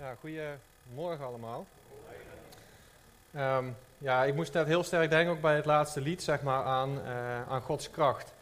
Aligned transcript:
Ja, 0.00 0.14
goedemorgen 0.20 1.24
allemaal. 1.24 1.66
Ehm, 3.34 3.64
ja, 3.98 4.24
ik 4.24 4.34
moest 4.34 4.52
net 4.52 4.66
heel 4.66 4.82
sterk 4.82 5.10
denken, 5.10 5.32
ook 5.32 5.40
bij 5.40 5.54
het 5.54 5.64
laatste 5.64 6.00
lied, 6.00 6.22
zeg 6.22 6.42
maar, 6.42 6.64
aan, 6.64 7.04
eh, 7.04 7.48
aan 7.48 7.60
Gods 7.60 7.90
kracht. 7.90 8.32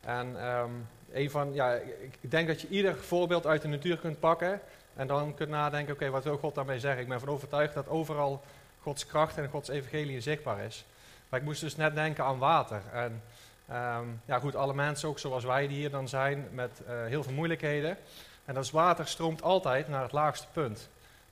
En 0.00 0.40
ehm, 0.40 0.70
een 1.12 1.30
van, 1.30 1.54
ja, 1.54 1.72
ik 2.00 2.30
denk 2.30 2.48
dat 2.48 2.60
je 2.60 2.68
ieder 2.68 2.96
voorbeeld 2.96 3.46
uit 3.46 3.62
de 3.62 3.68
natuur 3.68 3.98
kunt 3.98 4.20
pakken 4.20 4.60
en 4.94 5.06
dan 5.06 5.34
kunt 5.34 5.48
nadenken, 5.48 5.94
oké, 5.94 6.10
wat 6.10 6.24
wil 6.24 6.36
God 6.36 6.54
daarmee 6.54 6.80
zeggen? 6.80 7.02
Ik 7.02 7.08
ben 7.08 7.20
van 7.20 7.28
overtuigd 7.28 7.74
dat 7.74 7.88
overal 7.88 8.42
Gods 8.80 9.06
kracht 9.06 9.38
en 9.38 9.48
Gods 9.48 9.68
evangelie 9.68 10.20
zichtbaar 10.20 10.64
is. 10.64 10.84
Maar 11.28 11.40
ik 11.40 11.46
moest 11.46 11.60
dus 11.60 11.76
net 11.76 11.94
denken 11.94 12.24
aan 12.24 12.38
water. 12.38 12.82
En 12.92 13.22
ehm, 13.68 14.06
ja, 14.24 14.38
goed, 14.38 14.56
alle 14.56 14.74
mensen, 14.74 15.08
ook 15.08 15.18
zoals 15.18 15.44
wij 15.44 15.66
die 15.68 15.76
hier 15.76 15.90
dan 15.90 16.08
zijn, 16.08 16.48
met 16.52 16.80
eh, 16.86 17.04
heel 17.04 17.22
veel 17.22 17.32
moeilijkheden. 17.32 17.96
En 18.44 18.54
dat 18.54 18.70
water 18.70 19.06
stroomt 19.06 19.42
altijd 19.42 19.88
naar 19.88 20.02
het 20.02 20.12
laagste 20.12 20.46
punt. 20.52 20.88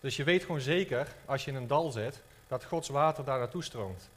Dus 0.07 0.17
je 0.17 0.25
weet 0.25 0.45
gewoon 0.45 0.61
zeker, 0.61 1.09
als 1.25 1.45
je 1.45 1.51
in 1.51 1.57
een 1.57 1.67
dal 1.67 1.91
zit, 1.91 2.21
dat 2.49 2.65
Gods 2.65 2.89
water 2.89 3.25
daar 3.25 3.39
naartoe 3.39 3.65
stroomt. 3.65 4.09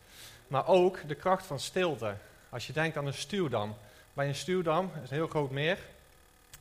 Maar 0.48 0.68
ook 0.68 1.08
de 1.08 1.16
kracht 1.16 1.46
van 1.46 1.60
stilte. 1.60 2.14
Als 2.50 2.68
je 2.68 2.74
denkt 2.74 2.98
aan 2.98 3.06
een 3.06 3.14
stuwdam. 3.14 3.76
Bij 4.14 4.28
een 4.28 4.36
stuwdam 4.36 4.92
is 5.04 5.10
een 5.10 5.16
heel 5.16 5.28
groot 5.28 5.52
meer. 5.52 5.78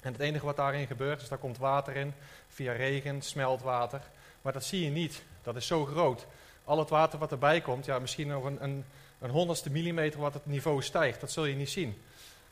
En 0.00 0.12
het 0.12 0.20
enige 0.20 0.44
wat 0.44 0.56
daarin 0.56 0.86
gebeurt 0.86 1.22
is, 1.22 1.28
daar 1.28 1.38
komt 1.38 1.58
water 1.58 1.96
in, 1.96 2.14
via 2.48 2.72
regen, 2.72 3.22
smeltwater. 3.22 4.00
Maar 4.42 4.52
dat 4.52 4.64
zie 4.64 4.84
je 4.84 4.90
niet. 4.90 5.22
Dat 5.42 5.56
is 5.56 5.66
zo 5.66 5.84
groot. 5.84 6.26
Al 6.64 6.78
het 6.78 6.88
water 6.88 7.18
wat 7.18 7.30
erbij 7.30 7.60
komt, 7.60 7.84
ja, 7.84 7.98
misschien 7.98 8.28
nog 8.28 8.44
een, 8.44 8.62
een, 8.62 8.84
een 9.18 9.30
honderdste 9.30 9.70
millimeter 9.70 10.20
wat 10.20 10.34
het 10.34 10.46
niveau 10.46 10.82
stijgt, 10.82 11.20
dat 11.20 11.30
zul 11.30 11.44
je 11.44 11.56
niet 11.56 11.70
zien. 11.70 12.02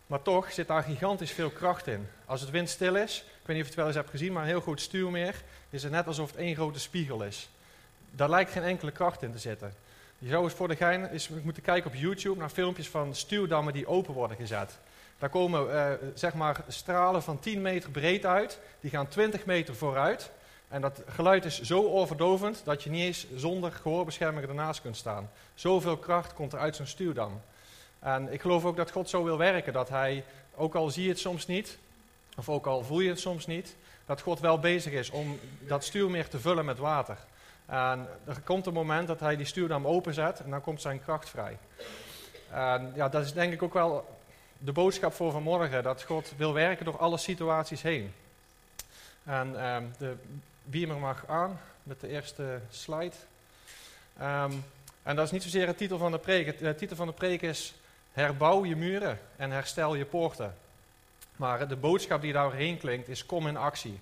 Maar 0.06 0.22
toch 0.22 0.52
zit 0.52 0.66
daar 0.66 0.82
gigantisch 0.82 1.32
veel 1.32 1.50
kracht 1.50 1.86
in. 1.86 2.08
Als 2.24 2.40
het 2.40 2.50
windstil 2.50 2.96
is, 2.96 3.16
ik 3.16 3.46
weet 3.46 3.56
niet 3.56 3.56
of 3.56 3.62
je 3.62 3.64
het 3.64 3.74
wel 3.74 3.86
eens 3.86 3.94
hebt 3.94 4.10
gezien, 4.10 4.32
maar 4.32 4.42
een 4.42 4.48
heel 4.48 4.60
groot 4.60 4.80
stuurmeer, 4.80 5.42
is 5.76 5.82
het 5.82 5.92
net 5.92 6.06
alsof 6.06 6.30
het 6.30 6.40
één 6.40 6.54
grote 6.54 6.80
spiegel 6.80 7.22
is. 7.22 7.48
Daar 8.10 8.30
lijkt 8.30 8.50
geen 8.50 8.62
enkele 8.62 8.90
kracht 8.90 9.22
in 9.22 9.32
te 9.32 9.38
zitten. 9.38 9.74
Je 10.18 10.28
zou 10.28 10.44
eens 10.44 10.52
voor 10.52 10.68
de 10.68 10.76
gein 10.76 11.06
eens 11.06 11.28
moeten 11.28 11.62
kijken 11.62 11.90
op 11.90 11.96
YouTube 11.96 12.38
naar 12.38 12.48
filmpjes 12.48 12.88
van 12.88 13.14
stuwdammen 13.14 13.72
die 13.72 13.86
open 13.86 14.14
worden 14.14 14.36
gezet. 14.36 14.78
Daar 15.18 15.28
komen 15.28 15.68
uh, 15.68 15.90
zeg 16.14 16.34
maar 16.34 16.64
stralen 16.68 17.22
van 17.22 17.40
10 17.40 17.62
meter 17.62 17.90
breed 17.90 18.26
uit, 18.26 18.58
die 18.80 18.90
gaan 18.90 19.08
20 19.08 19.44
meter 19.44 19.74
vooruit. 19.74 20.30
En 20.68 20.80
dat 20.80 21.02
geluid 21.06 21.44
is 21.44 21.60
zo 21.60 21.86
overdovend 21.86 22.62
dat 22.64 22.82
je 22.82 22.90
niet 22.90 23.02
eens 23.02 23.26
zonder 23.34 23.72
gehoorbescherming 23.72 24.46
ernaast 24.46 24.80
kunt 24.80 24.96
staan. 24.96 25.30
Zoveel 25.54 25.96
kracht 25.96 26.34
komt 26.34 26.52
er 26.52 26.58
uit 26.58 26.76
zo'n 26.76 26.86
stuwdam. 26.86 27.40
En 27.98 28.32
ik 28.32 28.40
geloof 28.40 28.64
ook 28.64 28.76
dat 28.76 28.90
God 28.90 29.08
zo 29.08 29.24
wil 29.24 29.38
werken, 29.38 29.72
dat 29.72 29.88
hij, 29.88 30.24
ook 30.54 30.74
al 30.74 30.90
zie 30.90 31.02
je 31.02 31.08
het 31.08 31.18
soms 31.18 31.46
niet, 31.46 31.78
of 32.36 32.48
ook 32.48 32.66
al 32.66 32.84
voel 32.84 33.00
je 33.00 33.08
het 33.08 33.20
soms 33.20 33.46
niet, 33.46 33.76
dat 34.06 34.20
God 34.20 34.40
wel 34.40 34.58
bezig 34.58 34.92
is 34.92 35.10
om 35.10 35.38
dat 35.58 35.84
stuurmeer 35.84 36.28
te 36.28 36.40
vullen 36.40 36.64
met 36.64 36.78
water. 36.78 37.16
En 37.66 38.08
er 38.24 38.40
komt 38.44 38.66
een 38.66 38.72
moment 38.72 39.06
dat 39.06 39.20
hij 39.20 39.36
die 39.36 39.46
stuurdam 39.46 39.86
openzet 39.86 40.40
en 40.40 40.50
dan 40.50 40.60
komt 40.60 40.80
zijn 40.80 41.02
kracht 41.02 41.28
vrij. 41.28 41.58
En 42.50 42.92
ja, 42.94 43.08
dat 43.08 43.24
is 43.24 43.32
denk 43.32 43.52
ik 43.52 43.62
ook 43.62 43.74
wel 43.74 44.18
de 44.58 44.72
boodschap 44.72 45.12
voor 45.12 45.32
vanmorgen, 45.32 45.82
dat 45.82 46.02
God 46.02 46.32
wil 46.36 46.52
werken 46.52 46.84
door 46.84 46.98
alle 46.98 47.18
situaties 47.18 47.82
heen. 47.82 48.12
En 49.24 49.66
um, 49.66 49.92
de 49.98 50.16
beamer 50.62 50.96
mag 50.96 51.26
aan 51.26 51.60
met 51.82 52.00
de 52.00 52.08
eerste 52.08 52.60
slide. 52.70 53.14
Um, 54.22 54.64
en 55.02 55.16
dat 55.16 55.24
is 55.24 55.30
niet 55.30 55.42
zozeer 55.42 55.66
de 55.66 55.74
titel 55.74 55.98
van 55.98 56.12
de 56.12 56.18
preek. 56.18 56.58
De 56.58 56.74
titel 56.74 56.96
van 56.96 57.06
de 57.06 57.12
preek 57.12 57.42
is 57.42 57.74
Herbouw 58.12 58.64
je 58.64 58.76
muren 58.76 59.18
en 59.36 59.50
herstel 59.50 59.94
je 59.94 60.04
poorten. 60.04 60.54
Maar 61.36 61.68
de 61.68 61.76
boodschap 61.76 62.20
die 62.20 62.32
daarheen 62.32 62.78
klinkt 62.78 63.08
is 63.08 63.26
kom 63.26 63.46
in 63.46 63.56
actie. 63.56 64.00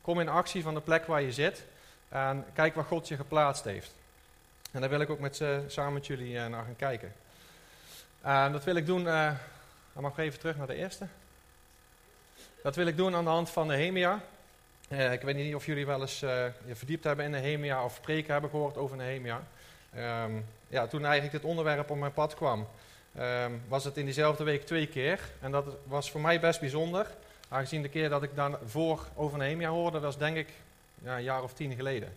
Kom 0.00 0.20
in 0.20 0.28
actie 0.28 0.62
van 0.62 0.74
de 0.74 0.80
plek 0.80 1.06
waar 1.06 1.22
je 1.22 1.32
zit 1.32 1.64
en 2.08 2.44
kijk 2.52 2.74
waar 2.74 2.84
God 2.84 3.08
je 3.08 3.16
geplaatst 3.16 3.64
heeft. 3.64 3.94
En 4.72 4.80
daar 4.80 4.90
wil 4.90 5.00
ik 5.00 5.10
ook 5.10 5.18
met, 5.18 5.40
uh, 5.40 5.58
samen 5.66 5.92
met 5.92 6.06
jullie 6.06 6.34
uh, 6.34 6.46
naar 6.46 6.64
gaan 6.64 6.76
kijken. 6.76 7.12
En 8.20 8.52
dat 8.52 8.64
wil 8.64 8.76
ik 8.76 8.86
doen, 8.86 9.04
uh, 9.04 9.32
dan 9.92 10.02
mag 10.02 10.12
ik 10.12 10.18
even 10.18 10.38
terug 10.38 10.56
naar 10.56 10.66
de 10.66 10.74
eerste. 10.74 11.06
Dat 12.62 12.76
wil 12.76 12.86
ik 12.86 12.96
doen 12.96 13.14
aan 13.14 13.24
de 13.24 13.30
hand 13.30 13.50
van 13.50 13.66
Nehemia. 13.66 14.20
ik 14.88 15.22
weet 15.22 15.36
niet 15.36 15.54
of 15.54 15.66
jullie 15.66 15.86
wel 15.86 16.00
eens 16.00 16.20
je 16.20 16.74
verdiept 16.74 17.04
hebben 17.04 17.24
in 17.24 17.30
Nehemia 17.30 17.84
of 17.84 17.94
spreken 17.94 18.32
hebben 18.32 18.50
gehoord 18.50 18.76
over 18.76 18.96
Nehemia. 18.96 19.42
Um, 19.96 20.44
ja, 20.68 20.86
toen 20.86 21.04
eigenlijk 21.04 21.32
dit 21.32 21.50
onderwerp 21.50 21.90
op 21.90 21.98
mijn 21.98 22.12
pad 22.12 22.34
kwam, 22.34 22.68
um, 23.18 23.62
was 23.68 23.84
het 23.84 23.96
in 23.96 24.04
diezelfde 24.04 24.44
week 24.44 24.66
twee 24.66 24.86
keer. 24.86 25.20
En 25.40 25.50
dat 25.50 25.64
was 25.84 26.10
voor 26.10 26.20
mij 26.20 26.40
best 26.40 26.60
bijzonder. 26.60 27.06
Aangezien 27.48 27.82
de 27.82 27.88
keer 27.88 28.08
dat 28.08 28.22
ik 28.22 28.34
daarvoor 28.34 29.06
over 29.14 29.38
Nehemia 29.38 29.68
hoorde, 29.68 30.00
was 30.00 30.18
denk 30.18 30.36
ik 30.36 30.48
ja, 31.02 31.16
een 31.16 31.22
jaar 31.22 31.42
of 31.42 31.52
tien 31.52 31.74
geleden. 31.74 32.16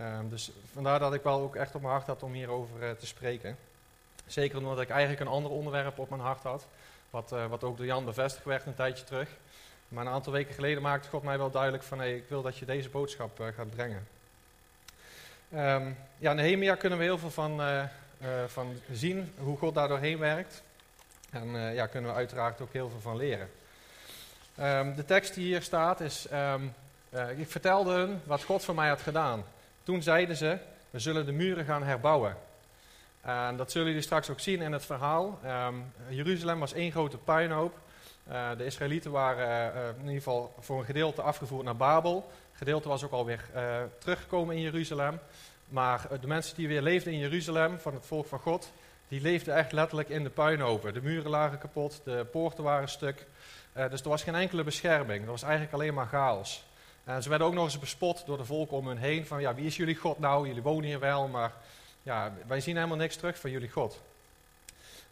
Um, 0.00 0.28
dus 0.28 0.50
vandaar 0.72 0.98
dat 0.98 1.14
ik 1.14 1.22
wel 1.22 1.40
ook 1.40 1.56
echt 1.56 1.74
op 1.74 1.80
mijn 1.80 1.92
hart 1.92 2.06
had 2.06 2.22
om 2.22 2.32
hierover 2.32 2.82
uh, 2.82 2.90
te 2.90 3.06
spreken. 3.06 3.56
Zeker 4.26 4.58
omdat 4.58 4.80
ik 4.80 4.90
eigenlijk 4.90 5.20
een 5.20 5.26
ander 5.26 5.50
onderwerp 5.50 5.98
op 5.98 6.10
mijn 6.10 6.20
hart 6.20 6.42
had. 6.42 6.66
Wat, 7.10 7.32
uh, 7.32 7.46
wat 7.46 7.64
ook 7.64 7.76
door 7.76 7.86
Jan 7.86 8.04
bevestigd 8.04 8.44
werd 8.44 8.66
een 8.66 8.74
tijdje 8.74 9.04
terug. 9.04 9.28
Maar 9.88 10.06
een 10.06 10.12
aantal 10.12 10.32
weken 10.32 10.54
geleden 10.54 10.82
maakte 10.82 11.08
God 11.08 11.22
mij 11.22 11.38
wel 11.38 11.50
duidelijk 11.50 11.82
van... 11.82 12.02
Ik 12.02 12.24
wil 12.28 12.42
dat 12.42 12.58
je 12.58 12.64
deze 12.64 12.88
boodschap 12.88 13.40
uh, 13.40 13.46
gaat 13.56 13.70
brengen. 13.70 14.06
Um, 15.54 15.96
ja, 16.18 16.32
Nehemia 16.32 16.74
kunnen 16.74 16.98
we 16.98 17.04
heel 17.04 17.18
veel 17.18 17.30
van, 17.30 17.60
van 18.46 18.80
zien, 18.92 19.32
hoe 19.38 19.58
God 19.58 19.74
daar 19.74 19.88
doorheen 19.88 20.18
werkt. 20.18 20.62
En 21.30 21.48
uh, 21.48 21.74
ja, 21.74 21.86
kunnen 21.86 22.10
we 22.10 22.16
uiteraard 22.16 22.60
ook 22.60 22.72
heel 22.72 22.90
veel 22.90 23.00
van 23.00 23.16
leren. 23.16 23.50
Um, 24.60 24.94
de 24.94 25.04
tekst 25.04 25.34
die 25.34 25.44
hier 25.44 25.62
staat 25.62 26.00
is, 26.00 26.26
um, 26.32 26.74
ik 27.36 27.48
vertelde 27.50 27.92
hun 27.92 28.20
wat 28.24 28.42
God 28.42 28.64
voor 28.64 28.74
mij 28.74 28.88
had 28.88 29.00
gedaan. 29.00 29.44
Toen 29.82 30.02
zeiden 30.02 30.36
ze, 30.36 30.58
we 30.90 30.98
zullen 30.98 31.26
de 31.26 31.32
muren 31.32 31.64
gaan 31.64 31.82
herbouwen. 31.82 32.36
En 33.20 33.56
dat 33.56 33.70
zullen 33.70 33.88
jullie 33.88 34.02
straks 34.02 34.30
ook 34.30 34.40
zien 34.40 34.62
in 34.62 34.72
het 34.72 34.84
verhaal. 34.84 35.40
Jeruzalem 36.08 36.60
was 36.60 36.72
één 36.72 36.92
grote 36.92 37.16
puinhoop. 37.16 37.78
de 38.56 38.64
Israëlieten 38.64 39.10
waren 39.10 39.72
in 39.94 40.00
ieder 40.00 40.14
geval 40.14 40.54
voor 40.60 40.78
een 40.78 40.84
gedeelte 40.84 41.22
afgevoerd 41.22 41.64
naar 41.64 41.76
Babel 41.76 42.30
gedeelte 42.56 42.88
was 42.88 43.04
ook 43.04 43.12
alweer 43.12 43.44
uh, 43.54 43.76
teruggekomen 43.98 44.56
in 44.56 44.62
Jeruzalem. 44.62 45.18
Maar 45.68 46.06
uh, 46.12 46.20
de 46.20 46.26
mensen 46.26 46.56
die 46.56 46.68
weer 46.68 46.82
leefden 46.82 47.12
in 47.12 47.18
Jeruzalem, 47.18 47.78
van 47.78 47.94
het 47.94 48.06
volk 48.06 48.26
van 48.26 48.38
God, 48.38 48.70
die 49.08 49.20
leefden 49.20 49.54
echt 49.54 49.72
letterlijk 49.72 50.08
in 50.08 50.22
de 50.22 50.30
puinhopen. 50.30 50.94
De 50.94 51.02
muren 51.02 51.30
lagen 51.30 51.58
kapot, 51.58 52.00
de 52.04 52.26
poorten 52.30 52.64
waren 52.64 52.88
stuk. 52.88 53.26
Uh, 53.76 53.90
dus 53.90 54.02
er 54.02 54.08
was 54.08 54.22
geen 54.22 54.34
enkele 54.34 54.64
bescherming. 54.64 55.24
Er 55.24 55.30
was 55.30 55.42
eigenlijk 55.42 55.72
alleen 55.72 55.94
maar 55.94 56.06
chaos. 56.06 56.64
En 57.04 57.22
ze 57.22 57.28
werden 57.28 57.46
ook 57.46 57.54
nog 57.54 57.64
eens 57.64 57.78
bespot 57.78 58.22
door 58.26 58.36
de 58.36 58.44
volken 58.44 58.76
om 58.76 58.86
hun 58.86 58.98
heen. 58.98 59.26
Van 59.26 59.40
ja, 59.40 59.54
wie 59.54 59.66
is 59.66 59.76
jullie 59.76 59.96
God 59.96 60.18
nou? 60.18 60.46
Jullie 60.46 60.62
wonen 60.62 60.84
hier 60.84 61.00
wel, 61.00 61.28
maar 61.28 61.52
ja, 62.02 62.32
wij 62.46 62.60
zien 62.60 62.76
helemaal 62.76 62.96
niks 62.96 63.16
terug 63.16 63.38
van 63.38 63.50
jullie 63.50 63.70
God. 63.70 64.00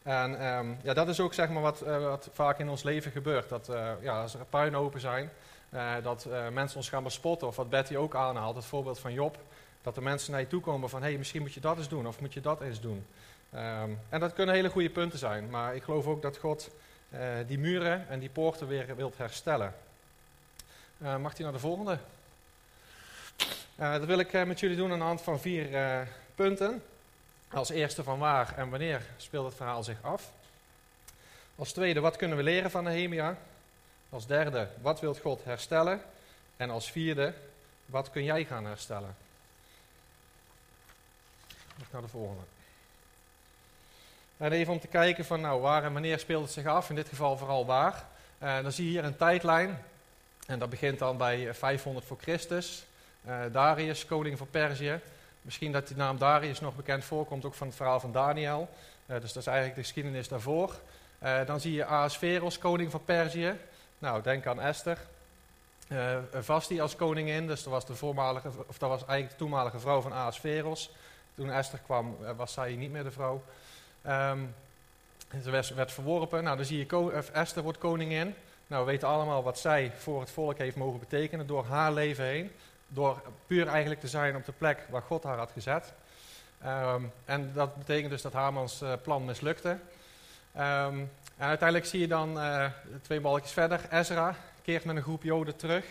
En 0.03 0.47
um, 0.47 0.79
ja, 0.83 0.95
dat 0.95 1.09
is 1.09 1.21
ook 1.21 1.35
zeg 1.35 1.49
maar 1.49 1.63
wat, 1.63 1.81
wat 1.81 2.29
vaak 2.33 2.59
in 2.59 2.69
ons 2.69 2.83
leven 2.83 3.11
gebeurt. 3.11 3.49
Dat 3.49 3.71
ja, 4.01 4.23
als 4.23 4.35
er 4.35 4.45
puinhopen 4.51 5.01
zijn, 5.01 5.31
dat 6.03 6.29
mensen 6.53 6.77
ons 6.77 6.89
gaan 6.89 7.03
bespotten. 7.03 7.49
Of 7.49 7.57
wat 7.57 7.71
Betty 7.71 7.97
ook 7.97 8.15
aanhaalt, 8.15 8.57
het 8.57 8.65
voorbeeld 8.65 8.99
van 8.99 9.13
Job. 9.13 9.39
Dat 9.85 9.95
de 9.95 10.01
mensen 10.01 10.31
naar 10.31 10.41
je 10.41 10.47
toe 10.47 10.61
komen 10.61 10.89
van, 10.89 11.03
hé, 11.03 11.09
hey, 11.09 11.19
misschien 11.19 11.41
moet 11.41 11.55
je 11.55 11.61
dat 11.61 11.79
eens 11.79 11.89
doen. 11.89 12.07
Of 12.07 12.21
moet 12.21 12.35
je 12.35 12.41
dat 12.41 12.61
eens 12.61 12.81
doen. 12.81 13.07
Um, 13.55 13.99
en 14.09 14.21
dat 14.21 14.33
kunnen 14.33 14.55
hele 14.55 14.71
goede 14.71 14.91
punten 14.91 15.19
zijn. 15.19 15.51
Maar 15.51 15.75
ik 15.75 15.83
geloof 15.83 16.07
ook 16.07 16.23
dat 16.23 16.37
God 16.37 16.71
uh, 17.11 17.21
die 17.47 17.59
muren 17.59 18.09
en 18.09 18.19
die 18.19 18.29
poorten 18.29 18.67
weer 18.67 18.97
wilt 18.97 19.17
herstellen. 19.17 19.75
mag 20.99 21.33
hij 21.33 21.43
naar 21.43 21.53
de 21.53 21.59
volgende? 21.59 21.99
dat 23.77 24.05
wil 24.05 24.19
ik 24.19 24.47
met 24.47 24.61
jullie 24.61 24.77
doen 24.77 24.93
aan 24.93 24.99
de 24.99 25.05
hand 25.05 25.23
van 25.23 25.41
vier 25.41 25.69
punten. 26.35 26.83
Als 27.51 27.71
eerste 27.71 28.03
van 28.03 28.19
waar 28.19 28.55
en 28.57 28.69
wanneer 28.69 29.03
speelt 29.17 29.47
het 29.47 29.55
verhaal 29.55 29.83
zich 29.83 30.03
af. 30.03 30.31
Als 31.57 31.73
tweede, 31.73 32.01
wat 32.01 32.17
kunnen 32.17 32.37
we 32.37 32.43
leren 32.43 32.71
van 32.71 32.85
Nehemia? 32.85 33.37
Als 34.11 34.27
derde, 34.27 34.69
wat 34.81 35.01
wilt 35.01 35.19
God 35.19 35.45
herstellen? 35.45 36.01
En 36.57 36.71
als 36.71 36.91
vierde, 36.91 37.35
wat 37.87 38.11
kun 38.11 38.25
jij 38.25 38.45
gaan 38.45 38.65
herstellen? 38.65 39.17
Nog 41.77 41.87
naar 41.91 42.03
de 42.03 42.09
volgende. 42.09 42.43
En 44.37 44.53
even 44.53 44.73
om 44.73 44.81
te 44.81 44.87
kijken 44.87 45.25
van 45.25 45.41
nou, 45.41 45.61
waar 45.61 45.85
en 45.85 45.93
wanneer 45.93 46.19
speelt 46.19 46.43
het 46.43 46.53
zich 46.53 46.67
af, 46.67 46.89
in 46.89 46.95
dit 46.95 47.09
geval 47.09 47.37
vooral 47.37 47.67
waar. 47.67 48.05
Uh, 48.43 48.63
dan 48.63 48.73
zie 48.73 48.85
je 48.85 48.91
hier 48.91 49.05
een 49.05 49.17
tijdlijn. 49.17 49.85
En 50.47 50.59
dat 50.59 50.71
begint 50.71 50.99
dan 50.99 51.17
bij 51.17 51.55
500 51.55 52.07
voor 52.07 52.17
Christus. 52.21 52.85
Uh, 53.27 53.41
Darius, 53.53 54.07
koning 54.07 54.39
van 54.39 54.51
Perzië. 54.51 55.01
Misschien 55.43 55.73
dat 55.73 55.89
die 55.89 55.97
naam 55.97 56.19
Darius 56.19 56.61
nog 56.61 56.77
bekend 56.77 57.05
voorkomt, 57.05 57.45
ook 57.45 57.55
van 57.55 57.67
het 57.67 57.77
verhaal 57.77 58.01
van 58.01 58.13
Daniel. 58.13 58.69
Dus 59.07 59.33
dat 59.33 59.43
is 59.43 59.47
eigenlijk 59.47 59.77
de 59.77 59.83
geschiedenis 59.83 60.29
daarvoor. 60.29 60.75
dan 61.47 61.61
zie 61.61 61.73
je 61.73 61.85
Ahasveros, 61.85 62.59
koning 62.59 62.91
van 62.91 63.05
Perzië. 63.05 63.57
Nou, 63.99 64.23
denk 64.23 64.47
aan 64.47 64.61
Esther. 64.61 64.99
Vasti 66.33 66.81
als 66.81 66.97
koningin, 66.97 67.47
dus 67.47 67.63
dat 67.63 67.73
was, 67.73 67.87
de 67.87 67.95
voormalige, 67.95 68.49
of 68.67 68.79
dat 68.79 68.89
was 68.89 69.05
eigenlijk 69.05 69.31
de 69.31 69.37
toenmalige 69.37 69.79
vrouw 69.79 70.01
van 70.01 70.13
Ahasveros. 70.13 70.91
Toen 71.35 71.51
Esther 71.51 71.79
kwam, 71.79 72.17
uh, 72.23 72.31
was 72.37 72.53
zij 72.53 72.75
niet 72.75 72.91
meer 72.91 73.03
de 73.03 73.11
vrouw. 73.11 73.43
Um, 74.07 74.55
ze 75.43 75.75
werd, 75.75 75.93
verworpen. 75.93 76.45
Nou, 76.45 76.57
dan 76.57 76.65
zie 76.65 76.79
je, 76.79 77.23
Esther 77.33 77.63
wordt 77.63 77.79
koningin. 77.79 78.35
Nou, 78.67 78.85
we 78.85 78.91
weten 78.91 79.09
allemaal 79.09 79.43
wat 79.43 79.59
zij 79.59 79.93
voor 79.97 80.21
het 80.21 80.31
volk 80.31 80.59
heeft 80.59 80.77
mogen 80.77 80.99
betekenen 80.99 81.47
door 81.47 81.65
haar 81.65 81.93
leven 81.93 82.25
heen. 82.25 82.51
door 82.89 83.23
puur 83.47 83.67
eigenlijk 83.67 84.01
te 84.01 84.09
zijn 84.09 84.37
op 84.37 84.45
de 84.45 84.53
plek 84.53 84.87
waar 84.91 85.03
God 85.03 85.23
haar 85.23 85.39
had 85.39 85.51
gezet. 85.51 85.93
Ehm, 86.63 87.03
en 87.25 87.51
dat 87.55 87.77
betekent 87.77 88.11
dus 88.11 88.23
dat 88.23 88.33
Hamans 88.33 88.83
uh, 88.83 88.93
plan 89.03 89.25
mislukte. 89.25 89.69
Um, 89.69 91.11
en 91.37 91.47
uiteindelijk 91.47 91.89
zie 91.89 92.01
je 92.01 92.09
dan 92.09 92.39
twee 93.03 93.21
balkjes 93.21 93.53
verder, 93.53 93.81
Ezra 93.91 94.37
keert 94.63 94.85
met 94.85 94.97
een 94.97 95.03
groep 95.03 95.23
Joden 95.23 95.57
terug. 95.57 95.85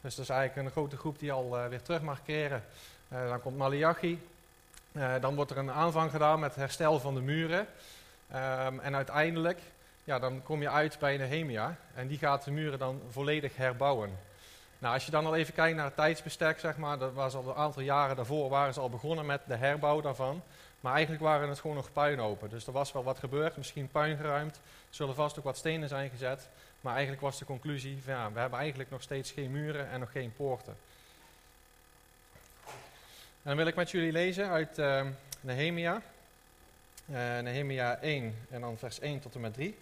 Dus 0.00 0.14
dat 0.14 0.24
is 0.24 0.30
eigenlijk 0.30 0.66
een 0.66 0.72
grote 0.72 0.96
groep 0.96 1.18
die 1.18 1.32
al 1.32 1.68
weer 1.68 1.82
terug 1.82 2.02
mag 2.02 2.22
keren. 2.22 2.64
dan 3.08 3.40
komt 3.40 3.56
Malachi. 3.56 4.18
Dan 5.20 5.34
wordt 5.34 5.50
er 5.50 5.58
een 5.58 5.70
aanvang 5.70 6.10
gedaan 6.10 6.40
met 6.40 6.54
herstel 6.54 7.00
van 7.00 7.14
de 7.14 7.20
muren. 7.20 7.66
Um, 8.34 8.80
en 8.80 8.94
uiteindelijk, 8.94 9.60
ja, 10.04 10.18
dan 10.18 10.42
kom 10.42 10.62
je 10.62 10.70
uit 10.70 10.98
bij 10.98 11.16
Nehemia. 11.16 11.76
En 11.94 12.06
die 12.06 12.18
gaat 12.18 12.44
de 12.44 12.50
muren 12.50 12.78
dan 12.78 13.00
volledig 13.10 13.56
herbouwen. 13.56 14.18
Nou, 14.78 14.94
als 14.94 15.04
je 15.04 15.10
dan 15.10 15.26
al 15.26 15.34
even 15.34 15.54
kijkt 15.54 15.76
naar 15.76 15.84
het 15.84 15.96
tijdsbestek, 15.96 16.58
zeg 16.58 16.76
maar, 16.76 16.98
dat 16.98 17.12
was 17.12 17.34
al 17.34 17.48
een 17.48 17.54
aantal 17.54 17.82
jaren 17.82 18.16
daarvoor 18.16 18.48
waren 18.48 18.74
ze 18.74 18.80
al 18.80 18.90
begonnen 18.90 19.26
met 19.26 19.40
de 19.46 19.56
herbouw 19.56 20.00
daarvan. 20.00 20.42
Maar 20.80 20.92
eigenlijk 20.92 21.22
waren 21.22 21.48
het 21.48 21.60
gewoon 21.60 21.76
nog 21.76 21.92
puinopen. 21.92 22.50
Dus 22.50 22.66
er 22.66 22.72
was 22.72 22.92
wel 22.92 23.04
wat 23.04 23.18
gebeurd, 23.18 23.56
misschien 23.56 23.88
puin 23.88 24.16
geruimd. 24.16 24.56
Er 24.56 24.62
zullen 24.90 25.14
vast 25.14 25.38
ook 25.38 25.44
wat 25.44 25.56
stenen 25.56 25.88
zijn 25.88 26.10
gezet. 26.10 26.48
Maar 26.80 26.92
eigenlijk 26.92 27.22
was 27.22 27.38
de 27.38 27.44
conclusie, 27.44 28.02
ja, 28.06 28.32
we 28.32 28.40
hebben 28.40 28.58
eigenlijk 28.58 28.90
nog 28.90 29.02
steeds 29.02 29.30
geen 29.30 29.50
muren 29.50 29.90
en 29.90 30.00
nog 30.00 30.12
geen 30.12 30.32
poorten. 30.36 30.76
En 33.42 33.48
dan 33.48 33.56
wil 33.56 33.66
ik 33.66 33.74
met 33.74 33.90
jullie 33.90 34.12
lezen 34.12 34.48
uit 34.48 34.78
uh, 34.78 35.06
Nehemia. 35.40 36.02
Uh, 37.10 37.38
Nehemia 37.38 37.96
1 37.96 38.34
en 38.50 38.60
dan 38.60 38.78
vers 38.78 39.00
1 39.00 39.20
tot 39.20 39.34
en 39.34 39.40
met 39.40 39.54
3. 39.54 39.76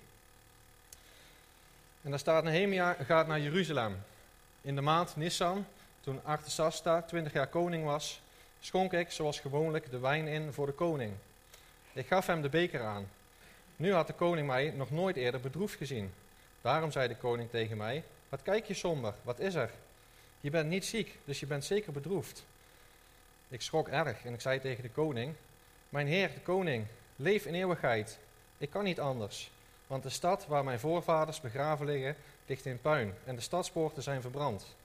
En 2.03 2.11
daar 2.11 2.19
staat, 2.19 2.45
Nehemia 2.45 2.93
gaat 2.93 3.27
naar 3.27 3.41
Jeruzalem. 3.41 3.97
In 4.61 4.75
de 4.75 4.81
maand 4.81 5.17
Nissan, 5.17 5.67
toen 6.01 6.21
Artasasta 6.25 7.03
20 7.03 7.33
jaar 7.33 7.47
koning 7.47 7.85
was, 7.85 8.21
schonk 8.61 8.93
ik 8.93 9.11
zoals 9.11 9.41
gewoonlijk 9.41 9.91
de 9.91 9.99
wijn 9.99 10.27
in 10.27 10.53
voor 10.53 10.67
de 10.67 10.73
koning. 10.73 11.13
Ik 11.93 12.07
gaf 12.07 12.27
hem 12.27 12.43
de 12.43 12.49
beker 12.49 12.83
aan. 12.83 13.09
Nu 13.77 13.93
had 13.93 14.07
de 14.07 14.13
koning 14.13 14.47
mij 14.47 14.73
nog 14.77 14.91
nooit 14.91 15.17
eerder 15.17 15.41
bedroefd 15.41 15.77
gezien. 15.77 16.13
Daarom 16.61 16.93
zei 16.93 17.09
de 17.09 17.17
koning 17.17 17.51
tegen 17.51 17.77
mij: 17.77 18.05
Wat 18.29 18.43
kijk 18.43 18.67
je 18.67 18.75
somber? 18.75 19.15
Wat 19.23 19.39
is 19.39 19.55
er? 19.55 19.71
Je 20.41 20.51
bent 20.51 20.69
niet 20.69 20.85
ziek, 20.85 21.19
dus 21.25 21.41
je 21.41 21.47
bent 21.47 21.65
zeker 21.65 21.93
bedroefd. 21.93 22.45
Ik 23.49 23.63
schrok 23.63 23.89
erg 23.89 24.25
en 24.25 24.35
ik 24.35 24.41
zei 24.41 24.61
tegen 24.61 24.83
de 24.83 24.91
koning: 24.91 25.35
Mijn 25.89 26.07
heer, 26.07 26.35
de 26.35 26.41
koning, 26.41 26.87
leef 27.17 27.47
in 27.47 27.55
eeuwigheid. 27.55 28.19
Ik 28.59 28.71
kan 28.71 28.85
niet 28.85 29.01
anders, 29.01 29.51
want 29.87 30.03
de 30.03 30.11
stad 30.11 30.47
waar 30.47 30.65
mijn 30.65 30.81
voorvaders 30.81 31.41
begraven 31.41 31.87
liggen, 31.87 32.17
ligt 32.47 32.67
in 32.67 32.81
puin 32.81 33.15
en 33.25 33.35
de 33.35 33.41
stadspoorten 33.41 34.03
zijn 34.03 34.21
verbrand. 34.21 34.77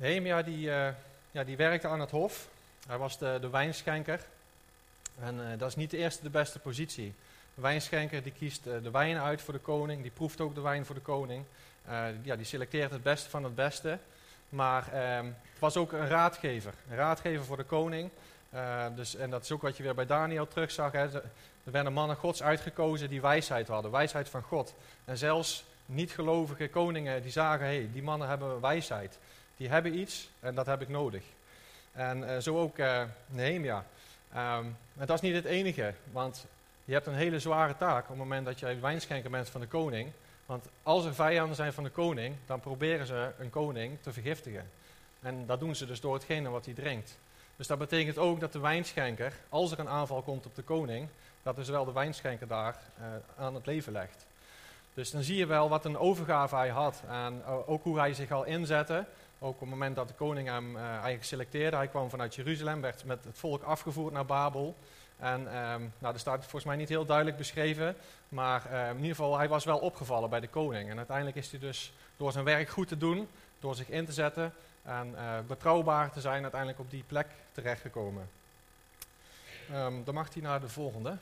Nehemia 0.00 0.42
die, 0.42 0.66
uh, 0.66 0.88
ja, 1.30 1.44
die 1.44 1.56
werkte 1.56 1.88
aan 1.88 2.00
het 2.00 2.10
hof. 2.10 2.48
Hij 2.86 2.98
was 2.98 3.18
de, 3.18 3.38
de 3.40 3.50
wijnschenker. 3.50 4.26
En 5.18 5.34
uh, 5.34 5.58
dat 5.58 5.68
is 5.68 5.76
niet 5.76 5.90
de 5.90 5.96
eerste 5.96 6.22
de 6.22 6.30
beste 6.30 6.58
positie. 6.58 7.14
De 7.54 7.60
wijnschenker 7.60 8.22
die 8.22 8.32
kiest 8.32 8.66
uh, 8.66 8.82
de 8.82 8.90
wijn 8.90 9.18
uit 9.18 9.40
voor 9.40 9.54
de 9.54 9.60
koning. 9.60 10.02
Die 10.02 10.10
proeft 10.10 10.40
ook 10.40 10.54
de 10.54 10.60
wijn 10.60 10.86
voor 10.86 10.94
de 10.94 11.00
koning. 11.00 11.44
Ja, 12.22 12.36
die 12.36 12.44
selecteert 12.44 12.90
het 12.90 13.02
beste 13.02 13.30
van 13.30 13.44
het 13.44 13.54
beste. 13.54 13.98
Maar 14.48 14.92
ehm, 14.92 15.24
het 15.24 15.58
was 15.58 15.76
ook 15.76 15.92
een 15.92 16.08
raadgever. 16.08 16.72
Een 16.90 16.96
raadgever 16.96 17.44
voor 17.44 17.56
de 17.56 17.64
koning. 17.64 18.10
dus, 18.94 19.16
en 19.16 19.30
dat 19.30 19.42
is 19.42 19.52
ook 19.52 19.62
wat 19.62 19.76
je 19.76 19.82
weer 19.82 19.94
bij 19.94 20.06
Daniel 20.06 20.48
terugzag. 20.48 20.92
Hè. 20.92 21.22
Er 21.64 21.72
werden 21.72 21.92
mannen 21.92 22.16
gods 22.16 22.42
uitgekozen 22.42 23.08
die 23.08 23.20
wijsheid 23.20 23.68
hadden, 23.68 23.90
wijsheid 23.90 24.28
van 24.28 24.42
God. 24.42 24.74
En 25.04 25.18
zelfs 25.18 25.64
niet-gelovige 25.86 26.68
koningen 26.68 27.22
die 27.22 27.30
zagen, 27.30 27.66
hé, 27.66 27.74
hey, 27.74 27.88
die 27.92 28.02
mannen 28.02 28.28
hebben 28.28 28.60
wijsheid. 28.60 29.18
Die 29.56 29.68
hebben 29.68 29.98
iets 29.98 30.30
en 30.40 30.54
dat 30.54 30.66
heb 30.66 30.80
ik 30.80 30.88
nodig. 30.88 31.22
En 31.92 32.18
uh, 32.18 32.38
zo 32.38 32.58
ook 32.58 32.78
uh, 32.78 33.02
Nehemia. 33.26 33.84
En 34.32 34.76
dat 34.94 35.10
is 35.10 35.20
niet 35.20 35.34
het 35.34 35.44
enige, 35.44 35.94
want 36.12 36.46
je 36.84 36.92
hebt 36.92 37.06
een 37.06 37.14
hele 37.14 37.38
zware 37.38 37.76
taak 37.76 38.02
op 38.02 38.08
het 38.08 38.18
moment 38.18 38.46
dat 38.46 38.58
jij 38.58 38.80
wijnschenker 38.80 39.30
bent 39.30 39.48
van 39.48 39.60
de 39.60 39.66
koning. 39.66 40.12
Want 40.50 40.68
als 40.82 41.04
er 41.04 41.14
vijanden 41.14 41.56
zijn 41.56 41.72
van 41.72 41.84
de 41.84 41.90
koning, 41.90 42.36
dan 42.46 42.60
proberen 42.60 43.06
ze 43.06 43.32
een 43.38 43.50
koning 43.50 43.98
te 44.00 44.12
vergiftigen. 44.12 44.70
En 45.20 45.46
dat 45.46 45.60
doen 45.60 45.74
ze 45.74 45.86
dus 45.86 46.00
door 46.00 46.14
hetgene 46.14 46.48
wat 46.48 46.64
hij 46.64 46.74
drinkt. 46.74 47.18
Dus 47.56 47.66
dat 47.66 47.78
betekent 47.78 48.18
ook 48.18 48.40
dat 48.40 48.52
de 48.52 48.58
wijnschenker, 48.58 49.32
als 49.48 49.72
er 49.72 49.78
een 49.78 49.88
aanval 49.88 50.22
komt 50.22 50.46
op 50.46 50.54
de 50.54 50.62
koning, 50.62 51.08
dat 51.42 51.56
dus 51.56 51.68
wel 51.68 51.84
de 51.84 51.92
wijnschenker 51.92 52.46
daar 52.46 52.76
uh, 52.98 53.06
aan 53.44 53.54
het 53.54 53.66
leven 53.66 53.92
legt. 53.92 54.26
Dus 54.94 55.10
dan 55.10 55.22
zie 55.22 55.36
je 55.36 55.46
wel 55.46 55.68
wat 55.68 55.84
een 55.84 55.98
overgave 55.98 56.56
hij 56.56 56.68
had 56.68 57.02
en 57.08 57.42
uh, 57.46 57.68
ook 57.68 57.82
hoe 57.82 57.98
hij 57.98 58.14
zich 58.14 58.30
al 58.30 58.44
inzette. 58.44 59.04
Ook 59.38 59.54
op 59.54 59.60
het 59.60 59.68
moment 59.68 59.96
dat 59.96 60.08
de 60.08 60.14
koning 60.14 60.48
hem 60.48 60.76
uh, 60.76 60.82
eigenlijk 60.82 61.24
selecteerde. 61.24 61.76
Hij 61.76 61.88
kwam 61.88 62.10
vanuit 62.10 62.34
Jeruzalem, 62.34 62.80
werd 62.80 63.04
met 63.04 63.24
het 63.24 63.38
volk 63.38 63.62
afgevoerd 63.62 64.12
naar 64.12 64.26
Babel. 64.26 64.76
En 65.20 65.40
um, 65.40 65.92
nou, 65.98 66.14
er 66.14 66.20
staat 66.20 66.40
volgens 66.40 66.64
mij 66.64 66.76
niet 66.76 66.88
heel 66.88 67.04
duidelijk 67.04 67.36
beschreven, 67.36 67.96
maar 68.28 68.62
uh, 68.70 68.88
in 68.88 68.96
ieder 68.96 69.08
geval, 69.08 69.38
hij 69.38 69.48
was 69.48 69.64
wel 69.64 69.78
opgevallen 69.78 70.30
bij 70.30 70.40
de 70.40 70.48
koning. 70.48 70.90
En 70.90 70.96
uiteindelijk 70.96 71.36
is 71.36 71.50
hij 71.50 71.60
dus 71.60 71.92
door 72.16 72.32
zijn 72.32 72.44
werk 72.44 72.68
goed 72.68 72.88
te 72.88 72.98
doen, 72.98 73.28
door 73.60 73.74
zich 73.74 73.88
in 73.88 74.04
te 74.04 74.12
zetten 74.12 74.54
en 74.82 75.14
uh, 75.14 75.38
betrouwbaar 75.46 76.12
te 76.12 76.20
zijn, 76.20 76.42
uiteindelijk 76.42 76.80
op 76.80 76.90
die 76.90 77.04
plek 77.06 77.26
terechtgekomen. 77.52 78.28
Um, 79.74 80.04
dan 80.04 80.14
mag 80.14 80.32
hij 80.32 80.42
naar 80.42 80.60
de 80.60 80.68
volgende. 80.68 81.16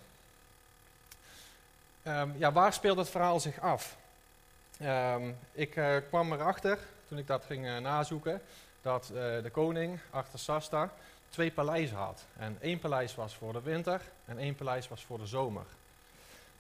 Ja, 2.37 2.53
waar 2.53 2.73
speelt 2.73 2.99
het 2.99 3.09
verhaal 3.09 3.41
zich 3.41 3.61
af? 3.61 3.97
Ik 5.53 5.77
uh, 5.77 5.97
kwam 6.09 6.33
erachter, 6.33 6.79
toen 7.09 7.19
ik 7.19 7.27
dat 7.27 7.45
ging 7.45 7.67
uh, 7.67 7.79
nazoeken, 7.79 8.43
dat 8.83 9.07
de 9.43 9.51
koning, 9.53 9.99
Artasasta, 10.11 10.93
twee 11.29 11.51
paleizen 11.51 11.97
had. 11.97 12.25
En 12.37 12.57
één 12.61 12.79
paleis 12.79 13.15
was 13.15 13.35
voor 13.35 13.53
de 13.53 13.63
winter 13.63 14.01
en 14.25 14.39
één 14.39 14.55
paleis 14.55 14.89
was 14.89 15.05
voor 15.05 15.19
de 15.19 15.27
zomer. 15.27 15.65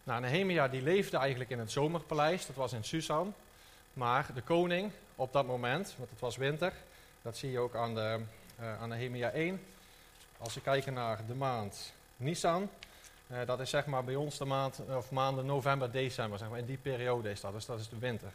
Nou, 0.04 0.20
Nehemia 0.20 0.68
die 0.68 0.82
leefde 0.82 1.16
eigenlijk 1.16 1.50
in 1.50 1.58
het 1.58 1.70
zomerpaleis, 1.70 2.46
dat 2.46 2.56
was 2.56 2.72
in 2.72 2.84
Susan. 2.84 3.34
Maar 3.92 4.26
de 4.34 4.42
koning 4.42 4.90
op 5.16 5.32
dat 5.32 5.46
moment, 5.46 5.94
want 5.96 6.10
het 6.10 6.20
was 6.20 6.36
winter, 6.36 6.72
dat 7.22 7.36
zie 7.36 7.50
je 7.50 7.58
ook 7.58 7.74
aan, 7.74 7.94
de, 7.94 8.20
aan 8.80 8.88
Nehemia 8.88 9.30
1. 9.30 9.60
Als 10.38 10.54
we 10.54 10.60
kijken 10.60 10.92
naar 10.92 11.26
de 11.26 11.34
maand 11.34 11.92
Nisan, 12.16 12.70
uh, 13.26 13.38
dat 13.46 13.60
is 13.60 13.70
zeg 13.70 13.86
maar 13.86 14.04
bij 14.04 14.14
ons 14.14 14.38
de 14.38 14.44
maand, 14.44 14.80
of 14.96 15.10
maanden 15.10 15.46
november, 15.46 15.90
december, 15.90 16.38
zeg 16.38 16.48
maar. 16.48 16.58
in 16.58 16.66
die 16.66 16.78
periode 16.78 17.30
is 17.30 17.40
dat, 17.40 17.52
dus 17.52 17.66
dat 17.66 17.80
is 17.80 17.88
de 17.88 17.98
winter. 17.98 18.32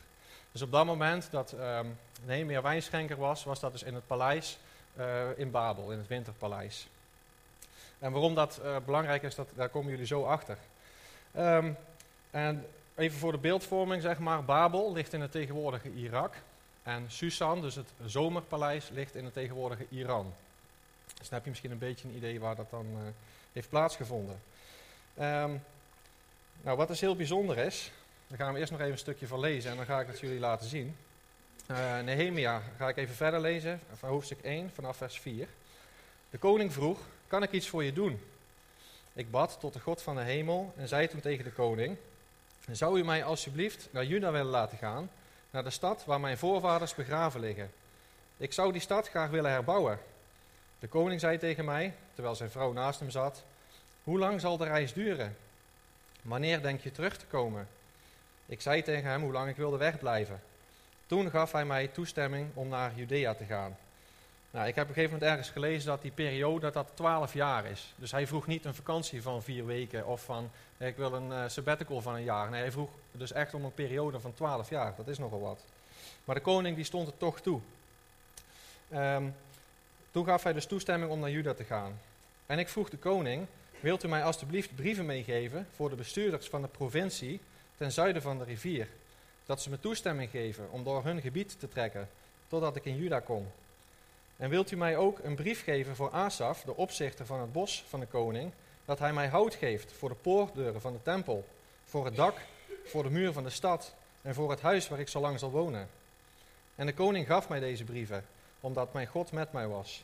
Dus 0.52 0.62
op 0.62 0.72
dat 0.72 0.86
moment 0.86 1.28
dat 1.32 1.52
um, 1.52 1.98
Nehemia 2.26 2.62
wijnschenker 2.62 3.18
was, 3.18 3.44
was 3.44 3.60
dat 3.60 3.72
dus 3.72 3.84
in 3.84 3.94
het 3.94 4.08
paleis 4.08 4.58
uh, 4.98 5.06
in 5.36 5.52
Babel, 5.52 5.92
in 5.92 5.98
het 5.98 6.08
winterpaleis. 6.08 6.88
En 8.00 8.12
waarom 8.12 8.36
dat 8.36 8.60
uh, 8.64 8.76
belangrijk 8.86 9.24
is, 9.24 9.36
dat, 9.36 9.50
daar 9.56 9.70
komen 9.70 9.92
jullie 9.92 10.06
zo 10.06 10.24
achter. 10.24 10.58
Um, 11.38 11.78
en 12.32 12.66
even 12.96 13.20
voor 13.20 13.32
de 13.32 13.38
beeldvorming, 13.38 14.02
zeg 14.02 14.20
maar, 14.20 14.44
Babel 14.44 14.94
ligt 14.94 15.14
in 15.14 15.22
het 15.22 15.32
tegenwoordige 15.32 15.94
Irak. 15.94 16.34
En 16.84 17.06
Susan, 17.08 17.62
dus 17.62 17.76
het 17.76 17.90
zomerpaleis, 18.06 18.90
ligt 18.90 19.16
in 19.16 19.24
het 19.24 19.34
tegenwoordige 19.34 19.86
Iran. 19.90 20.34
Dus 21.06 21.30
dan 21.30 21.34
heb 21.34 21.44
je 21.44 21.50
misschien 21.50 21.72
een 21.72 21.78
beetje 21.78 22.08
een 22.08 22.16
idee 22.16 22.40
waar 22.40 22.56
dat 22.56 22.70
dan 22.70 22.86
uh, 22.92 23.00
heeft 23.54 23.70
plaatsgevonden. 23.70 24.42
Um, 25.20 25.64
nou, 26.62 26.78
wat 26.78 26.88
dus 26.88 27.00
heel 27.00 27.16
bijzonder 27.16 27.58
is, 27.58 27.92
daar 28.28 28.38
gaan 28.38 28.54
we 28.54 28.60
eerst 28.60 28.72
nog 28.72 28.80
even 28.80 28.92
een 28.92 28.98
stukje 28.98 29.28
van 29.28 29.40
lezen 29.40 29.72
en 29.72 29.78
dan 29.78 29.86
ga 29.86 30.00
ik 30.00 30.08
het 30.08 30.20
jullie 30.20 30.40
laten 30.40 30.68
zien. 30.68 30.96
Uh, 31.72 32.00
Nehemia 32.00 32.62
ga 32.78 32.90
ik 32.90 32.98
even 32.98 33.16
verder 33.16 33.42
lezen, 33.42 33.80
van 33.94 34.10
hoofdstuk 34.10 34.40
1 34.42 34.72
vanaf 34.74 34.98
vers 34.98 35.20
4. 35.20 35.48
De 36.30 36.38
koning 36.38 36.74
vroeg, 36.74 37.00
kan 37.28 37.44
ik 37.44 37.52
iets 37.52 37.70
voor 37.70 37.84
je 37.84 37.94
doen? 37.94 38.22
Ik 39.14 39.32
bad 39.32 39.58
tot 39.60 39.74
de 39.74 39.80
God 39.80 40.02
van 40.02 40.16
de 40.16 40.22
hemel 40.22 40.74
en 40.78 40.88
zei 40.88 41.08
toen 41.08 41.20
tegen 41.20 41.44
de 41.44 41.52
koning, 41.52 41.98
zou 42.72 43.00
u 43.00 43.04
mij 43.04 43.24
alsjeblieft 43.24 43.88
naar 43.92 44.06
Juda 44.06 44.32
willen 44.32 44.52
laten 44.52 44.78
gaan, 44.78 45.10
naar 45.52 45.64
de 45.64 45.70
stad 45.70 46.06
waar 46.06 46.20
mijn 46.20 46.38
voorvaders 46.38 46.96
begraven 46.96 47.40
liggen? 47.40 47.72
Ik 48.38 48.54
zou 48.54 48.72
die 48.72 48.82
stad 48.82 49.10
graag 49.10 49.30
willen 49.30 49.52
herbouwen. 49.52 50.00
De 50.80 50.88
koning 50.88 51.20
zei 51.20 51.38
tegen 51.38 51.66
mij, 51.66 51.94
terwijl 52.14 52.36
zijn 52.36 52.52
vrouw 52.52 52.72
naast 52.72 53.00
hem 53.00 53.10
zat, 53.10 53.44
hoe 54.04 54.20
lang 54.20 54.42
zal 54.42 54.58
de 54.58 54.66
reis 54.66 54.94
duren? 54.94 55.38
Wanneer 56.22 56.62
denk 56.62 56.82
je 56.82 56.92
terug 56.92 57.18
te 57.18 57.26
komen? 57.26 57.68
Ik 58.46 58.62
zei 58.62 58.82
tegen 58.82 59.10
hem 59.10 59.22
hoe 59.22 59.32
lang 59.32 59.50
ik 59.50 59.56
wilde 59.56 59.78
wegblijven. 59.78 60.42
Toen 61.14 61.30
gaf 61.30 61.52
hij 61.52 61.66
mij 61.66 61.88
toestemming 61.88 62.48
om 62.54 62.68
naar 62.68 62.92
Judea 62.96 63.34
te 63.34 63.44
gaan. 63.44 63.78
Nou, 64.52 64.68
ik 64.68 64.76
heb 64.76 64.84
op 64.84 64.90
een 64.90 64.96
gegeven 64.96 65.14
moment 65.14 65.32
ergens 65.32 65.50
gelezen 65.50 65.88
dat 65.88 66.02
die 66.02 66.12
periode 66.12 66.60
dat 66.60 66.74
dat 66.74 66.92
12 66.94 67.34
jaar 67.34 67.66
is. 67.66 67.94
Dus 67.96 68.12
hij 68.12 68.28
vroeg 68.28 68.48
niet 68.48 68.66
een 68.66 68.74
vakantie 68.74 69.22
van 69.22 69.44
vier 69.44 69.66
weken 69.66 70.08
of 70.08 70.24
van 70.24 70.50
ik 70.78 70.98
wil 70.98 71.14
een 71.14 71.30
uh, 71.30 71.44
sabbatical 71.48 72.02
van 72.02 72.16
een 72.16 72.24
jaar. 72.24 72.50
Nee, 72.50 72.62
hij 72.62 72.72
vroeg 72.72 72.90
dus 73.12 73.32
echt 73.32 73.54
om 73.54 73.64
een 73.64 73.74
periode 73.74 74.20
van 74.20 74.34
12 74.34 74.70
jaar. 74.70 74.94
Dat 74.98 75.08
is 75.08 75.18
nogal 75.18 75.42
wat. 75.42 75.64
Maar 76.24 76.36
de 76.36 76.42
koning 76.42 76.76
die 76.76 76.86
stond 76.86 77.08
er 77.08 77.18
toch 77.18 77.42
toe. 77.42 77.60
Um, 78.94 79.36
toen 80.12 80.26
gaf 80.26 80.44
hij 80.44 80.54
dus 80.54 80.66
toestemming 80.66 81.12
om 81.12 81.20
naar 81.20 81.32
Juda 81.32 81.54
te 81.54 81.64
gaan. 81.64 82.00
En 82.46 82.60
ik 82.60 82.70
vroeg 82.70 82.90
de 82.90 82.98
koning, 82.98 83.46
wilt 83.80 84.04
u 84.04 84.08
mij 84.08 84.24
alstublieft 84.24 84.76
brieven 84.76 85.06
meegeven 85.06 85.68
voor 85.76 85.90
de 85.90 85.96
bestuurders 85.96 86.48
van 86.48 86.62
de 86.62 86.68
provincie 86.68 87.40
ten 87.78 87.92
zuiden 87.92 88.22
van 88.22 88.38
de 88.38 88.44
rivier, 88.44 88.88
dat 89.46 89.62
ze 89.62 89.70
me 89.70 89.80
toestemming 89.80 90.30
geven 90.30 90.72
om 90.72 90.84
door 90.84 91.04
hun 91.04 91.22
gebied 91.22 91.60
te 91.60 91.68
trekken, 91.68 92.10
totdat 92.48 92.76
ik 92.76 92.86
in 92.86 92.96
Juda 92.96 93.20
kom. 93.20 93.52
En 94.38 94.50
wilt 94.50 94.72
u 94.72 94.76
mij 94.76 94.98
ook 94.98 95.20
een 95.24 95.36
brief 95.36 95.64
geven 95.64 95.96
voor 95.96 96.12
Asaf, 96.12 96.62
de 96.62 96.76
opzichter 96.76 97.26
van 97.26 97.40
het 97.40 97.52
bos 97.52 97.84
van 97.88 98.00
de 98.00 98.06
koning, 98.06 98.52
dat 98.86 99.00
hij 99.00 99.14
mij 99.14 99.28
hout 99.28 99.56
geeft 99.56 99.92
voor 99.92 100.10
de 100.10 100.16
poortdeuren 100.16 100.82
van 100.82 100.94
de 100.94 101.02
tempel, 101.04 101.46
voor 101.86 102.06
het 102.06 102.16
dak, 102.16 102.38
voor 102.86 103.04
de 103.04 103.10
muur 103.10 103.34
van 103.34 103.44
de 103.44 103.50
stad 103.50 103.94
en 104.22 104.34
voor 104.34 104.50
het 104.50 104.62
huis 104.62 104.88
waar 104.88 105.00
ik 105.00 105.08
zo 105.08 105.20
lang 105.20 105.40
zal 105.40 105.52
wonen. 105.52 105.90
En 106.76 106.86
de 106.86 106.94
koning 106.94 107.28
gaf 107.28 107.50
mij 107.50 107.60
deze 107.60 107.84
brieven, 107.84 108.26
omdat 108.60 108.94
mijn 108.94 109.08
God 109.08 109.32
met 109.32 109.52
mij 109.52 109.68
was. 109.68 110.04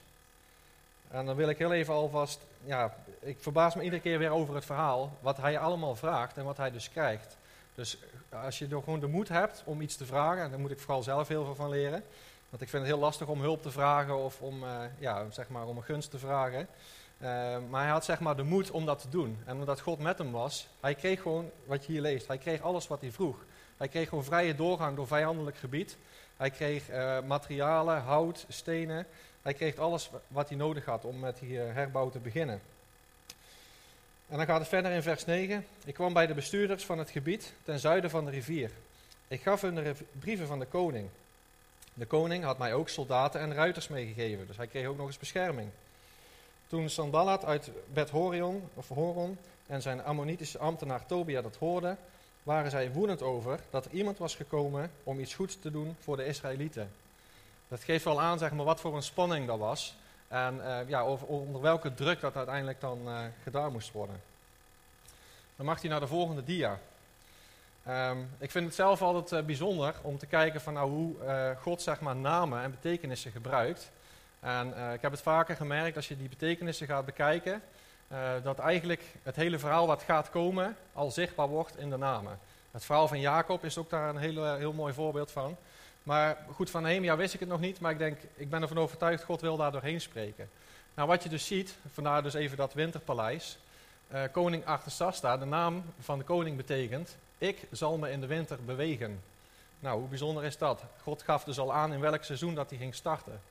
En 1.08 1.26
dan 1.26 1.36
wil 1.36 1.50
ik 1.50 1.58
heel 1.58 1.74
even 1.74 1.94
alvast, 1.94 2.40
ja, 2.66 2.96
ik 3.20 3.38
verbaas 3.40 3.76
me 3.76 3.84
iedere 3.84 4.02
keer 4.02 4.20
weer 4.20 4.30
over 4.30 4.56
het 4.56 4.66
verhaal, 4.66 5.18
wat 5.20 5.38
hij 5.38 5.60
allemaal 5.60 5.96
vraagt 5.96 6.38
en 6.38 6.44
wat 6.44 6.58
hij 6.58 6.72
dus 6.72 6.90
krijgt. 6.90 7.38
Dus 7.80 7.98
als 8.30 8.60
je 8.60 8.68
er 8.68 8.84
gewoon 8.84 9.00
de 9.00 9.08
moed 9.08 9.30
hebt 9.30 9.62
om 9.66 9.82
iets 9.82 9.96
te 9.96 10.06
vragen, 10.06 10.44
en 10.44 10.50
daar 10.50 10.60
moet 10.60 10.72
ik 10.72 10.80
vooral 10.80 11.04
zelf 11.04 11.28
heel 11.28 11.46
veel 11.46 11.56
van 11.56 11.70
leren, 11.70 12.04
want 12.50 12.62
ik 12.62 12.70
vind 12.70 12.84
het 12.84 12.92
heel 12.92 13.02
lastig 13.02 13.28
om 13.28 13.42
hulp 13.42 13.62
te 13.62 13.72
vragen 13.72 14.18
of 14.18 14.42
om, 14.42 14.64
uh, 14.64 14.82
ja, 14.98 15.26
zeg 15.32 15.50
maar 15.50 15.68
om 15.68 15.78
een 15.78 15.84
gunst 15.84 16.12
te 16.12 16.18
vragen. 16.18 16.60
Uh, 16.60 17.28
maar 17.70 17.82
hij 17.82 17.92
had 17.92 18.06
zeg 18.06 18.20
maar 18.20 18.36
de 18.36 18.44
moed 18.44 18.72
om 18.72 18.86
dat 18.86 19.00
te 19.00 19.10
doen. 19.10 19.38
En 19.46 19.56
omdat 19.56 19.80
God 19.80 20.00
met 20.00 20.18
hem 20.18 20.32
was, 20.32 20.68
hij 20.80 20.96
kreeg 20.96 21.22
gewoon, 21.22 21.50
wat 21.66 21.86
je 21.86 21.92
hier 21.92 22.02
leest, 22.02 22.28
hij 22.28 22.38
kreeg 22.38 22.62
alles 22.62 22.88
wat 22.88 23.02
hij 23.02 23.12
vroeg. 23.12 23.46
Hij 23.78 23.88
kreeg 23.88 24.10
gewoon 24.10 24.24
vrije 24.24 24.56
doorgang 24.56 24.96
door 24.96 25.08
vijandelijk 25.08 25.58
gebied. 25.58 25.98
Hij 26.38 26.50
kreeg 26.50 26.84
materialen, 27.26 28.02
hout, 28.02 28.46
stenen. 28.48 29.06
Hij 29.42 29.54
kreeg 29.54 29.78
alles 29.78 30.10
wat 30.28 30.50
hij 30.50 30.58
nodig 30.58 30.86
had 30.86 31.06
om 31.06 31.20
met 31.20 31.40
die 31.40 31.58
herbouw 31.58 32.10
te 32.10 32.20
beginnen. 32.20 32.62
En 34.30 34.38
dan 34.38 34.46
gaat 34.46 34.60
het 34.60 34.68
verder 34.68 34.92
in 34.92 35.02
vers 35.02 35.26
9. 35.26 35.66
Ik 35.86 35.94
kwam 35.94 36.14
bij 36.14 36.28
de 36.28 36.34
bestuurders 36.34 36.86
van 36.86 36.98
het 36.98 37.10
gebied 37.10 37.54
ten 37.64 37.80
zuiden 37.80 38.10
van 38.10 38.26
de 38.26 38.32
rivier. 38.32 38.72
Ik 39.28 39.42
gaf 39.42 39.62
hun 39.62 39.76
de 39.76 39.94
brieven 40.20 40.48
van 40.48 40.60
de 40.60 40.66
koning. 40.66 41.10
De 41.94 42.06
koning 42.06 42.44
had 42.44 42.58
mij 42.58 42.74
ook 42.74 42.90
soldaten 42.90 43.42
en 43.42 43.54
ruiters 43.54 43.88
meegegeven, 43.88 44.48
dus 44.48 44.58
hij 44.58 44.68
kreeg 44.68 44.88
ook 44.88 44.98
nog 44.98 45.08
eens 45.08 45.18
bescherming. 45.18 45.70
Toen 46.68 46.90
Sanballat 46.90 47.46
uit 47.46 47.72
Bet 47.94 48.10
Horion, 48.10 48.70
of 48.74 48.88
Horon 48.88 49.38
en 49.68 49.82
zijn 49.82 50.04
Ammonitische 50.04 50.58
ambtenaar 50.58 51.06
Tobia 51.06 51.42
dat 51.42 51.56
hoorden, 51.56 51.98
waren 52.44 52.72
zij 52.72 52.92
woedend 52.92 53.22
over 53.22 53.60
dat 53.70 53.86
er 53.86 53.92
iemand 53.92 54.18
was 54.18 54.36
gekomen 54.36 54.92
om 55.04 55.20
iets 55.20 55.36
goeds 55.36 55.60
te 55.60 55.72
doen 55.72 55.96
voor 56.00 56.18
de 56.18 56.26
Israëlieten. 56.26 56.92
Dat 57.68 57.84
geeft 57.84 58.04
wel 58.04 58.22
aan 58.22 58.38
zeg 58.38 58.52
maar, 58.52 58.66
wat 58.66 58.80
voor 58.80 58.96
een 58.96 59.04
spanning 59.04 59.48
dat 59.48 59.60
was 59.60 59.96
en 60.30 60.56
uh, 60.56 60.78
ja, 60.88 61.06
onder 61.06 61.62
welke 61.62 61.94
druk 61.94 62.20
dat 62.20 62.36
uiteindelijk 62.36 62.82
dan 62.82 63.00
uh, 63.06 63.20
gedaan 63.44 63.72
moest 63.72 63.92
worden. 63.92 64.22
Dan 65.56 65.66
mag 65.66 65.82
hij 65.82 65.90
naar 65.90 66.00
de 66.00 66.08
volgende 66.08 66.44
dia. 66.44 66.80
Um, 67.90 68.30
ik 68.38 68.52
vind 68.52 68.66
het 68.66 68.76
zelf 68.76 69.02
altijd 69.02 69.42
uh, 69.42 69.46
bijzonder 69.46 69.96
om 70.02 70.18
te 70.18 70.26
kijken 70.26 70.62
van 70.62 70.74
nou, 70.74 70.90
hoe 70.90 71.16
God 71.62 71.82
zeg 71.82 72.00
maar, 72.00 72.16
namen 72.16 72.62
en 72.62 72.72
betekenissen 72.72 73.32
gebruikt. 73.32 73.92
En 74.40 74.68
ik 74.94 75.02
heb 75.02 75.12
het 75.12 75.22
vaker 75.22 75.56
gemerkt 75.56 75.96
als 75.96 76.08
je 76.08 76.18
die 76.18 76.30
betekenissen 76.30 76.88
gaat 76.88 77.06
bekijken, 77.06 77.62
dat 78.44 78.60
eigenlijk 78.60 79.04
het 79.24 79.36
hele 79.36 79.60
verhaal 79.60 79.88
wat 79.88 80.04
gaat 80.04 80.30
komen 80.30 80.76
al 80.94 81.12
zichtbaar 81.12 81.48
wordt 81.48 81.78
in 81.78 81.90
de 81.90 81.98
namen. 81.98 82.40
Het 82.72 82.86
verhaal 82.86 83.08
van 83.08 83.20
Jacob 83.20 83.66
is 83.66 83.78
ook 83.78 83.90
daar 83.90 84.10
een 84.10 84.18
heel, 84.18 84.56
heel 84.56 84.74
mooi 84.74 84.94
voorbeeld 84.94 85.32
van. 85.32 85.58
Maar 86.10 86.38
goed, 86.54 86.70
van 86.70 86.82
Nehemia 86.82 87.16
wist 87.16 87.34
ik 87.34 87.40
het 87.40 87.50
nog 87.50 87.60
niet, 87.60 87.80
maar 87.80 87.92
ik 87.92 87.98
denk, 87.98 88.18
ik 88.36 88.50
ben 88.50 88.62
ervan 88.62 88.78
overtuigd, 88.78 89.24
God 89.24 89.42
wil 89.42 89.58
daar 89.58 89.72
doorheen 89.72 90.02
spreken. 90.02 90.50
Nou, 90.94 91.08
wat 91.08 91.24
je 91.24 91.30
dus 91.30 91.48
ziet, 91.48 91.76
vandaar 91.92 92.24
dus 92.24 92.34
even 92.34 92.58
dat 92.58 92.74
winterpaleis. 92.74 93.58
Uh, 94.14 94.22
koning 94.32 94.66
Artasasta, 94.66 95.38
de 95.38 95.46
naam 95.46 95.84
van 96.00 96.18
de 96.18 96.24
koning 96.24 96.58
betekent, 96.58 97.18
ik 97.38 97.68
zal 97.72 97.98
me 97.98 98.12
in 98.12 98.22
de 98.22 98.28
winter 98.28 98.58
bewegen. 98.66 99.22
Nou, 99.80 100.00
hoe 100.00 100.08
bijzonder 100.08 100.44
is 100.44 100.58
dat? 100.58 100.84
God 101.02 101.22
gaf 101.22 101.44
dus 101.44 101.60
al 101.60 101.74
aan 101.74 101.94
in 101.94 102.00
welk 102.00 102.24
seizoen 102.24 102.56
dat 102.56 102.70
hij 102.70 102.80
ging 102.80 102.96
starten. 102.96 103.42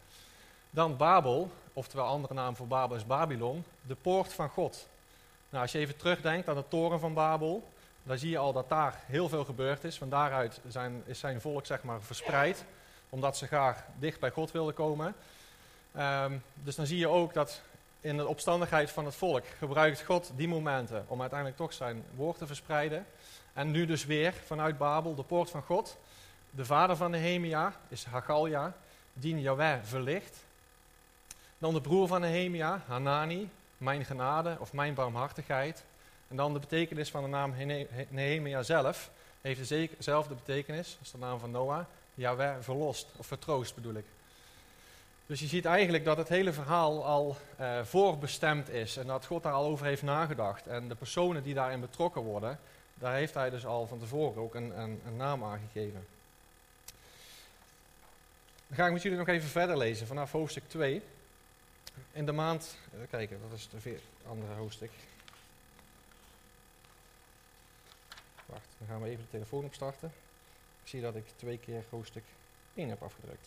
Dan 0.71 0.97
Babel, 0.97 1.51
oftewel 1.73 2.07
andere 2.07 2.35
naam 2.35 2.57
voor 2.57 2.67
Babel 2.67 2.97
is 2.97 3.07
Babylon, 3.07 3.65
de 3.83 3.95
poort 3.95 4.33
van 4.33 4.49
God. 4.49 4.89
Nou, 5.51 5.63
als 5.63 5.73
je 5.73 5.79
even 5.79 5.97
terugdenkt 5.97 6.49
aan 6.49 6.57
de 6.57 6.69
toren 6.69 7.01
van 7.01 7.15
Babel, 7.15 7.69
dan 8.09 8.19
zie 8.19 8.31
je 8.31 8.39
al 8.39 8.53
dat 8.53 8.69
daar 8.69 9.01
heel 9.07 9.29
veel 9.29 9.45
gebeurd 9.45 9.85
is. 9.85 9.99
Van 9.99 10.09
daaruit 10.09 10.61
zijn, 10.69 11.03
is 11.07 11.19
zijn 11.19 11.41
volk 11.41 11.67
zeg 11.67 11.83
maar, 11.83 12.03
verspreid, 12.03 12.65
omdat 13.09 13.37
ze 13.37 13.47
graag 13.47 13.85
dicht 13.99 14.21
bij 14.21 14.31
God 14.31 14.53
wilden 14.53 14.75
komen. 14.75 15.15
Um, 15.99 16.43
dus 16.55 16.77
dan 16.77 16.87
zie 16.87 16.99
je 16.99 17.09
ook 17.09 17.35
dat 17.35 17.61
in 18.01 18.17
de 18.17 18.27
opstandigheid 18.27 18.91
van 18.91 19.05
het 19.05 19.15
volk 19.15 19.45
gebruikt 19.59 20.05
God 20.05 20.31
die 20.37 20.49
momenten 20.49 21.05
om 21.09 21.21
uiteindelijk 21.21 21.59
toch 21.59 21.73
zijn 21.73 22.05
woord 22.15 22.39
te 22.39 22.47
verspreiden. 22.47 23.07
En 23.53 23.71
nu 23.71 23.87
dus 23.87 24.05
weer 24.05 24.35
vanuit 24.47 24.79
Babel, 24.79 25.15
de 25.15 25.23
poort 25.23 25.51
van 25.51 25.63
God. 25.63 25.97
De 26.51 26.65
vader 26.65 26.97
van 26.97 27.11
Nehemia 27.11 27.73
is 27.89 28.05
Hagalja, 28.05 28.75
die 29.13 29.41
Yahweh 29.41 29.79
verlicht. 29.83 30.37
Dan 31.59 31.75
de 31.75 31.81
broer 31.81 32.09
van 32.09 32.21
Nehemia, 32.21 32.83
Hanani, 32.87 33.51
mijn 33.77 34.05
genade 34.05 34.57
of 34.59 34.73
mijn 34.73 34.95
barmhartigheid. 34.95 35.85
En 36.29 36.37
dan 36.37 36.53
de 36.53 36.59
betekenis 36.59 37.11
van 37.11 37.23
de 37.23 37.29
naam 37.29 37.55
Nehemia 38.09 38.63
zelf 38.63 39.11
heeft 39.41 39.69
dezelfde 39.69 40.35
betekenis 40.35 40.97
als 41.01 41.11
de 41.11 41.19
naam 41.19 41.39
van 41.39 41.51
Noah. 41.51 41.85
Yahweh 42.15 42.57
verlost, 42.61 43.07
of 43.17 43.27
vertroost 43.27 43.75
bedoel 43.75 43.95
ik. 43.95 44.05
Dus 45.27 45.41
je 45.41 45.47
ziet 45.47 45.65
eigenlijk 45.65 46.05
dat 46.05 46.17
het 46.17 46.29
hele 46.29 46.53
verhaal 46.53 47.05
al 47.05 47.37
uh, 47.61 47.83
voorbestemd 47.83 48.69
is 48.69 48.97
en 48.97 49.07
dat 49.07 49.27
God 49.27 49.43
daar 49.43 49.53
al 49.53 49.65
over 49.65 49.87
heeft 49.87 50.03
nagedacht. 50.03 50.67
En 50.67 50.89
de 50.89 50.95
personen 50.95 51.43
die 51.43 51.55
daarin 51.55 51.81
betrokken 51.81 52.23
worden, 52.23 52.59
daar 52.95 53.15
heeft 53.15 53.35
hij 53.35 53.51
dus 53.51 53.67
al 53.67 53.87
van 53.87 53.99
tevoren 53.99 54.43
ook 54.43 54.55
een, 54.55 54.81
een, 54.81 55.01
een 55.07 55.17
naam 55.17 55.45
aangegeven. 55.45 56.07
Dan 58.67 58.77
ga 58.77 58.87
ik 58.87 58.93
met 58.93 59.03
jullie 59.03 59.19
nog 59.19 59.29
even 59.29 59.49
verder 59.49 59.77
lezen 59.77 60.07
vanaf 60.07 60.33
hoofdstuk 60.33 60.69
2. 60.69 61.03
In 62.13 62.27
de 62.27 62.33
maand, 62.33 62.77
uh, 62.95 63.01
kijken, 63.11 63.41
dat 63.49 63.59
is 63.59 63.69
het 63.73 64.01
andere 64.29 64.55
hoofdstuk. 64.55 64.91
Wacht, 68.49 68.69
dan 68.79 68.89
gaan 68.89 69.03
we 69.03 69.09
even 69.09 69.25
de 69.25 69.31
telefoon 69.31 69.65
opstarten. 69.65 70.13
Ik 70.83 70.89
zie 70.89 71.01
dat 71.01 71.15
ik 71.15 71.25
twee 71.37 71.59
keer 71.59 71.85
hoofdstuk 71.91 72.25
1 72.75 72.89
heb 72.89 73.03
afgedrukt. 73.03 73.47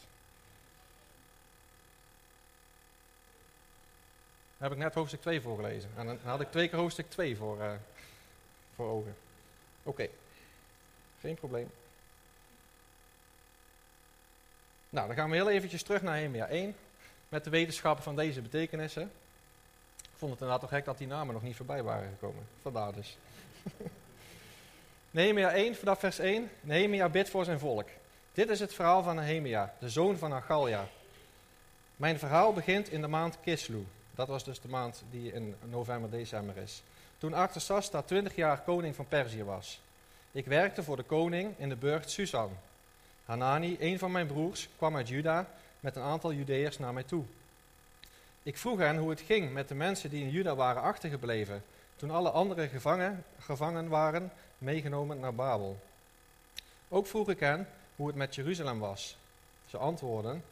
Daar 4.57 4.69
heb 4.69 4.71
ik 4.71 4.83
net 4.83 4.93
hoofdstuk 4.93 5.21
2 5.21 5.41
voorgelezen. 5.41 5.89
En 5.97 6.05
dan 6.05 6.19
had 6.23 6.41
ik 6.41 6.51
twee 6.51 6.69
keer 6.69 6.79
hoofdstuk 6.79 7.09
2 7.09 7.37
voor, 7.37 7.57
uh, 7.57 7.73
voor 8.75 8.89
ogen. 8.89 9.15
Oké, 9.83 10.09
geen 11.19 11.35
probleem. 11.35 11.71
Nou, 14.89 15.07
dan 15.07 15.15
gaan 15.15 15.29
we 15.29 15.35
heel 15.35 15.49
eventjes 15.49 15.83
terug 15.83 16.01
naar 16.01 16.15
Hemia 16.15 16.47
1. 16.47 16.75
Met 17.29 17.43
de 17.43 17.49
wetenschappen 17.49 18.03
van 18.03 18.15
deze 18.15 18.41
betekenissen. 18.41 19.11
Ik 20.01 20.17
vond 20.17 20.31
het 20.31 20.41
inderdaad 20.41 20.59
toch 20.59 20.69
gek 20.69 20.85
dat 20.85 20.97
die 20.97 21.07
namen 21.07 21.33
nog 21.33 21.43
niet 21.43 21.55
voorbij 21.55 21.83
waren 21.83 22.09
gekomen. 22.09 22.47
Vandaar 22.61 22.93
dus. 22.93 23.17
Nehemia 25.13 25.51
1, 25.51 25.75
vanaf 25.75 25.99
vers 25.99 26.19
1. 26.19 26.49
Nehemia 26.61 27.09
bidt 27.09 27.29
voor 27.29 27.45
zijn 27.45 27.59
volk. 27.59 27.87
Dit 28.33 28.49
is 28.49 28.59
het 28.59 28.73
verhaal 28.73 29.03
van 29.03 29.15
Nehemia, 29.15 29.73
de 29.79 29.89
zoon 29.89 30.17
van 30.17 30.33
Agalja. 30.33 30.87
Mijn 31.95 32.19
verhaal 32.19 32.53
begint 32.53 32.89
in 32.89 33.01
de 33.01 33.07
maand 33.07 33.37
Kislu. 33.41 33.85
Dat 34.15 34.27
was 34.27 34.43
dus 34.43 34.61
de 34.61 34.67
maand 34.67 35.03
die 35.09 35.33
in 35.33 35.55
november, 35.69 36.09
december 36.09 36.57
is. 36.57 36.83
Toen 37.17 37.33
Artasasta 37.33 38.01
20 38.01 38.35
jaar 38.35 38.61
koning 38.61 38.95
van 38.95 39.07
Perzië 39.07 39.43
was. 39.43 39.81
Ik 40.31 40.45
werkte 40.45 40.83
voor 40.83 40.95
de 40.95 41.03
koning 41.03 41.53
in 41.57 41.69
de 41.69 41.75
burcht 41.75 42.09
Susan. 42.11 42.57
Hanani, 43.25 43.77
een 43.79 43.99
van 43.99 44.11
mijn 44.11 44.27
broers, 44.27 44.69
kwam 44.77 44.95
uit 44.95 45.07
Juda 45.07 45.47
met 45.79 45.95
een 45.95 46.03
aantal 46.03 46.33
Judeërs 46.33 46.79
naar 46.79 46.93
mij 46.93 47.03
toe. 47.03 47.23
Ik 48.43 48.57
vroeg 48.57 48.79
hen 48.79 48.97
hoe 48.97 49.09
het 49.09 49.21
ging 49.21 49.53
met 49.53 49.67
de 49.67 49.75
mensen 49.75 50.09
die 50.09 50.23
in 50.23 50.29
Juda 50.29 50.55
waren 50.55 50.81
achtergebleven, 50.81 51.63
toen 52.01 52.11
alle 52.11 52.29
anderen 52.29 52.69
gevangen, 52.69 53.23
gevangen 53.39 53.87
waren 53.89 54.31
meegenomen 54.57 55.19
naar 55.19 55.35
Babel. 55.35 55.79
Ook 56.89 57.07
vroeg 57.07 57.29
ik 57.29 57.39
hen 57.39 57.67
hoe 57.95 58.07
het 58.07 58.15
met 58.15 58.35
Jeruzalem 58.35 58.79
was. 58.79 59.17
Ze 59.67 59.77
antwoordden: 59.77 60.43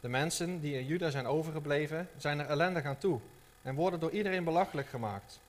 De 0.00 0.08
mensen 0.08 0.60
die 0.60 0.78
in 0.78 0.86
Juda 0.86 1.10
zijn 1.10 1.26
overgebleven, 1.26 2.08
zijn 2.16 2.38
er 2.38 2.46
ellendig 2.46 2.84
aan 2.84 2.98
toe 2.98 3.20
en 3.62 3.74
worden 3.74 4.00
door 4.00 4.10
iedereen 4.10 4.44
belachelijk 4.44 4.88
gemaakt. 4.88 5.40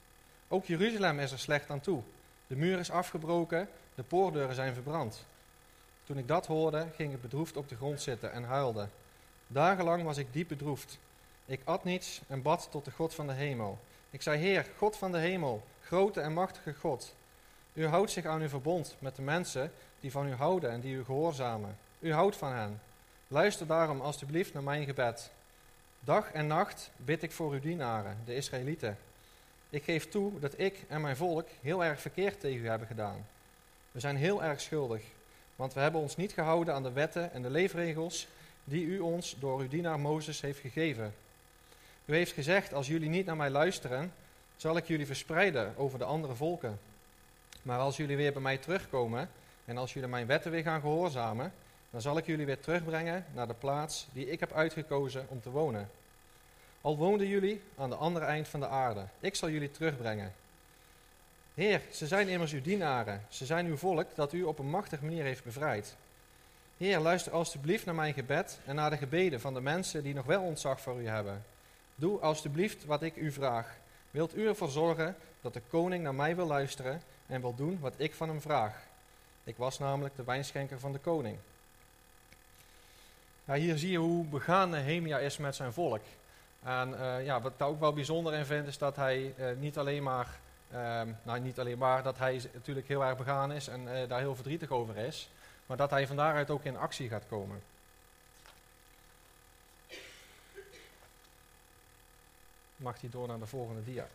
Ook 0.48 0.66
Jeruzalem 0.66 1.20
is 1.20 1.32
er 1.32 1.40
slecht 1.40 1.70
aan 1.70 1.82
toe. 1.82 2.02
De 2.48 2.56
muur 2.56 2.80
is 2.80 2.92
afgebroken, 2.92 3.70
de 3.96 4.04
poortdeuren 4.04 4.56
zijn 4.56 4.74
verbrand. 4.74 5.26
Toen 6.04 6.18
ik 6.18 6.28
dat 6.28 6.46
hoorde, 6.46 6.88
ging 6.96 7.14
ik 7.14 7.22
bedroefd 7.22 7.58
op 7.58 7.70
de 7.70 7.76
grond 7.76 8.02
zitten 8.02 8.32
en 8.32 8.44
huilde. 8.44 8.88
Dagenlang 9.48 10.04
was 10.04 10.18
ik 10.18 10.34
diep 10.34 10.48
bedroefd. 10.48 10.98
Ik 11.46 11.62
at 11.64 11.84
niets 11.84 12.22
en 12.28 12.42
bad 12.42 12.68
tot 12.72 12.86
de 12.86 12.92
God 12.92 13.14
van 13.14 13.28
de 13.28 13.34
hemel. 13.34 13.80
Ik 14.14 14.22
zei: 14.22 14.40
Heer, 14.40 14.66
God 14.78 14.98
van 14.98 15.12
de 15.12 15.18
hemel, 15.18 15.64
grote 15.82 16.22
en 16.22 16.34
machtige 16.34 16.74
God. 16.74 17.16
U 17.74 17.88
houdt 17.88 18.12
zich 18.12 18.26
aan 18.26 18.42
uw 18.42 18.48
verbond 18.48 18.96
met 19.00 19.16
de 19.16 19.22
mensen 19.22 19.72
die 20.00 20.12
van 20.12 20.28
u 20.28 20.34
houden 20.34 20.72
en 20.72 20.80
die 20.80 20.96
u 20.96 21.04
gehoorzamen. 21.04 21.78
U 22.00 22.14
houdt 22.14 22.36
van 22.36 22.54
hen. 22.54 22.82
Luister 23.28 23.68
daarom 23.68 24.02
alstublieft 24.02 24.54
naar 24.54 24.64
mijn 24.64 24.86
gebed. 24.86 25.32
Dag 26.00 26.32
en 26.32 26.48
nacht 26.48 26.92
bid 26.98 27.24
ik 27.24 27.32
voor 27.32 27.52
uw 27.52 27.60
dienaren, 27.60 28.18
de 28.26 28.36
Israëlieten. 28.36 28.98
Ik 29.70 29.84
geef 29.84 30.10
toe 30.10 30.40
dat 30.40 30.60
ik 30.60 30.84
en 30.88 31.02
mijn 31.02 31.18
volk 31.18 31.48
heel 31.62 31.84
erg 31.84 32.02
verkeerd 32.02 32.40
tegen 32.40 32.64
u 32.64 32.68
hebben 32.68 32.88
gedaan. 32.88 33.26
We 33.92 34.00
zijn 34.00 34.16
heel 34.16 34.44
erg 34.44 34.62
schuldig. 34.62 35.02
want 35.56 35.74
we 35.74 35.80
hebben 35.80 36.02
ons 36.02 36.16
niet 36.16 36.34
gehouden 36.34 36.74
aan 36.74 36.84
de 36.84 36.92
wetten 36.92 37.34
en 37.34 37.42
de 37.42 37.50
leefregels 37.50 38.28
die 38.64 38.86
u 38.86 39.00
ons 39.00 39.36
door 39.40 39.60
uw 39.60 39.68
dienaar 39.68 40.00
Mozes 40.00 40.42
heeft 40.42 40.60
gegeven. 40.60 41.14
U 42.06 42.16
heeft 42.16 42.32
gezegd, 42.32 42.74
als 42.74 42.88
jullie 42.88 43.10
niet 43.10 43.26
naar 43.26 43.36
mij 43.38 43.50
luisteren, 43.50 44.14
zal 44.56 44.78
ik 44.78 44.88
jullie 44.88 45.06
verspreiden 45.06 45.74
over 45.78 46.00
de 46.00 46.06
andere 46.06 46.36
volken. 46.36 46.80
Maar 47.62 47.80
als 47.80 47.98
jullie 47.98 48.18
weer 48.18 48.34
bij 48.34 48.42
mij 48.42 48.58
terugkomen 48.58 49.30
en 49.66 49.78
als 49.78 49.94
jullie 49.94 50.10
mijn 50.10 50.28
wetten 50.28 50.52
weer 50.52 50.64
gaan 50.64 50.82
gehoorzamen, 50.82 51.54
dan 51.90 52.02
zal 52.02 52.18
ik 52.18 52.26
jullie 52.26 52.46
weer 52.46 52.60
terugbrengen 52.60 53.26
naar 53.34 53.48
de 53.48 53.54
plaats 53.54 54.08
die 54.14 54.30
ik 54.30 54.40
heb 54.40 54.52
uitgekozen 54.52 55.26
om 55.30 55.42
te 55.42 55.50
wonen. 55.50 55.90
Al 56.82 56.98
woonden 56.98 57.28
jullie 57.28 57.62
aan 57.78 57.90
de 57.90 57.96
andere 57.96 58.26
eind 58.26 58.48
van 58.48 58.60
de 58.60 58.68
aarde, 58.68 59.06
ik 59.20 59.36
zal 59.36 59.50
jullie 59.50 59.72
terugbrengen. 59.72 60.34
Heer, 61.54 61.82
ze 61.92 62.08
zijn 62.08 62.28
immers 62.28 62.52
uw 62.52 62.62
dienaren, 62.62 63.26
ze 63.30 63.46
zijn 63.46 63.66
uw 63.66 63.78
volk 63.78 64.16
dat 64.16 64.34
u 64.34 64.44
op 64.44 64.60
een 64.60 64.70
machtige 64.70 65.06
manier 65.06 65.24
heeft 65.24 65.44
bevrijd. 65.44 65.96
Heer, 66.78 67.00
luister 67.00 67.32
alstublieft 67.32 67.86
naar 67.86 67.96
mijn 67.96 68.14
gebed 68.14 68.60
en 68.66 68.76
naar 68.76 68.90
de 68.90 68.98
gebeden 68.98 69.42
van 69.42 69.54
de 69.54 69.62
mensen 69.62 70.04
die 70.04 70.14
nog 70.14 70.26
wel 70.26 70.42
ontzag 70.42 70.82
voor 70.82 71.02
u 71.02 71.08
hebben. 71.08 71.44
Doe 71.96 72.20
alstublieft 72.20 72.86
wat 72.86 73.02
ik 73.02 73.16
u 73.16 73.32
vraag. 73.32 73.76
Wilt 74.12 74.36
u 74.36 74.48
ervoor 74.48 74.70
zorgen 74.70 75.16
dat 75.42 75.54
de 75.54 75.62
koning 75.70 76.04
naar 76.04 76.16
mij 76.16 76.36
wil 76.36 76.48
luisteren 76.48 77.02
en 77.28 77.42
wil 77.42 77.56
doen 77.56 77.78
wat 77.80 77.94
ik 77.98 78.14
van 78.14 78.30
hem 78.30 78.42
vraag? 78.42 78.76
Ik 79.44 79.58
was 79.58 79.80
namelijk 79.80 80.16
de 80.16 80.24
wijnschenker 80.24 80.80
van 80.80 80.92
de 80.92 81.00
koning. 81.00 81.38
Ja, 83.46 83.54
hier 83.54 83.78
zie 83.78 83.92
je 83.92 83.98
hoe 83.98 84.26
begaan 84.26 84.70
Nehemia 84.70 85.20
is 85.20 85.38
met 85.38 85.56
zijn 85.56 85.74
volk. 85.74 86.02
En 86.64 86.90
uh, 86.90 87.26
ja, 87.26 87.42
wat 87.42 87.52
ik 87.52 87.58
daar 87.58 87.68
ook 87.68 87.80
wel 87.80 87.94
bijzonder 87.94 88.34
in 88.34 88.46
vind, 88.46 88.68
is 88.68 88.78
dat 88.78 88.96
hij 88.96 89.34
uh, 89.38 89.46
niet 89.60 89.78
alleen 89.78 90.04
maar, 90.04 90.28
uh, 90.74 91.02
nou 91.24 91.40
niet 91.40 91.60
alleen 91.60 91.78
maar, 91.78 92.04
dat 92.04 92.18
hij 92.18 92.42
natuurlijk 92.54 92.88
heel 92.88 93.04
erg 93.04 93.18
begaan 93.18 93.52
is 93.52 93.68
en 93.68 93.82
uh, 93.82 94.10
daar 94.10 94.20
heel 94.20 94.36
verdrietig 94.36 94.70
over 94.70 94.98
is, 94.98 95.30
maar 95.66 95.78
dat 95.78 95.90
hij 95.90 96.08
van 96.08 96.16
daaruit 96.16 96.50
ook 96.50 96.64
in 96.64 96.78
actie 96.78 97.10
gaat 97.10 97.28
komen. 97.30 97.62
Mag 102.84 103.02
hij 103.02 103.10
door 103.10 103.28
naar 103.28 103.40
de 103.40 103.46
volgende 103.46 103.84
dia. 103.84 104.08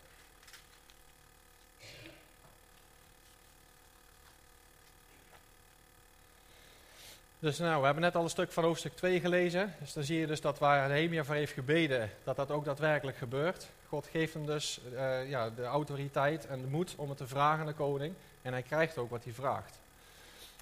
Dus 7.38 7.58
nou, 7.58 7.78
we 7.78 7.84
hebben 7.84 8.02
net 8.02 8.14
al 8.14 8.22
een 8.22 8.30
stuk 8.30 8.52
van 8.52 8.64
hoofdstuk 8.64 8.96
2 8.96 9.20
gelezen. 9.20 9.74
Dus 9.80 9.92
dan 9.92 10.02
zie 10.04 10.18
je 10.18 10.26
dus 10.26 10.40
dat 10.40 10.58
waar 10.58 10.88
Nehemia 10.88 11.24
voor 11.24 11.34
heeft 11.34 11.52
gebeden, 11.52 12.10
dat 12.24 12.36
dat 12.36 12.50
ook 12.50 12.64
daadwerkelijk 12.64 13.16
gebeurt. 13.16 13.68
God 13.86 14.06
geeft 14.06 14.34
hem 14.34 14.46
dus 14.46 14.80
uh, 14.92 15.28
ja, 15.28 15.50
de 15.50 15.64
autoriteit 15.64 16.46
en 16.46 16.60
de 16.60 16.66
moed 16.66 16.94
om 16.96 17.08
het 17.08 17.18
te 17.18 17.26
vragen 17.26 17.60
aan 17.60 17.66
de 17.66 17.72
koning. 17.72 18.14
En 18.42 18.52
hij 18.52 18.62
krijgt 18.62 18.98
ook 18.98 19.10
wat 19.10 19.24
hij 19.24 19.32
vraagt. 19.32 19.78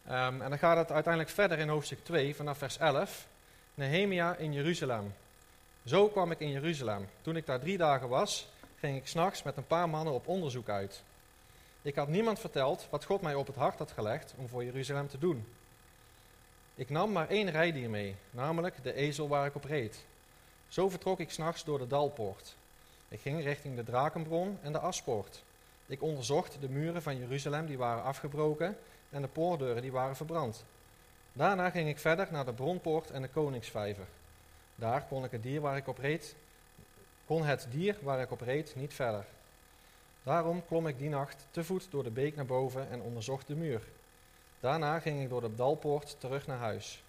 Um, 0.07 0.43
en 0.43 0.49
dan 0.49 0.59
gaat 0.59 0.77
het 0.77 0.93
uiteindelijk 0.93 1.35
verder 1.35 1.59
in 1.59 1.69
hoofdstuk 1.69 2.05
2, 2.05 2.35
vanaf 2.35 2.59
vers 2.59 2.79
11. 2.79 3.27
Nehemia 3.75 4.35
in 4.35 4.53
Jeruzalem. 4.53 5.15
Zo 5.87 6.09
kwam 6.09 6.31
ik 6.31 6.41
in 6.41 6.51
Jeruzalem. 6.51 7.09
Toen 7.21 7.37
ik 7.37 7.47
daar 7.47 7.61
drie 7.61 7.77
dagen 7.77 8.09
was, 8.09 8.49
ging 8.79 8.97
ik 8.97 9.07
s'nachts 9.07 9.43
met 9.43 9.57
een 9.57 9.67
paar 9.67 9.89
mannen 9.89 10.15
op 10.15 10.29
onderzoek 10.29 10.69
uit. 10.69 11.03
Ik 11.83 11.95
had 11.95 12.09
niemand 12.09 12.39
verteld 12.39 12.87
wat 12.91 13.05
God 13.05 13.21
mij 13.21 13.35
op 13.35 13.47
het 13.47 13.57
hart 13.57 13.79
had 13.79 13.91
gelegd 13.91 14.35
om 14.37 14.49
voor 14.49 14.65
Jeruzalem 14.65 15.09
te 15.09 15.19
doen. 15.19 15.47
Ik 16.75 16.91
nam 16.91 17.13
maar 17.13 17.29
één 17.29 17.51
rijdier 17.51 17.91
mee, 17.91 18.17
namelijk 18.31 18.83
de 18.83 18.93
ezel 18.93 19.29
waar 19.29 19.47
ik 19.47 19.55
op 19.55 19.65
reed. 19.65 20.05
Zo 20.69 20.89
vertrok 20.89 21.21
ik 21.21 21.31
s'nachts 21.31 21.65
door 21.65 21.79
de 21.79 21.87
dalpoort. 21.87 22.57
Ik 23.09 23.21
ging 23.21 23.43
richting 23.43 23.77
de 23.77 23.85
drakenbron 23.85 24.59
en 24.63 24.73
de 24.73 24.79
aspoort. 24.79 25.43
Ik 25.87 26.03
onderzocht 26.03 26.57
de 26.61 26.69
muren 26.69 27.03
van 27.03 27.19
Jeruzalem 27.19 27.67
die 27.67 27.79
waren 27.79 28.03
afgebroken 28.03 28.79
en 29.11 29.23
de 29.23 29.29
poortdeuren 29.29 29.83
die 29.83 29.93
waren 29.93 30.17
verbrand. 30.17 30.65
Daarna 31.33 31.71
ging 31.71 31.89
ik 31.89 31.99
verder 31.99 32.29
naar 32.31 32.45
de 32.45 32.53
bronpoort 32.53 33.11
en 33.11 33.23
de 33.23 33.29
koningsvijver. 33.29 34.07
Daar 34.77 35.05
kon, 35.09 35.25
ik 35.25 35.31
het 35.31 35.43
dier 35.43 35.61
waar 35.61 35.77
ik 35.77 35.89
op 35.89 35.99
reed, 35.99 36.35
kon 37.27 37.45
het 37.45 37.67
dier 37.71 37.97
waar 38.03 38.21
ik 38.21 38.31
op 38.31 38.41
reed 38.41 38.75
niet 38.77 38.95
verder. 38.95 39.25
Daarom 40.23 40.67
klom 40.67 40.87
ik 40.87 40.99
die 40.99 41.09
nacht 41.09 41.47
te 41.51 41.65
voet 41.65 41.91
door 41.91 42.03
de 42.03 42.11
beek 42.11 42.37
naar 42.37 42.47
boven 42.47 42.91
en 42.91 43.01
onderzocht 43.01 43.47
de 43.47 43.55
muur. 43.55 43.83
Daarna 44.61 45.01
ging 45.01 45.23
ik 45.23 45.29
door 45.29 45.41
de 45.41 45.55
dalpoort 45.55 46.17
terug 46.21 46.47
naar 46.47 46.59
huis. 46.59 47.03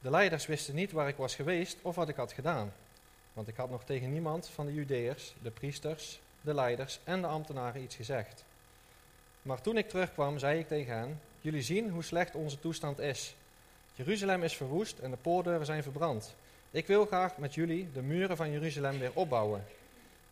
De 0.00 0.10
leiders 0.10 0.46
wisten 0.46 0.74
niet 0.74 0.92
waar 0.92 1.08
ik 1.08 1.16
was 1.16 1.34
geweest 1.34 1.76
of 1.82 1.94
wat 1.94 2.08
ik 2.08 2.16
had 2.16 2.32
gedaan, 2.32 2.72
want 3.32 3.48
ik 3.48 3.56
had 3.56 3.70
nog 3.70 3.84
tegen 3.84 4.12
niemand 4.12 4.48
van 4.48 4.66
de 4.66 4.74
Judeërs, 4.74 5.34
de 5.42 5.50
priesters, 5.50 6.20
de 6.40 6.54
leiders 6.54 7.00
en 7.04 7.20
de 7.20 7.26
ambtenaren 7.26 7.82
iets 7.82 7.96
gezegd. 7.96 8.44
Maar 9.42 9.60
toen 9.60 9.76
ik 9.76 9.88
terugkwam, 9.88 10.38
zei 10.38 10.58
ik 10.58 10.68
tegen 10.68 10.98
hen: 10.98 11.20
Jullie 11.40 11.62
zien 11.62 11.90
hoe 11.90 12.02
slecht 12.02 12.34
onze 12.34 12.60
toestand 12.60 12.98
is. 12.98 13.36
Jeruzalem 13.96 14.42
is 14.42 14.56
verwoest 14.56 14.98
en 14.98 15.10
de 15.10 15.16
poortdeuren 15.16 15.66
zijn 15.66 15.82
verbrand. 15.82 16.34
Ik 16.70 16.86
wil 16.86 17.06
graag 17.06 17.36
met 17.36 17.54
jullie 17.54 17.92
de 17.92 18.02
muren 18.02 18.36
van 18.36 18.50
Jeruzalem 18.50 18.98
weer 18.98 19.10
opbouwen. 19.14 19.64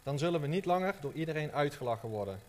Dan 0.02 0.18
zullen 0.18 0.40
we 0.40 0.46
niet 0.46 0.64
langer 0.64 0.94
door 1.00 1.12
iedereen 1.12 1.52
uitgelachen 1.52 2.08
worden. 2.08 2.40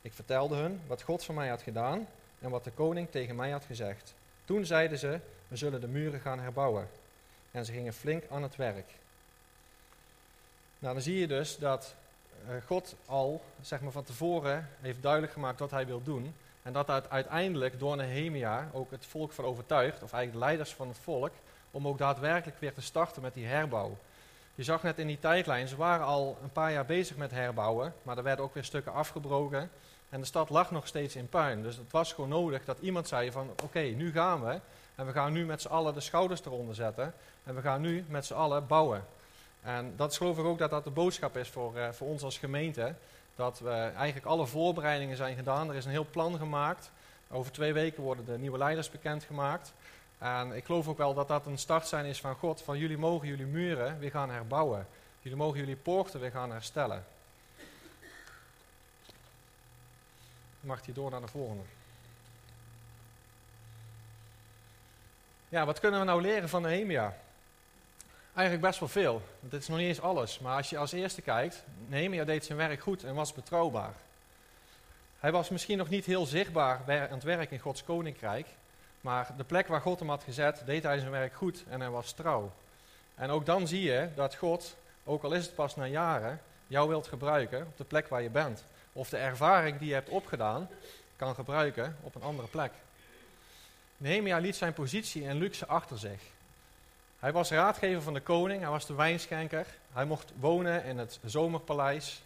Ik 0.00 0.12
vertelde 0.12 0.56
hun 0.56 0.80
wat 0.86 1.02
God 1.02 1.24
voor 1.24 1.34
mij 1.34 1.48
had 1.48 1.62
gedaan 1.62 2.06
en 2.38 2.50
wat 2.50 2.64
de 2.64 2.70
koning 2.70 3.10
tegen 3.10 3.36
mij 3.36 3.50
had 3.50 3.64
gezegd. 3.64 4.14
Toen 4.44 4.66
zeiden 4.66 4.98
ze: 4.98 5.18
We 5.48 5.56
zullen 5.56 5.80
de 5.80 5.88
muren 5.88 6.20
gaan 6.20 6.40
herbouwen. 6.40 6.88
En 7.50 7.64
ze 7.64 7.72
gingen 7.72 7.92
flink 7.92 8.24
aan 8.30 8.42
het 8.42 8.56
werk. 8.56 8.90
Nou, 10.78 10.94
dan 10.94 11.02
zie 11.02 11.18
je 11.18 11.26
dus 11.26 11.58
dat 11.58 11.94
eh, 12.48 12.54
God 12.66 12.94
al 13.06 13.42
zeg 13.60 13.80
maar, 13.80 13.92
van 13.92 14.04
tevoren 14.04 14.68
heeft 14.80 15.02
duidelijk 15.02 15.32
gemaakt 15.32 15.58
wat 15.58 15.70
hij 15.70 15.86
wil 15.86 16.02
doen. 16.02 16.34
En 16.62 16.72
dat 16.72 16.86
dat 16.86 17.10
uiteindelijk 17.10 17.78
door 17.78 17.96
Nehemia 17.96 18.70
ook 18.72 18.90
het 18.90 19.06
volk 19.06 19.32
van 19.32 19.44
overtuigt, 19.44 20.02
of 20.02 20.12
eigenlijk 20.12 20.32
de 20.32 20.38
leiders 20.38 20.74
van 20.74 20.88
het 20.88 20.98
volk, 20.98 21.32
om 21.70 21.88
ook 21.88 21.98
daadwerkelijk 21.98 22.60
weer 22.60 22.74
te 22.74 22.80
starten 22.80 23.22
met 23.22 23.34
die 23.34 23.46
herbouw. 23.46 23.96
Je 24.54 24.62
zag 24.62 24.82
net 24.82 24.98
in 24.98 25.06
die 25.06 25.18
tijdlijn, 25.18 25.68
ze 25.68 25.76
waren 25.76 26.06
al 26.06 26.38
een 26.42 26.52
paar 26.52 26.72
jaar 26.72 26.86
bezig 26.86 27.16
met 27.16 27.30
herbouwen, 27.30 27.94
maar 28.02 28.16
er 28.16 28.22
werden 28.22 28.44
ook 28.44 28.54
weer 28.54 28.64
stukken 28.64 28.92
afgebroken. 28.92 29.70
En 30.08 30.20
de 30.20 30.26
stad 30.26 30.50
lag 30.50 30.70
nog 30.70 30.86
steeds 30.86 31.16
in 31.16 31.28
puin. 31.28 31.62
Dus 31.62 31.76
het 31.76 31.92
was 31.92 32.12
gewoon 32.12 32.30
nodig 32.30 32.64
dat 32.64 32.78
iemand 32.78 33.08
zei 33.08 33.32
van 33.32 33.50
oké, 33.62 33.80
nu 33.80 34.12
gaan 34.12 34.44
we. 34.44 34.60
En 34.94 35.06
we 35.06 35.12
gaan 35.12 35.32
nu 35.32 35.44
met 35.44 35.62
z'n 35.62 35.68
allen 35.68 35.94
de 35.94 36.00
schouders 36.00 36.44
eronder 36.44 36.74
zetten. 36.74 37.14
En 37.44 37.54
we 37.54 37.60
gaan 37.60 37.80
nu 37.80 38.04
met 38.08 38.26
z'n 38.26 38.34
allen 38.34 38.66
bouwen. 38.66 39.04
En 39.62 39.92
dat 39.96 40.16
geloof 40.16 40.38
ik 40.38 40.44
ook 40.44 40.58
dat 40.58 40.70
dat 40.70 40.84
de 40.84 40.90
boodschap 40.90 41.36
is 41.36 41.48
voor, 41.48 41.76
uh, 41.76 41.88
voor 41.88 42.08
ons 42.08 42.22
als 42.22 42.38
gemeente. 42.38 42.94
Dat 43.36 43.60
we 43.60 43.70
eigenlijk 43.70 44.26
alle 44.26 44.46
voorbereidingen 44.46 45.16
zijn 45.16 45.36
gedaan. 45.36 45.68
Er 45.68 45.74
is 45.74 45.84
een 45.84 45.90
heel 45.90 46.06
plan 46.10 46.38
gemaakt. 46.38 46.90
Over 47.30 47.52
twee 47.52 47.72
weken 47.72 48.02
worden 48.02 48.24
de 48.24 48.38
nieuwe 48.38 48.58
leiders 48.58 48.90
bekendgemaakt. 48.90 49.72
En 50.18 50.52
ik 50.52 50.64
geloof 50.64 50.88
ook 50.88 50.98
wel 50.98 51.14
dat 51.14 51.28
dat 51.28 51.46
een 51.46 51.58
start 51.58 51.86
zijn 51.86 52.04
is 52.04 52.20
van 52.20 52.34
God. 52.34 52.62
Van 52.62 52.78
jullie 52.78 52.98
mogen 52.98 53.28
jullie 53.28 53.46
muren 53.46 53.98
weer 53.98 54.10
gaan 54.10 54.30
herbouwen. 54.30 54.86
Jullie 55.20 55.38
mogen 55.38 55.58
jullie 55.58 55.76
poorten 55.76 56.20
weer 56.20 56.30
gaan 56.30 56.50
herstellen. 56.50 57.04
mag 60.62 60.84
hij 60.84 60.94
door 60.94 61.10
naar 61.10 61.20
de 61.20 61.28
volgende. 61.28 61.62
Ja, 65.48 65.64
wat 65.64 65.80
kunnen 65.80 66.00
we 66.00 66.06
nou 66.06 66.20
leren 66.20 66.48
van 66.48 66.62
Nehemia? 66.62 67.16
Eigenlijk 68.34 68.66
best 68.66 68.80
wel 68.80 68.88
veel. 68.88 69.22
Dit 69.40 69.60
is 69.60 69.68
nog 69.68 69.78
niet 69.78 69.86
eens 69.86 70.00
alles. 70.00 70.38
Maar 70.38 70.56
als 70.56 70.70
je 70.70 70.78
als 70.78 70.92
eerste 70.92 71.22
kijkt, 71.22 71.64
Nehemia 71.86 72.24
deed 72.24 72.44
zijn 72.44 72.58
werk 72.58 72.80
goed 72.80 73.04
en 73.04 73.14
was 73.14 73.32
betrouwbaar. 73.32 73.94
Hij 75.18 75.32
was 75.32 75.48
misschien 75.48 75.78
nog 75.78 75.88
niet 75.88 76.04
heel 76.04 76.26
zichtbaar 76.26 76.80
aan 76.86 77.14
het 77.14 77.22
werk 77.22 77.50
in 77.50 77.58
Gods 77.58 77.84
koninkrijk. 77.84 78.46
Maar 79.00 79.34
de 79.36 79.44
plek 79.44 79.66
waar 79.66 79.80
God 79.80 79.98
hem 79.98 80.08
had 80.08 80.22
gezet, 80.22 80.62
deed 80.66 80.82
hij 80.82 80.98
zijn 80.98 81.10
werk 81.10 81.34
goed 81.34 81.64
en 81.68 81.80
hij 81.80 81.90
was 81.90 82.12
trouw. 82.12 82.52
En 83.14 83.30
ook 83.30 83.46
dan 83.46 83.68
zie 83.68 83.82
je 83.82 84.08
dat 84.14 84.34
God, 84.34 84.76
ook 85.04 85.22
al 85.22 85.32
is 85.32 85.44
het 85.44 85.54
pas 85.54 85.76
na 85.76 85.86
jaren, 85.86 86.40
jou 86.66 86.88
wilt 86.88 87.06
gebruiken 87.06 87.66
op 87.66 87.76
de 87.76 87.84
plek 87.84 88.08
waar 88.08 88.22
je 88.22 88.30
bent 88.30 88.64
of 88.92 89.08
de 89.08 89.16
ervaring 89.16 89.78
die 89.78 89.88
je 89.88 89.94
hebt 89.94 90.08
opgedaan 90.08 90.68
kan 91.16 91.34
gebruiken 91.34 91.96
op 92.00 92.14
een 92.14 92.22
andere 92.22 92.48
plek. 92.48 92.72
Nehemia 93.96 94.38
liet 94.38 94.56
zijn 94.56 94.72
positie 94.72 95.26
en 95.26 95.38
luxe 95.38 95.66
achter 95.66 95.98
zich. 95.98 96.20
Hij 97.22 97.32
was 97.32 97.50
raadgever 97.50 98.02
van 98.02 98.14
de 98.14 98.20
koning, 98.20 98.60
hij 98.60 98.70
was 98.70 98.86
de 98.86 98.94
wijnschenker, 98.94 99.66
hij 99.92 100.04
mocht 100.04 100.32
wonen 100.40 100.84
in 100.84 100.98
het 100.98 101.18
zomerpaleis. 101.24 102.22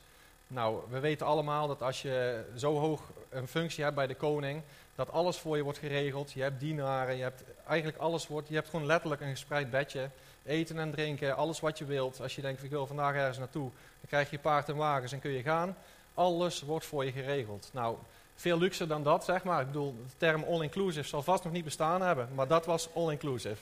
Nou, 0.46 0.80
we 0.88 1.00
weten 1.00 1.26
allemaal 1.26 1.68
dat 1.68 1.82
als 1.82 2.02
je 2.02 2.44
zo 2.54 2.78
hoog 2.78 3.00
een 3.28 3.48
functie 3.48 3.84
hebt 3.84 3.96
bij 3.96 4.06
de 4.06 4.14
koning, 4.14 4.62
dat 4.94 5.12
alles 5.12 5.38
voor 5.38 5.56
je 5.56 5.62
wordt 5.62 5.78
geregeld. 5.78 6.32
Je 6.32 6.42
hebt 6.42 6.60
dienaren, 6.60 7.16
je 7.16 7.22
hebt 7.22 7.42
eigenlijk 7.66 7.98
alles 7.98 8.26
wordt, 8.26 8.48
je 8.48 8.54
hebt 8.54 8.68
gewoon 8.68 8.86
letterlijk 8.86 9.20
een 9.20 9.30
gespreid 9.30 9.70
bedje, 9.70 10.10
eten 10.44 10.78
en 10.78 10.90
drinken, 10.90 11.36
alles 11.36 11.60
wat 11.60 11.78
je 11.78 11.84
wilt. 11.84 12.20
Als 12.20 12.34
je 12.34 12.42
denkt, 12.42 12.62
ik 12.62 12.70
wil 12.70 12.86
vandaag 12.86 13.14
ergens 13.14 13.38
naartoe, 13.38 13.70
dan 13.70 14.08
krijg 14.08 14.30
je 14.30 14.38
paard 14.38 14.68
en 14.68 14.76
wagens 14.76 15.12
en 15.12 15.20
kun 15.20 15.30
je 15.30 15.42
gaan. 15.42 15.76
Alles 16.14 16.62
wordt 16.62 16.86
voor 16.86 17.04
je 17.04 17.12
geregeld. 17.12 17.70
Nou, 17.72 17.96
veel 18.34 18.58
luxer 18.58 18.88
dan 18.88 19.02
dat, 19.02 19.24
zeg 19.24 19.44
maar. 19.44 19.60
Ik 19.60 19.66
bedoel, 19.66 19.94
de 20.06 20.16
term 20.16 20.44
all-inclusive 20.44 21.08
zal 21.08 21.22
vast 21.22 21.44
nog 21.44 21.52
niet 21.52 21.64
bestaan 21.64 22.02
hebben, 22.02 22.28
maar 22.34 22.48
dat 22.48 22.66
was 22.66 22.88
all-inclusive. 22.94 23.58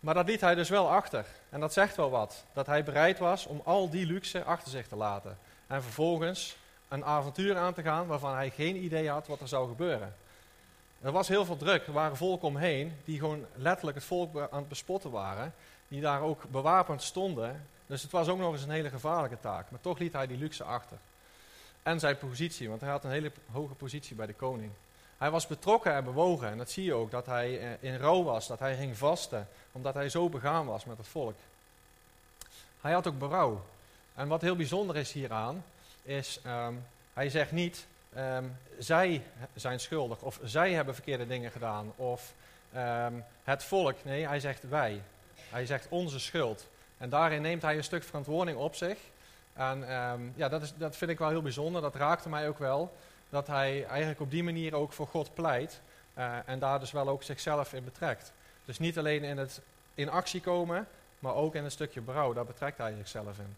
Maar 0.00 0.14
dat 0.14 0.26
liet 0.26 0.40
hij 0.40 0.54
dus 0.54 0.68
wel 0.68 0.90
achter. 0.90 1.26
En 1.50 1.60
dat 1.60 1.72
zegt 1.72 1.96
wel 1.96 2.10
wat. 2.10 2.44
Dat 2.52 2.66
hij 2.66 2.84
bereid 2.84 3.18
was 3.18 3.46
om 3.46 3.60
al 3.64 3.90
die 3.90 4.06
luxe 4.06 4.44
achter 4.44 4.70
zich 4.70 4.88
te 4.88 4.96
laten. 4.96 5.38
En 5.66 5.82
vervolgens 5.82 6.56
een 6.88 7.04
avontuur 7.04 7.56
aan 7.56 7.74
te 7.74 7.82
gaan 7.82 8.06
waarvan 8.06 8.34
hij 8.34 8.50
geen 8.50 8.76
idee 8.76 9.10
had 9.10 9.26
wat 9.26 9.40
er 9.40 9.48
zou 9.48 9.68
gebeuren. 9.68 10.14
Er 11.00 11.12
was 11.12 11.28
heel 11.28 11.44
veel 11.44 11.56
druk. 11.56 11.86
Er 11.86 11.92
waren 11.92 12.16
volken 12.16 12.48
omheen 12.48 12.92
die 13.04 13.18
gewoon 13.18 13.46
letterlijk 13.54 13.96
het 13.96 14.06
volk 14.06 14.48
aan 14.50 14.58
het 14.58 14.68
bespotten 14.68 15.10
waren. 15.10 15.54
Die 15.88 16.00
daar 16.00 16.20
ook 16.20 16.42
bewapend 16.50 17.02
stonden. 17.02 17.66
Dus 17.86 18.02
het 18.02 18.10
was 18.10 18.28
ook 18.28 18.38
nog 18.38 18.52
eens 18.52 18.62
een 18.62 18.70
hele 18.70 18.90
gevaarlijke 18.90 19.40
taak. 19.40 19.70
Maar 19.70 19.80
toch 19.80 19.98
liet 19.98 20.12
hij 20.12 20.26
die 20.26 20.38
luxe 20.38 20.64
achter. 20.64 20.96
En 21.82 22.00
zijn 22.00 22.18
positie, 22.18 22.68
want 22.68 22.80
hij 22.80 22.90
had 22.90 23.04
een 23.04 23.10
hele 23.10 23.32
hoge 23.52 23.74
positie 23.74 24.16
bij 24.16 24.26
de 24.26 24.32
koning. 24.34 24.70
Hij 25.20 25.30
was 25.30 25.46
betrokken 25.46 25.94
en 25.94 26.04
bewogen. 26.04 26.48
En 26.48 26.58
dat 26.58 26.70
zie 26.70 26.84
je 26.84 26.94
ook, 26.94 27.10
dat 27.10 27.26
hij 27.26 27.60
eh, 27.60 27.70
in 27.80 27.96
rouw 27.96 28.22
was, 28.22 28.46
dat 28.46 28.58
hij 28.58 28.76
ging 28.76 28.96
vasten. 28.96 29.48
Omdat 29.72 29.94
hij 29.94 30.08
zo 30.08 30.28
begaan 30.28 30.66
was 30.66 30.84
met 30.84 30.98
het 30.98 31.08
volk. 31.08 31.34
Hij 32.80 32.92
had 32.92 33.06
ook 33.06 33.18
berouw. 33.18 33.64
En 34.14 34.28
wat 34.28 34.40
heel 34.40 34.56
bijzonder 34.56 34.96
is 34.96 35.12
hieraan, 35.12 35.64
is 36.02 36.40
um, 36.46 36.86
hij 37.12 37.28
zegt 37.28 37.52
niet, 37.52 37.86
um, 38.16 38.56
zij 38.78 39.22
zijn 39.54 39.80
schuldig 39.80 40.22
of 40.22 40.38
zij 40.42 40.72
hebben 40.72 40.94
verkeerde 40.94 41.26
dingen 41.26 41.50
gedaan 41.50 41.92
of 41.96 42.32
um, 42.76 43.24
het 43.44 43.64
volk. 43.64 43.96
Nee, 44.04 44.26
hij 44.26 44.40
zegt 44.40 44.68
wij. 44.68 45.02
Hij 45.50 45.66
zegt 45.66 45.86
onze 45.88 46.18
schuld. 46.18 46.66
En 46.98 47.10
daarin 47.10 47.42
neemt 47.42 47.62
hij 47.62 47.76
een 47.76 47.84
stuk 47.84 48.04
verantwoording 48.04 48.58
op 48.58 48.74
zich. 48.74 48.98
En 49.52 49.84
ja, 50.36 50.48
dat, 50.48 50.62
is, 50.62 50.72
dat 50.76 50.96
vind 50.96 51.10
ik 51.10 51.18
wel 51.18 51.28
heel 51.28 51.42
bijzonder. 51.42 51.82
Dat 51.82 51.94
raakte 51.94 52.28
mij 52.28 52.48
ook 52.48 52.58
wel. 52.58 52.92
Dat 53.30 53.46
hij 53.46 53.86
eigenlijk 53.86 54.20
op 54.20 54.30
die 54.30 54.44
manier 54.44 54.74
ook 54.74 54.92
voor 54.92 55.06
God 55.06 55.34
pleit. 55.34 55.80
Uh, 56.18 56.34
en 56.44 56.58
daar 56.58 56.80
dus 56.80 56.92
wel 56.92 57.08
ook 57.08 57.22
zichzelf 57.22 57.72
in 57.72 57.84
betrekt. 57.84 58.32
Dus 58.64 58.78
niet 58.78 58.98
alleen 58.98 59.24
in 59.24 59.38
het 59.38 59.60
in 59.94 60.10
actie 60.10 60.40
komen, 60.40 60.88
maar 61.18 61.34
ook 61.34 61.54
in 61.54 61.64
een 61.64 61.70
stukje 61.70 62.00
berouw. 62.00 62.32
Daar 62.32 62.44
betrekt 62.44 62.78
hij 62.78 62.94
zichzelf 62.96 63.38
in. 63.38 63.56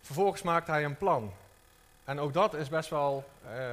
Vervolgens 0.00 0.42
maakt 0.42 0.66
hij 0.66 0.84
een 0.84 0.96
plan. 0.96 1.32
En 2.04 2.20
ook 2.20 2.32
dat 2.32 2.54
is 2.54 2.68
best 2.68 2.90
wel 2.90 3.24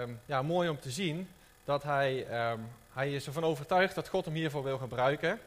um, 0.01 0.19
ja, 0.25 0.41
mooi 0.41 0.69
om 0.69 0.79
te 0.79 0.91
zien. 0.91 1.29
Dat 1.63 1.83
hij, 1.83 2.27
um, 2.51 2.67
hij 2.93 3.13
is 3.13 3.25
ervan 3.25 3.43
overtuigd 3.43 3.95
dat 3.95 4.07
God 4.07 4.25
hem 4.25 4.33
hiervoor 4.33 4.63
wil 4.63 4.77
gebruiken. 4.77 5.39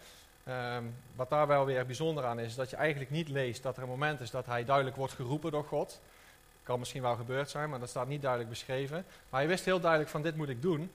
Um, 0.48 0.94
wat 1.14 1.30
daar 1.30 1.46
wel 1.46 1.64
weer 1.64 1.86
bijzonder 1.86 2.24
aan 2.24 2.38
is, 2.38 2.54
dat 2.54 2.70
je 2.70 2.76
eigenlijk 2.76 3.10
niet 3.10 3.28
leest 3.28 3.62
dat 3.62 3.76
er 3.76 3.82
een 3.82 3.88
moment 3.88 4.20
is 4.20 4.30
dat 4.30 4.46
hij 4.46 4.64
duidelijk 4.64 4.96
wordt 4.96 5.12
geroepen 5.12 5.50
door 5.50 5.64
God. 5.64 6.00
Kan 6.64 6.78
misschien 6.78 7.02
wel 7.02 7.16
gebeurd 7.16 7.50
zijn, 7.50 7.70
maar 7.70 7.80
dat 7.80 7.88
staat 7.88 8.08
niet 8.08 8.22
duidelijk 8.22 8.50
beschreven. 8.50 9.04
Maar 9.28 9.40
hij 9.40 9.48
wist 9.48 9.64
heel 9.64 9.80
duidelijk 9.80 10.10
van 10.10 10.22
dit 10.22 10.36
moet 10.36 10.48
ik 10.48 10.62
doen. 10.62 10.90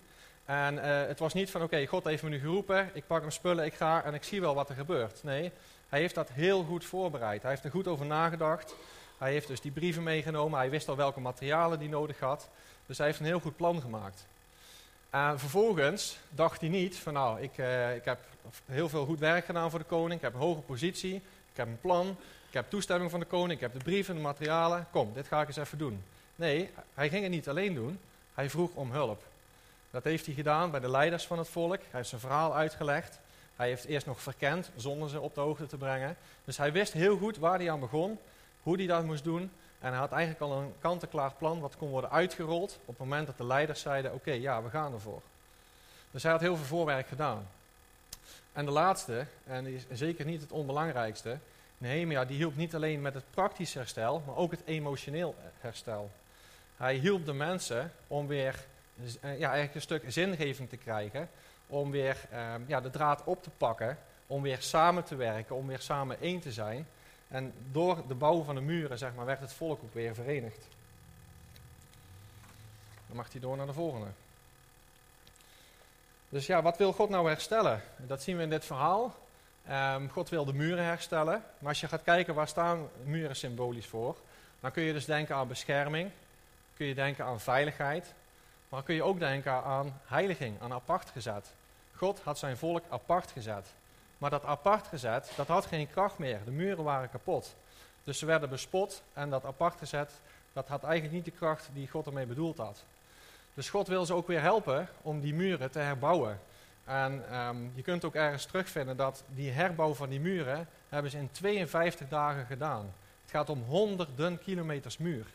En 0.46 0.76
uh, 0.76 0.82
het 0.84 1.20
was 1.20 1.34
niet 1.34 1.52
van 1.52 1.64
oké, 1.64 1.86
God 1.86 2.04
heeft 2.04 2.24
me 2.24 2.30
nu 2.30 2.40
geroepen, 2.40 2.90
ik 2.94 3.08
pak 3.08 3.20
mijn 3.20 3.32
spullen, 3.32 3.66
ik 3.66 3.74
ga 3.74 4.04
en 4.04 4.14
ik 4.14 4.24
zie 4.24 4.42
wel 4.42 4.56
wat 4.56 4.70
er 4.70 4.76
gebeurt. 4.76 5.24
Nee, 5.24 5.52
hij 5.90 6.00
heeft 6.00 6.16
dat 6.16 6.30
heel 6.30 6.64
goed 6.64 6.86
voorbereid. 6.86 7.42
Hij 7.42 7.52
heeft 7.52 7.64
er 7.64 7.72
goed 7.72 7.88
over 7.88 8.06
nagedacht. 8.06 8.76
Hij 9.18 9.32
heeft 9.32 9.48
dus 9.48 9.62
die 9.62 9.72
brieven 9.72 10.04
meegenomen. 10.04 10.60
Hij 10.60 10.70
wist 10.70 10.90
al 10.90 10.96
welke 10.96 11.20
materialen 11.20 11.80
hij 11.80 11.88
nodig 11.88 12.20
had. 12.20 12.50
Dus 12.86 12.98
hij 12.98 13.08
heeft 13.08 13.20
een 13.20 13.26
heel 13.26 13.40
goed 13.40 13.56
plan 13.56 13.82
gemaakt. 13.82 14.26
En 15.10 15.40
vervolgens 15.40 16.18
dacht 16.30 16.62
hij 16.62 16.70
niet 16.70 16.98
van 16.98 17.14
nou, 17.14 17.42
ik, 17.42 17.58
uh, 17.58 17.96
ik 17.96 18.06
heb 18.06 18.20
heel 18.66 18.90
veel 18.90 19.06
goed 19.06 19.20
werk 19.20 19.46
gedaan 19.46 19.70
voor 19.70 19.80
de 19.80 19.86
koning. 19.86 20.14
Ik 20.14 20.22
heb 20.22 20.34
een 20.34 20.40
hoge 20.40 20.62
positie. 20.62 21.16
Ik 21.16 21.58
heb 21.58 21.68
een 21.68 21.80
plan. 21.82 22.18
Ik 22.50 22.56
heb 22.56 22.70
toestemming 22.70 23.12
van 23.12 23.20
de 23.20 23.26
koning. 23.26 23.52
Ik 23.52 23.60
heb 23.60 23.74
de 23.74 23.84
brieven, 23.84 24.16
de 24.16 24.22
materialen. 24.22 24.88
Kom, 24.92 25.14
dit 25.14 25.28
ga 25.28 25.42
ik 25.42 25.48
eens 25.48 25.58
even 25.58 25.78
doen. 25.78 26.04
Nee, 26.36 26.70
hij 26.94 27.10
ging 27.10 27.24
het 27.24 27.32
niet 27.32 27.50
alleen 27.50 27.74
doen. 27.74 28.00
Hij 28.34 28.50
vroeg 28.50 28.72
om 28.74 28.92
hulp. 28.92 29.24
Dat 29.92 30.04
heeft 30.04 30.26
hij 30.26 30.36
gedaan 30.36 30.72
bij 30.72 30.80
de 30.80 30.90
leiders 30.90 31.28
van 31.28 31.38
het 31.38 31.50
volk. 31.50 31.80
Hij 31.80 31.88
heeft 31.92 32.10
zijn 32.10 32.22
verhaal 32.22 32.56
uitgelegd. 32.56 33.20
Hij 33.56 33.68
heeft 33.68 33.86
eerst 33.86 34.06
nog 34.06 34.22
verkend 34.22 34.70
zonder 34.76 35.10
ze 35.10 35.20
op 35.20 35.36
de 35.36 35.42
hoogte 35.42 35.68
te 35.68 35.78
brengen. 35.78 36.18
Dus 36.46 36.58
hij 36.58 36.72
wist 36.72 36.94
heel 36.94 37.18
goed 37.18 37.38
waar 37.38 37.60
hij 37.60 37.72
aan 37.72 37.80
begon 37.80 38.20
hoe 38.64 38.78
hij 38.78 38.88
dat 38.88 39.04
moest 39.04 39.24
doen. 39.24 39.52
En 39.80 39.90
hij 39.90 40.00
had 40.00 40.12
eigenlijk 40.12 40.42
al 40.42 40.58
een 40.58 40.74
kant-en-klaar 40.80 41.32
plan 41.38 41.60
wat 41.60 41.78
kon 41.78 41.90
worden 41.90 42.12
uitgerold 42.12 42.80
op 42.82 42.88
het 42.88 43.08
moment 43.08 43.28
dat 43.28 43.38
de 43.38 43.46
leiders 43.46 43.82
zeiden, 43.82 44.14
oké, 44.14 44.32
ja, 44.32 44.64
we 44.64 44.70
gaan 44.70 44.94
ervoor. 44.94 45.22
Dus 46.12 46.24
hij 46.24 46.32
had 46.32 46.42
heel 46.42 46.56
veel 46.56 46.66
voorwerk 46.66 47.08
gedaan. 47.08 47.48
En 48.54 48.66
de 48.66 48.72
laatste, 48.72 49.26
en 49.46 49.64
die 49.64 49.76
is 49.76 50.00
zeker 50.00 50.26
niet 50.26 50.42
het 50.42 50.52
onbelangrijkste, 50.52 51.38
Nehemia 51.80 52.26
die 52.26 52.38
hielp 52.38 52.56
niet 52.56 52.76
alleen 52.76 53.02
met 53.02 53.14
het 53.14 53.24
praktisch 53.32 53.74
herstel, 53.74 54.24
maar 54.26 54.36
ook 54.36 54.52
het 54.52 54.62
emotioneel 54.66 55.36
herstel. 55.60 56.12
Hij 56.78 56.96
hielp 56.96 57.26
de 57.26 57.34
mensen 57.34 57.92
om 58.08 58.28
weer 58.28 58.66
eh, 58.96 59.40
ja, 59.40 59.48
eigenlijk 59.48 59.76
een 59.76 59.82
stuk 59.82 60.04
zingeving 60.08 60.70
te 60.70 60.78
krijgen, 60.78 61.30
om 61.68 61.92
weer 61.92 62.18
eh, 62.30 62.54
ja, 62.66 62.82
de 62.82 62.90
draad 62.90 63.24
op 63.24 63.44
te 63.44 63.50
pakken, 63.50 63.98
om 64.28 64.42
weer 64.42 64.62
samen 64.62 65.04
te 65.04 65.16
werken, 65.16 65.56
om 65.56 65.68
weer 65.68 65.80
samen 65.80 66.22
één 66.22 66.40
te 66.40 66.52
zijn. 66.52 66.88
En 67.28 67.54
door 67.72 68.08
de 68.08 68.14
bouw 68.14 68.44
van 68.44 68.56
de 68.56 68.62
muren 68.62 68.98
zeg 68.98 69.14
maar, 69.16 69.26
werd 69.26 69.40
het 69.40 69.54
volk 69.54 69.84
ook 69.84 69.94
weer 69.94 70.16
verenigd. 70.16 70.68
Dan 73.08 73.16
mag 73.16 73.32
hij 73.32 73.42
door 73.42 73.58
naar 73.58 73.66
de 73.66 73.74
volgende. 73.74 74.08
Dus 76.30 76.46
ja, 76.46 76.62
wat 76.62 76.78
wil 76.78 76.94
God 76.94 77.10
nou 77.10 77.28
herstellen? 77.28 77.82
Dat 77.98 78.22
zien 78.22 78.38
we 78.38 78.44
in 78.44 78.50
dit 78.50 78.66
verhaal. 78.66 79.16
Um, 79.72 80.10
God 80.10 80.30
wil 80.30 80.46
de 80.46 80.54
muren 80.54 80.84
herstellen. 80.84 81.44
Maar 81.60 81.70
als 81.70 81.80
je 81.80 81.88
gaat 81.88 82.04
kijken 82.04 82.34
waar 82.34 82.48
staan 82.48 82.90
muren 83.04 83.36
symbolisch 83.36 83.88
voor, 83.88 84.18
dan 84.60 84.72
kun 84.72 84.84
je 84.84 84.94
dus 84.94 85.06
denken 85.06 85.36
aan 85.36 85.48
bescherming. 85.48 86.12
Kun 86.76 86.86
je 86.86 86.96
denken 86.96 87.26
aan 87.26 87.40
veiligheid. 87.40 88.14
Maar 88.70 88.84
kun 88.84 88.96
je 88.96 89.04
ook 89.04 89.20
denken 89.20 89.64
aan 89.64 90.02
heiliging, 90.06 90.62
aan 90.62 90.74
apart 90.74 91.10
gezet. 91.10 91.52
God 91.96 92.22
had 92.24 92.38
zijn 92.38 92.58
volk 92.58 92.84
apart 92.90 93.32
gezet. 93.32 93.68
Maar 94.18 94.30
dat 94.30 94.46
apart 94.46 94.88
gezet, 94.88 95.32
dat 95.36 95.48
had 95.48 95.66
geen 95.66 95.90
kracht 95.90 96.18
meer. 96.18 96.40
De 96.46 96.52
muren 96.52 96.84
waren 96.84 97.10
kapot. 97.10 97.56
Dus 98.04 98.20
ze 98.20 98.26
werden 98.26 98.50
bespot 98.50 99.02
en 99.14 99.30
dat 99.30 99.46
apart 99.46 99.78
gezet, 99.78 100.12
dat 100.54 100.68
had 100.68 100.84
eigenlijk 100.84 101.14
niet 101.14 101.26
de 101.26 101.40
kracht 101.40 101.70
die 101.74 101.88
God 101.88 102.06
ermee 102.06 102.26
bedoeld 102.26 102.58
had. 102.58 102.84
Dus 103.54 103.70
God 103.70 103.88
wil 103.88 104.06
ze 104.06 104.14
ook 104.14 104.28
weer 104.28 104.42
helpen 104.42 104.88
om 105.02 105.22
die 105.22 105.34
muren 105.34 105.72
te 105.72 105.80
herbouwen. 105.80 106.40
En 106.90 107.38
um, 107.40 107.72
je 107.76 107.82
kunt 107.82 108.06
ook 108.06 108.16
ergens 108.16 108.46
terugvinden 108.46 108.98
dat 108.98 109.24
die 109.28 109.52
herbouw 109.52 109.94
van 109.94 110.10
die 110.10 110.20
muren 110.20 110.68
hebben 110.90 111.12
ze 111.12 111.18
in 111.18 111.32
52 111.32 112.08
dagen 112.08 112.46
gedaan. 112.46 112.94
Het 113.22 113.32
gaat 113.32 113.50
om 113.50 113.64
honderden 113.64 114.40
kilometers 114.40 114.98
muur. 114.98 115.26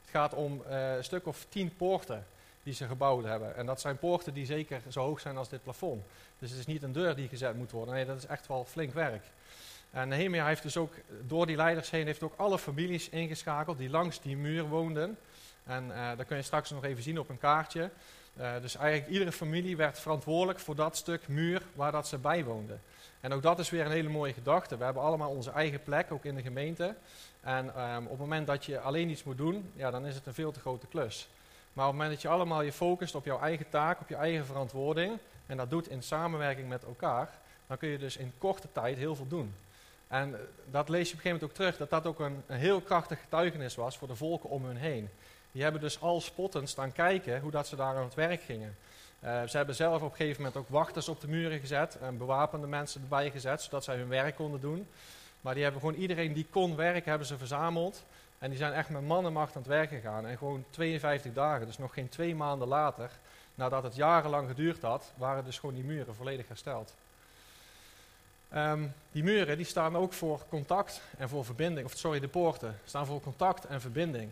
Het 0.00 0.10
gaat 0.10 0.34
om 0.34 0.62
uh, 0.68 0.96
een 0.96 1.04
stuk 1.04 1.26
of 1.26 1.46
tien 1.48 1.76
poorten 1.76 2.26
die 2.62 2.74
ze 2.74 2.86
gebouwd 2.86 3.24
hebben. 3.24 3.56
En 3.56 3.66
dat 3.66 3.80
zijn 3.80 3.98
poorten 3.98 4.34
die 4.34 4.46
zeker 4.46 4.80
zo 4.88 5.00
hoog 5.00 5.20
zijn 5.20 5.36
als 5.36 5.48
dit 5.48 5.62
plafond. 5.62 6.04
Dus 6.38 6.50
het 6.50 6.58
is 6.58 6.66
niet 6.66 6.82
een 6.82 6.92
deur 6.92 7.14
die 7.14 7.28
gezet 7.28 7.56
moet 7.56 7.70
worden. 7.70 7.94
Nee, 7.94 8.06
dat 8.06 8.16
is 8.16 8.26
echt 8.26 8.46
wel 8.46 8.64
flink 8.64 8.92
werk. 8.92 9.24
En 9.90 10.08
Nehemia 10.08 10.46
heeft 10.46 10.62
dus 10.62 10.76
ook 10.76 10.94
door 11.26 11.46
die 11.46 11.56
leiders 11.56 11.90
heen 11.90 12.06
heeft 12.06 12.22
ook 12.22 12.34
alle 12.36 12.58
families 12.58 13.08
ingeschakeld 13.08 13.78
die 13.78 13.90
langs 13.90 14.20
die 14.20 14.36
muur 14.36 14.64
woonden. 14.64 15.18
En 15.64 15.86
uh, 15.86 16.08
dat 16.16 16.26
kun 16.26 16.36
je 16.36 16.42
straks 16.42 16.70
nog 16.70 16.84
even 16.84 17.02
zien 17.02 17.18
op 17.18 17.28
een 17.28 17.38
kaartje. 17.38 17.90
Uh, 18.40 18.52
dus 18.60 18.76
eigenlijk 18.76 19.12
iedere 19.12 19.32
familie 19.32 19.76
werd 19.76 19.98
verantwoordelijk 19.98 20.58
voor 20.58 20.74
dat 20.74 20.96
stuk 20.96 21.28
muur 21.28 21.62
waar 21.74 21.92
dat 21.92 22.08
ze 22.08 22.18
bij 22.18 22.44
woonden. 22.44 22.80
En 23.20 23.32
ook 23.32 23.42
dat 23.42 23.58
is 23.58 23.70
weer 23.70 23.84
een 23.84 23.90
hele 23.90 24.08
mooie 24.08 24.32
gedachte. 24.32 24.76
We 24.76 24.84
hebben 24.84 25.02
allemaal 25.02 25.30
onze 25.30 25.50
eigen 25.50 25.82
plek, 25.82 26.12
ook 26.12 26.24
in 26.24 26.34
de 26.34 26.42
gemeente. 26.42 26.94
En 27.40 27.80
um, 27.82 28.04
op 28.04 28.10
het 28.10 28.18
moment 28.18 28.46
dat 28.46 28.64
je 28.64 28.80
alleen 28.80 29.08
iets 29.08 29.24
moet 29.24 29.36
doen, 29.36 29.72
ja, 29.74 29.90
dan 29.90 30.06
is 30.06 30.14
het 30.14 30.26
een 30.26 30.34
veel 30.34 30.52
te 30.52 30.60
grote 30.60 30.86
klus. 30.86 31.28
Maar 31.72 31.84
op 31.84 31.90
het 31.90 32.00
moment 32.00 32.10
dat 32.10 32.22
je 32.22 32.28
allemaal 32.28 32.62
je 32.62 32.72
focust 32.72 33.14
op 33.14 33.24
jouw 33.24 33.40
eigen 33.40 33.68
taak, 33.68 34.00
op 34.00 34.08
je 34.08 34.14
eigen 34.14 34.46
verantwoording, 34.46 35.18
en 35.46 35.56
dat 35.56 35.70
doet 35.70 35.88
in 35.88 36.02
samenwerking 36.02 36.68
met 36.68 36.84
elkaar, 36.84 37.30
dan 37.66 37.78
kun 37.78 37.88
je 37.88 37.98
dus 37.98 38.16
in 38.16 38.32
korte 38.38 38.68
tijd 38.72 38.96
heel 38.96 39.16
veel 39.16 39.28
doen. 39.28 39.54
En 40.08 40.34
eh, 40.34 40.40
dat 40.70 40.88
lees 40.88 41.08
je 41.08 41.14
op 41.14 41.24
een 41.24 41.30
gegeven 41.30 41.30
moment 41.30 41.50
ook 41.50 41.56
terug, 41.56 41.76
dat 41.76 41.90
dat 41.90 42.06
ook 42.06 42.20
een, 42.20 42.42
een 42.46 42.58
heel 42.58 42.80
krachtig 42.80 43.20
getuigenis 43.20 43.74
was 43.74 43.98
voor 43.98 44.08
de 44.08 44.16
volken 44.16 44.50
om 44.50 44.64
hun 44.64 44.76
heen. 44.76 45.08
Die 45.52 45.62
hebben 45.62 45.80
dus 45.80 46.00
al 46.00 46.20
spottend 46.20 46.68
staan 46.68 46.92
kijken 46.92 47.40
hoe 47.40 47.50
dat 47.50 47.66
ze 47.66 47.76
daar 47.76 47.96
aan 47.96 48.04
het 48.04 48.14
werk 48.14 48.42
gingen. 48.42 48.76
Uh, 49.24 49.42
ze 49.42 49.56
hebben 49.56 49.74
zelf 49.74 50.02
op 50.02 50.10
een 50.10 50.16
gegeven 50.16 50.42
moment 50.42 50.60
ook 50.60 50.68
wachters 50.68 51.08
op 51.08 51.20
de 51.20 51.28
muren 51.28 51.60
gezet 51.60 51.98
en 51.98 52.18
bewapende 52.18 52.66
mensen 52.66 53.02
erbij 53.02 53.30
gezet, 53.30 53.62
zodat 53.62 53.84
zij 53.84 53.96
hun 53.96 54.08
werk 54.08 54.36
konden 54.36 54.60
doen. 54.60 54.86
Maar 55.40 55.54
die 55.54 55.62
hebben 55.62 55.80
gewoon 55.80 55.96
iedereen 55.96 56.32
die 56.32 56.46
kon 56.50 56.76
werken, 56.76 57.10
hebben 57.10 57.28
ze 57.28 57.38
verzameld. 57.38 58.04
En 58.38 58.48
die 58.48 58.58
zijn 58.58 58.72
echt 58.72 58.88
met 58.88 59.06
man 59.06 59.26
en 59.26 59.32
macht 59.32 59.56
aan 59.56 59.62
het 59.62 59.70
werk 59.70 59.88
gegaan. 59.88 60.26
En 60.26 60.38
gewoon 60.38 60.64
52 60.70 61.32
dagen, 61.32 61.66
dus 61.66 61.78
nog 61.78 61.94
geen 61.94 62.08
twee 62.08 62.34
maanden 62.34 62.68
later, 62.68 63.10
nadat 63.54 63.82
het 63.82 63.94
jarenlang 63.94 64.48
geduurd 64.48 64.82
had, 64.82 65.12
waren 65.16 65.44
dus 65.44 65.58
gewoon 65.58 65.74
die 65.74 65.84
muren 65.84 66.14
volledig 66.14 66.48
hersteld. 66.48 66.94
Um, 68.54 68.92
die 69.12 69.22
muren 69.22 69.56
die 69.56 69.66
staan 69.66 69.96
ook 69.96 70.12
voor 70.12 70.40
contact 70.48 71.02
en 71.18 71.28
voor 71.28 71.44
verbinding. 71.44 71.86
Of 71.86 71.96
sorry, 71.96 72.20
de 72.20 72.28
poorten 72.28 72.78
staan 72.84 73.06
voor 73.06 73.20
contact 73.20 73.64
en 73.64 73.80
verbinding. 73.80 74.30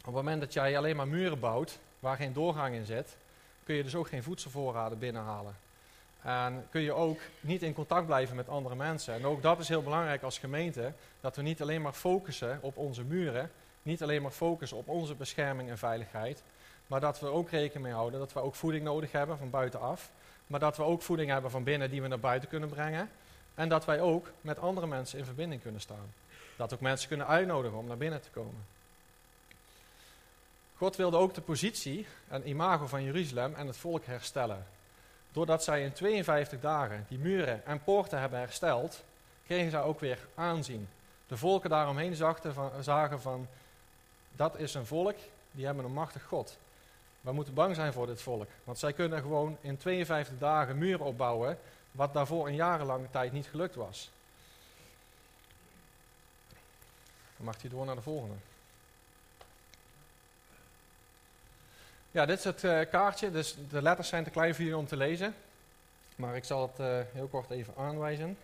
Op 0.00 0.06
het 0.06 0.14
moment 0.14 0.40
dat 0.40 0.52
jij 0.52 0.76
alleen 0.76 0.96
maar 0.96 1.08
muren 1.08 1.40
bouwt 1.40 1.78
waar 1.98 2.16
geen 2.16 2.32
doorgang 2.32 2.74
in 2.74 2.86
zit, 2.86 3.16
kun 3.64 3.74
je 3.74 3.82
dus 3.82 3.94
ook 3.94 4.08
geen 4.08 4.22
voedselvoorraden 4.22 4.98
binnenhalen. 4.98 5.56
En 6.22 6.66
kun 6.70 6.80
je 6.80 6.92
ook 6.92 7.20
niet 7.40 7.62
in 7.62 7.74
contact 7.74 8.06
blijven 8.06 8.36
met 8.36 8.48
andere 8.48 8.74
mensen. 8.74 9.14
En 9.14 9.24
ook 9.24 9.42
dat 9.42 9.58
is 9.58 9.68
heel 9.68 9.82
belangrijk 9.82 10.22
als 10.22 10.38
gemeente, 10.38 10.92
dat 11.20 11.36
we 11.36 11.42
niet 11.42 11.62
alleen 11.62 11.82
maar 11.82 11.92
focussen 11.92 12.58
op 12.62 12.76
onze 12.76 13.04
muren, 13.04 13.50
niet 13.82 14.02
alleen 14.02 14.22
maar 14.22 14.30
focussen 14.30 14.78
op 14.78 14.88
onze 14.88 15.14
bescherming 15.14 15.70
en 15.70 15.78
veiligheid, 15.78 16.42
maar 16.86 17.00
dat 17.00 17.20
we 17.20 17.26
ook 17.26 17.50
rekening 17.50 17.84
mee 17.84 17.92
houden 17.92 18.20
dat 18.20 18.32
we 18.32 18.40
ook 18.40 18.54
voeding 18.54 18.84
nodig 18.84 19.12
hebben 19.12 19.38
van 19.38 19.50
buitenaf, 19.50 20.10
maar 20.46 20.60
dat 20.60 20.76
we 20.76 20.82
ook 20.82 21.02
voeding 21.02 21.30
hebben 21.30 21.50
van 21.50 21.64
binnen 21.64 21.90
die 21.90 22.02
we 22.02 22.08
naar 22.08 22.20
buiten 22.20 22.48
kunnen 22.48 22.68
brengen. 22.68 23.10
En 23.54 23.68
dat 23.68 23.84
wij 23.84 24.00
ook 24.00 24.30
met 24.40 24.58
andere 24.58 24.86
mensen 24.86 25.18
in 25.18 25.24
verbinding 25.24 25.62
kunnen 25.62 25.80
staan. 25.80 26.14
Dat 26.56 26.74
ook 26.74 26.80
mensen 26.80 27.08
kunnen 27.08 27.26
uitnodigen 27.26 27.78
om 27.78 27.86
naar 27.86 27.96
binnen 27.96 28.20
te 28.20 28.30
komen. 28.30 28.64
God 30.80 30.96
wilde 30.96 31.16
ook 31.16 31.34
de 31.34 31.40
positie 31.40 32.06
en 32.28 32.48
imago 32.48 32.86
van 32.86 33.02
Jeruzalem 33.02 33.54
en 33.54 33.66
het 33.66 33.76
volk 33.76 34.04
herstellen. 34.04 34.66
doordat 35.32 35.64
zij 35.64 35.82
in 35.82 35.92
52 35.92 36.60
dagen 36.60 37.06
die 37.08 37.18
muren 37.18 37.66
en 37.66 37.82
poorten 37.82 38.20
hebben 38.20 38.38
hersteld, 38.38 39.02
kregen 39.46 39.70
zij 39.70 39.82
ook 39.82 40.00
weer 40.00 40.18
aanzien. 40.34 40.88
De 41.26 41.36
volken 41.36 41.70
daaromheen 41.70 42.16
van, 42.16 42.70
zagen 42.80 43.20
van, 43.20 43.48
dat 44.32 44.58
is 44.58 44.74
een 44.74 44.86
volk, 44.86 45.16
die 45.50 45.66
hebben 45.66 45.84
een 45.84 45.92
machtig 45.92 46.24
God. 46.24 46.58
We 47.20 47.32
moeten 47.32 47.54
bang 47.54 47.74
zijn 47.74 47.92
voor 47.92 48.06
dit 48.06 48.22
volk, 48.22 48.48
want 48.64 48.78
zij 48.78 48.92
kunnen 48.92 49.20
gewoon 49.20 49.56
in 49.60 49.76
52 49.76 50.38
dagen 50.38 50.78
muren 50.78 51.06
opbouwen, 51.06 51.58
wat 51.90 52.12
daarvoor 52.12 52.46
een 52.46 52.54
jarenlange 52.54 53.10
tijd 53.10 53.32
niet 53.32 53.46
gelukt 53.46 53.74
was. 53.74 54.10
Dan 57.36 57.46
mag 57.46 57.60
hij 57.60 57.70
door 57.70 57.86
naar 57.86 57.94
de 57.94 58.02
volgende. 58.02 58.34
Ja, 62.12 62.26
dit 62.26 62.38
is 62.38 62.44
het 62.44 62.62
uh, 62.62 62.80
kaartje. 62.90 63.30
Dus 63.30 63.56
de 63.68 63.82
letters 63.82 64.08
zijn 64.08 64.24
te 64.24 64.30
klein 64.30 64.54
voor 64.54 64.64
jullie 64.64 64.78
om 64.78 64.86
te 64.86 64.96
lezen. 64.96 65.34
Maar 66.16 66.36
ik 66.36 66.44
zal 66.44 66.62
het 66.62 66.80
uh, 66.80 66.98
heel 67.12 67.26
kort 67.26 67.50
even 67.50 67.74
aanwijzen. 67.76 68.38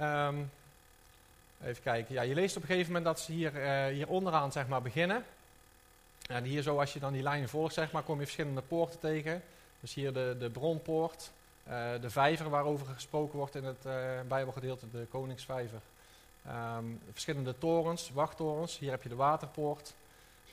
Um, 0.00 0.50
even 1.64 1.82
kijken. 1.82 2.14
Ja, 2.14 2.22
je 2.22 2.34
leest 2.34 2.56
op 2.56 2.62
een 2.62 2.68
gegeven 2.68 2.92
moment 2.92 3.04
dat 3.04 3.20
ze 3.20 3.32
hier, 3.32 3.54
uh, 3.54 3.86
hier 3.86 4.08
onderaan 4.08 4.52
zeg 4.52 4.66
maar, 4.66 4.82
beginnen. 4.82 5.24
En 6.26 6.44
hier 6.44 6.62
zo, 6.62 6.78
als 6.78 6.92
je 6.92 7.00
dan 7.00 7.12
die 7.12 7.22
lijnen 7.22 7.48
volgt, 7.48 7.74
zeg 7.74 7.92
maar, 7.92 8.02
kom 8.02 8.18
je 8.18 8.24
verschillende 8.24 8.62
poorten 8.62 9.00
tegen. 9.00 9.42
Dus 9.80 9.94
hier 9.94 10.12
de, 10.12 10.36
de 10.38 10.50
bronpoort, 10.50 11.30
de 12.00 12.10
vijver 12.10 12.50
waarover 12.50 12.86
gesproken 12.86 13.38
wordt 13.38 13.54
in 13.54 13.64
het 13.64 13.82
Bijbelgedeelte, 14.28 14.90
de 14.90 15.06
Koningsvijver. 15.10 15.80
Um, 16.48 17.00
verschillende 17.10 17.58
torens, 17.58 18.10
wachttorens. 18.10 18.78
Hier 18.78 18.90
heb 18.90 19.02
je 19.02 19.08
de 19.08 19.14
waterpoort. 19.14 19.94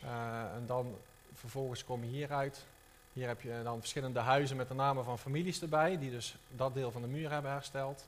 Uh, 0.03 0.09
en 0.55 0.63
dan 0.65 0.95
vervolgens 1.33 1.83
kom 1.83 2.03
je 2.03 2.09
hieruit. 2.09 2.65
Hier 3.13 3.27
heb 3.27 3.41
je 3.41 3.59
dan 3.63 3.79
verschillende 3.79 4.19
huizen 4.19 4.57
met 4.57 4.67
de 4.67 4.73
namen 4.73 5.03
van 5.03 5.19
families 5.19 5.61
erbij, 5.61 5.97
die 5.97 6.11
dus 6.11 6.35
dat 6.47 6.73
deel 6.73 6.91
van 6.91 7.01
de 7.01 7.07
muur 7.07 7.31
hebben 7.31 7.51
hersteld. 7.51 8.07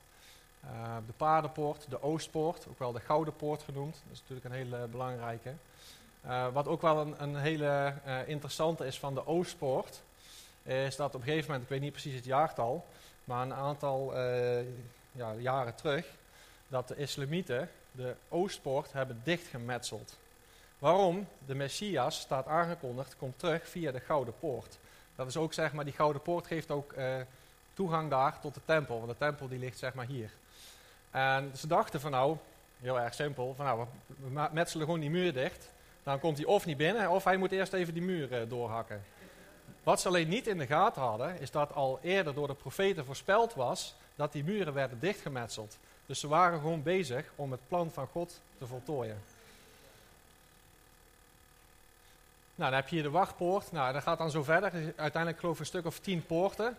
Uh, 0.64 0.96
de 1.06 1.12
paardenpoort, 1.12 1.86
de 1.88 2.02
oostpoort, 2.02 2.66
ook 2.68 2.78
wel 2.78 2.92
de 2.92 3.00
gouden 3.00 3.36
poort 3.36 3.62
genoemd. 3.62 3.94
Dat 3.94 4.12
is 4.12 4.20
natuurlijk 4.20 4.46
een 4.46 4.52
hele 4.52 4.86
belangrijke. 4.86 5.52
Uh, 6.26 6.46
wat 6.52 6.68
ook 6.68 6.82
wel 6.82 7.00
een, 7.00 7.22
een 7.22 7.36
hele 7.36 7.94
interessante 8.26 8.86
is 8.86 8.98
van 8.98 9.14
de 9.14 9.26
oostpoort, 9.26 10.02
is 10.62 10.96
dat 10.96 11.14
op 11.14 11.20
een 11.20 11.26
gegeven 11.26 11.46
moment, 11.46 11.62
ik 11.62 11.68
weet 11.68 11.80
niet 11.80 11.92
precies 11.92 12.14
het 12.14 12.24
jaartal, 12.24 12.86
maar 13.24 13.42
een 13.42 13.54
aantal 13.54 14.16
ja, 15.12 15.34
jaren 15.38 15.74
terug, 15.74 16.06
dat 16.72 16.88
de 16.88 16.96
islamieten 16.96 17.70
de 17.90 18.14
Oostpoort 18.28 18.92
hebben 18.92 19.20
dichtgemetseld. 19.24 20.18
Waarom? 20.78 21.26
De 21.46 21.54
Messias, 21.54 22.20
staat 22.20 22.46
aangekondigd, 22.46 23.16
komt 23.16 23.38
terug 23.38 23.68
via 23.68 23.90
de 23.90 24.00
Gouden 24.00 24.34
Poort. 24.38 24.78
Dat 25.16 25.26
is 25.26 25.36
ook, 25.36 25.52
zeg 25.52 25.72
maar, 25.72 25.84
die 25.84 25.94
Gouden 25.94 26.22
Poort 26.22 26.46
geeft 26.46 26.70
ook 26.70 26.92
uh, 26.92 27.14
toegang 27.74 28.10
daar 28.10 28.40
tot 28.40 28.54
de 28.54 28.60
tempel. 28.64 28.96
Want 28.96 29.10
de 29.10 29.18
tempel 29.18 29.48
die 29.48 29.58
ligt, 29.58 29.78
zeg 29.78 29.94
maar, 29.94 30.06
hier. 30.06 30.30
En 31.10 31.52
ze 31.56 31.66
dachten 31.66 32.00
van 32.00 32.10
nou, 32.10 32.36
heel 32.80 33.00
erg 33.00 33.14
simpel, 33.14 33.54
van 33.56 33.64
nou, 33.64 33.86
we 34.06 34.48
metselen 34.52 34.84
gewoon 34.84 35.00
die 35.00 35.10
muur 35.10 35.32
dicht. 35.32 35.70
Dan 36.02 36.18
komt 36.18 36.36
hij 36.36 36.46
of 36.46 36.66
niet 36.66 36.76
binnen, 36.76 37.10
of 37.10 37.24
hij 37.24 37.36
moet 37.36 37.52
eerst 37.52 37.72
even 37.72 37.94
die 37.94 38.02
muur 38.02 38.32
uh, 38.32 38.48
doorhakken. 38.48 39.04
Wat 39.82 40.00
ze 40.00 40.08
alleen 40.08 40.28
niet 40.28 40.46
in 40.46 40.58
de 40.58 40.66
gaten 40.66 41.02
hadden, 41.02 41.40
is 41.40 41.50
dat 41.50 41.74
al 41.74 41.98
eerder 42.02 42.34
door 42.34 42.46
de 42.46 42.54
profeten 42.54 43.04
voorspeld 43.04 43.54
was 43.54 43.94
dat 44.14 44.32
die 44.32 44.44
muren 44.44 44.74
werden 44.74 44.98
dichtgemetseld. 45.00 45.78
Dus 46.12 46.20
ze 46.20 46.28
waren 46.28 46.60
gewoon 46.60 46.82
bezig 46.82 47.32
om 47.36 47.50
het 47.50 47.68
plan 47.68 47.90
van 47.90 48.06
God 48.06 48.40
te 48.58 48.66
voltooien. 48.66 49.22
Nou, 52.54 52.70
dan 52.70 52.80
heb 52.80 52.88
je 52.88 52.94
hier 52.94 53.04
de 53.04 53.10
wachtpoort. 53.10 53.72
Nou, 53.72 53.92
dat 53.92 54.02
gaat 54.02 54.18
dan 54.18 54.30
zo 54.30 54.42
verder. 54.42 54.72
Uiteindelijk 54.96 55.38
geloof 55.38 55.54
ik 55.54 55.60
een 55.60 55.66
stuk 55.66 55.84
of 55.84 55.98
tien 55.98 56.26
poorten. 56.26 56.78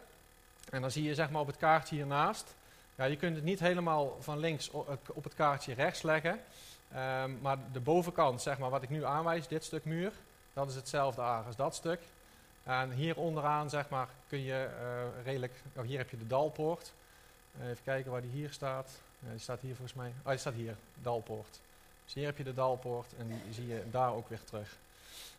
En 0.69 0.81
dan 0.81 0.91
zie 0.91 1.03
je 1.03 1.13
zeg 1.13 1.29
maar 1.29 1.41
op 1.41 1.47
het 1.47 1.57
kaartje 1.57 1.95
hiernaast. 1.95 2.55
Ja, 2.95 3.03
je 3.03 3.15
kunt 3.15 3.35
het 3.35 3.43
niet 3.45 3.59
helemaal 3.59 4.17
van 4.19 4.37
links 4.37 4.69
op 5.13 5.23
het 5.23 5.35
kaartje 5.35 5.73
rechts 5.73 6.01
leggen. 6.01 6.39
Um, 6.95 7.39
maar 7.41 7.57
de 7.71 7.79
bovenkant, 7.79 8.41
zeg 8.41 8.57
maar, 8.57 8.69
wat 8.69 8.83
ik 8.83 8.89
nu 8.89 9.05
aanwijs, 9.05 9.47
dit 9.47 9.63
stuk 9.63 9.85
muur, 9.85 10.11
dat 10.53 10.69
is 10.69 10.75
hetzelfde 10.75 11.21
als 11.21 11.55
dat 11.55 11.75
stuk. 11.75 12.01
En 12.63 12.91
hier 12.91 13.17
onderaan, 13.17 13.69
zeg 13.69 13.89
maar, 13.89 14.07
kun 14.27 14.43
je 14.43 14.69
uh, 14.81 15.23
redelijk, 15.25 15.53
oh, 15.75 15.83
hier 15.83 15.97
heb 15.97 16.09
je 16.09 16.17
de 16.17 16.27
dalpoort. 16.27 16.93
Even 17.61 17.83
kijken 17.83 18.11
waar 18.11 18.21
die 18.21 18.31
hier 18.31 18.51
staat. 18.51 18.89
Ja, 19.23 19.29
die 19.29 19.39
staat 19.39 19.61
hier 19.61 19.75
volgens 19.75 19.97
mij. 19.97 20.11
Oh, 20.23 20.29
die 20.29 20.37
staat 20.37 20.53
hier, 20.53 20.75
Dalpoort. 21.01 21.59
Dus 22.03 22.13
hier 22.13 22.25
heb 22.25 22.37
je 22.37 22.43
de 22.43 22.53
Dalpoort 22.53 23.13
en 23.17 23.27
die 23.27 23.53
zie 23.53 23.67
je 23.67 23.83
daar 23.91 24.13
ook 24.13 24.29
weer 24.29 24.43
terug. 24.43 24.77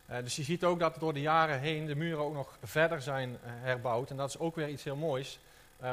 Uh, 0.09 0.17
dus 0.17 0.35
je 0.35 0.43
ziet 0.43 0.63
ook 0.63 0.79
dat 0.79 0.95
door 0.99 1.13
de 1.13 1.21
jaren 1.21 1.59
heen 1.59 1.85
de 1.85 1.95
muren 1.95 2.23
ook 2.23 2.33
nog 2.33 2.57
verder 2.63 3.01
zijn 3.01 3.29
uh, 3.29 3.37
herbouwd. 3.43 4.09
En 4.09 4.17
dat 4.17 4.29
is 4.29 4.39
ook 4.39 4.55
weer 4.55 4.69
iets 4.69 4.83
heel 4.83 4.95
moois. 4.95 5.39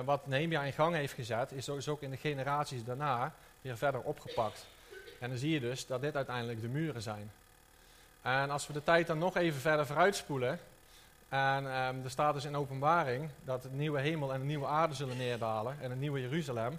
Wat 0.05 0.27
Nehemia 0.27 0.63
in 0.63 0.73
gang 0.73 0.95
heeft 0.95 1.13
gezet, 1.13 1.53
is, 1.53 1.69
is 1.69 1.89
ook 1.89 2.03
in 2.03 2.11
de 2.11 2.17
generaties 2.17 2.85
daarna 2.85 3.35
weer 3.61 3.77
verder 3.77 4.01
opgepakt. 4.01 4.67
En 5.21 5.29
dan 5.29 5.39
zie 5.39 5.51
je 5.51 5.61
dus 5.61 5.87
dat 5.87 6.01
dit 6.01 6.17
uiteindelijk 6.17 6.61
de 6.61 6.69
muren 6.69 7.03
zijn. 7.03 7.33
En 8.23 8.51
als 8.51 8.67
we 8.67 8.73
de 8.73 8.85
tijd 8.85 9.07
dan 9.07 9.19
nog 9.19 9.37
even 9.37 9.61
verder 9.61 9.87
vooruitspoelen. 9.87 10.59
En 11.29 11.65
um, 11.65 12.05
er 12.05 12.11
staat 12.11 12.35
dus 12.35 12.45
in 12.45 12.57
openbaring 12.57 13.29
dat 13.45 13.63
het 13.63 13.73
nieuwe 13.73 14.01
hemel 14.01 14.33
en 14.33 14.41
de 14.41 14.47
nieuwe 14.47 14.67
aarde 14.67 14.95
zullen 14.95 15.17
neerdalen. 15.17 15.77
En 15.81 15.91
het 15.91 16.01
nieuwe 16.01 16.21
Jeruzalem. 16.21 16.79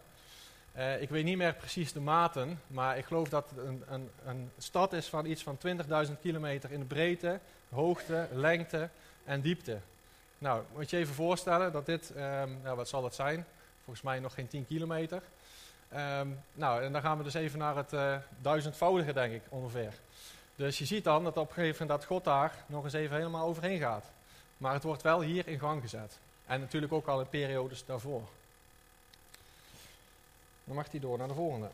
Uh, 0.78 1.02
ik 1.02 1.10
weet 1.10 1.24
niet 1.24 1.38
meer 1.38 1.54
precies 1.54 1.94
de 1.94 2.00
maten, 2.00 2.62
maar 2.68 2.98
ik 2.98 3.06
geloof 3.06 3.30
dat 3.30 3.50
het 3.50 3.66
een, 3.66 3.84
een, 3.88 4.10
een 4.26 4.52
stad 4.58 4.94
is 4.94 5.08
van 5.08 5.26
iets 5.26 5.44
van 5.44 5.58
20.000 6.08 6.12
kilometer 6.22 6.72
in 6.72 6.80
de 6.80 6.86
breedte, 6.86 7.40
hoogte, 7.70 8.28
lengte 8.32 8.90
en 9.24 9.42
diepte. 9.42 9.78
Nou, 10.38 10.64
moet 10.76 10.90
je 10.90 10.98
even 10.98 11.14
voorstellen 11.14 11.72
dat 11.72 11.86
dit, 11.86 12.14
nou, 12.64 12.76
wat 12.76 12.90
zal 12.90 13.04
het 13.04 13.16
zijn? 13.16 13.46
Volgens 13.84 14.06
mij 14.06 14.20
nog 14.20 14.34
geen 14.34 14.48
10 14.48 14.68
kilometer. 14.68 15.22
Um, 15.96 16.40
nou, 16.54 16.84
en 16.84 16.92
dan 16.92 17.02
gaan 17.02 17.18
we 17.18 17.24
dus 17.24 17.34
even 17.34 17.60
naar 17.60 17.76
het 17.76 17.94
uh, 17.94 18.16
duizendvoudige, 18.42 19.14
denk 19.14 19.34
ik, 19.34 19.42
ongeveer. 19.50 19.94
Dus 20.56 20.78
je 20.78 20.86
ziet 20.86 21.04
dan 21.04 21.24
dat 21.24 21.38
op 21.38 21.48
een 21.48 21.54
gegeven 21.54 21.82
moment 21.82 22.00
dat 22.00 22.10
God 22.10 22.24
daar 22.24 22.64
nog 22.66 22.84
eens 22.84 22.94
even 22.94 23.18
helemaal 23.18 23.48
overheen 23.48 23.80
gaat. 23.80 24.12
Maar 24.58 24.74
het 24.74 24.84
wordt 24.84 25.02
wel 25.02 25.22
hier 25.22 25.48
in 25.48 25.60
gang 25.60 25.82
gezet. 25.82 26.20
En 26.46 26.60
natuurlijk 26.60 26.94
ook 26.94 27.08
al 27.08 27.20
in 27.20 27.30
periodes 27.30 27.86
daarvoor. 27.86 28.28
Dan 30.64 30.76
mag 30.76 30.92
hij 30.92 31.00
door 31.00 31.18
naar 31.18 31.28
de 31.28 31.34
volgende. 31.34 31.70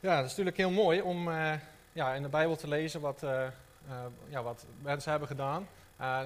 Ja, 0.00 0.16
het 0.16 0.24
is 0.24 0.30
natuurlijk 0.30 0.56
heel 0.56 0.70
mooi 0.70 1.00
om 1.00 1.28
uh, 1.28 1.52
ja, 1.92 2.14
in 2.14 2.22
de 2.22 2.28
Bijbel 2.28 2.56
te 2.56 2.68
lezen 2.68 3.00
wat, 3.00 3.22
uh, 3.22 3.30
uh, 3.30 3.94
ja, 4.28 4.42
wat 4.42 4.64
mensen 4.82 5.10
hebben 5.10 5.28
gedaan. 5.28 5.68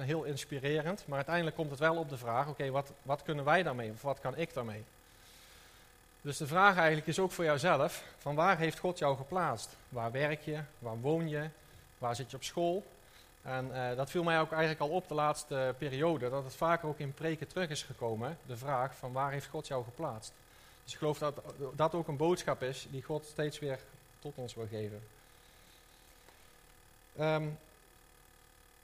heel 0.01 0.23
inspirerend. 0.23 1.03
Maar 1.07 1.15
uiteindelijk 1.15 1.55
komt 1.55 1.69
het 1.69 1.79
wel 1.79 1.95
op 1.95 2.09
de 2.09 2.17
vraag: 2.17 2.47
oké, 2.47 2.69
wat, 2.69 2.91
wat 3.01 3.23
kunnen 3.23 3.45
wij 3.45 3.63
daarmee? 3.63 3.91
Of 3.91 4.01
wat 4.01 4.19
kan 4.19 4.37
ik 4.37 4.53
daarmee? 4.53 4.83
Dus 6.21 6.37
de 6.37 6.47
vraag 6.47 6.77
eigenlijk 6.77 7.07
is 7.07 7.19
ook 7.19 7.31
voor 7.31 7.43
jouzelf: 7.43 8.03
van 8.17 8.35
waar 8.35 8.57
heeft 8.57 8.79
God 8.79 8.97
jou 8.97 9.17
geplaatst? 9.17 9.75
Waar 9.89 10.11
werk 10.11 10.41
je? 10.41 10.59
Waar 10.79 10.99
woon 10.99 11.29
je? 11.29 11.49
Waar 11.97 12.15
zit 12.15 12.31
je 12.31 12.37
op 12.37 12.43
school? 12.43 12.83
En 13.45 13.95
dat 13.95 14.09
viel 14.09 14.23
mij 14.23 14.39
ook 14.39 14.51
eigenlijk 14.51 14.81
al 14.81 14.89
op 14.89 15.07
de 15.07 15.13
laatste 15.13 15.75
periode, 15.77 16.29
dat 16.29 16.43
het 16.43 16.55
vaker 16.55 16.87
ook 16.87 16.99
in 16.99 17.13
preken 17.13 17.47
terug 17.47 17.69
is 17.69 17.83
gekomen, 17.83 18.37
de 18.45 18.57
vraag 18.57 18.95
van 18.95 19.11
waar 19.11 19.31
heeft 19.31 19.47
God 19.47 19.67
jou 19.67 19.83
geplaatst? 19.83 20.33
Dus 20.83 20.93
ik 20.93 20.99
geloof 20.99 21.17
dat 21.17 21.41
dat 21.75 21.93
ook 21.93 22.07
een 22.07 22.17
boodschap 22.17 22.63
is 22.63 22.87
die 22.89 23.03
God 23.03 23.25
steeds 23.25 23.59
weer 23.59 23.79
tot 24.19 24.33
ons 24.35 24.55
wil 24.55 24.67
geven. 24.69 25.03
Um, 27.19 27.57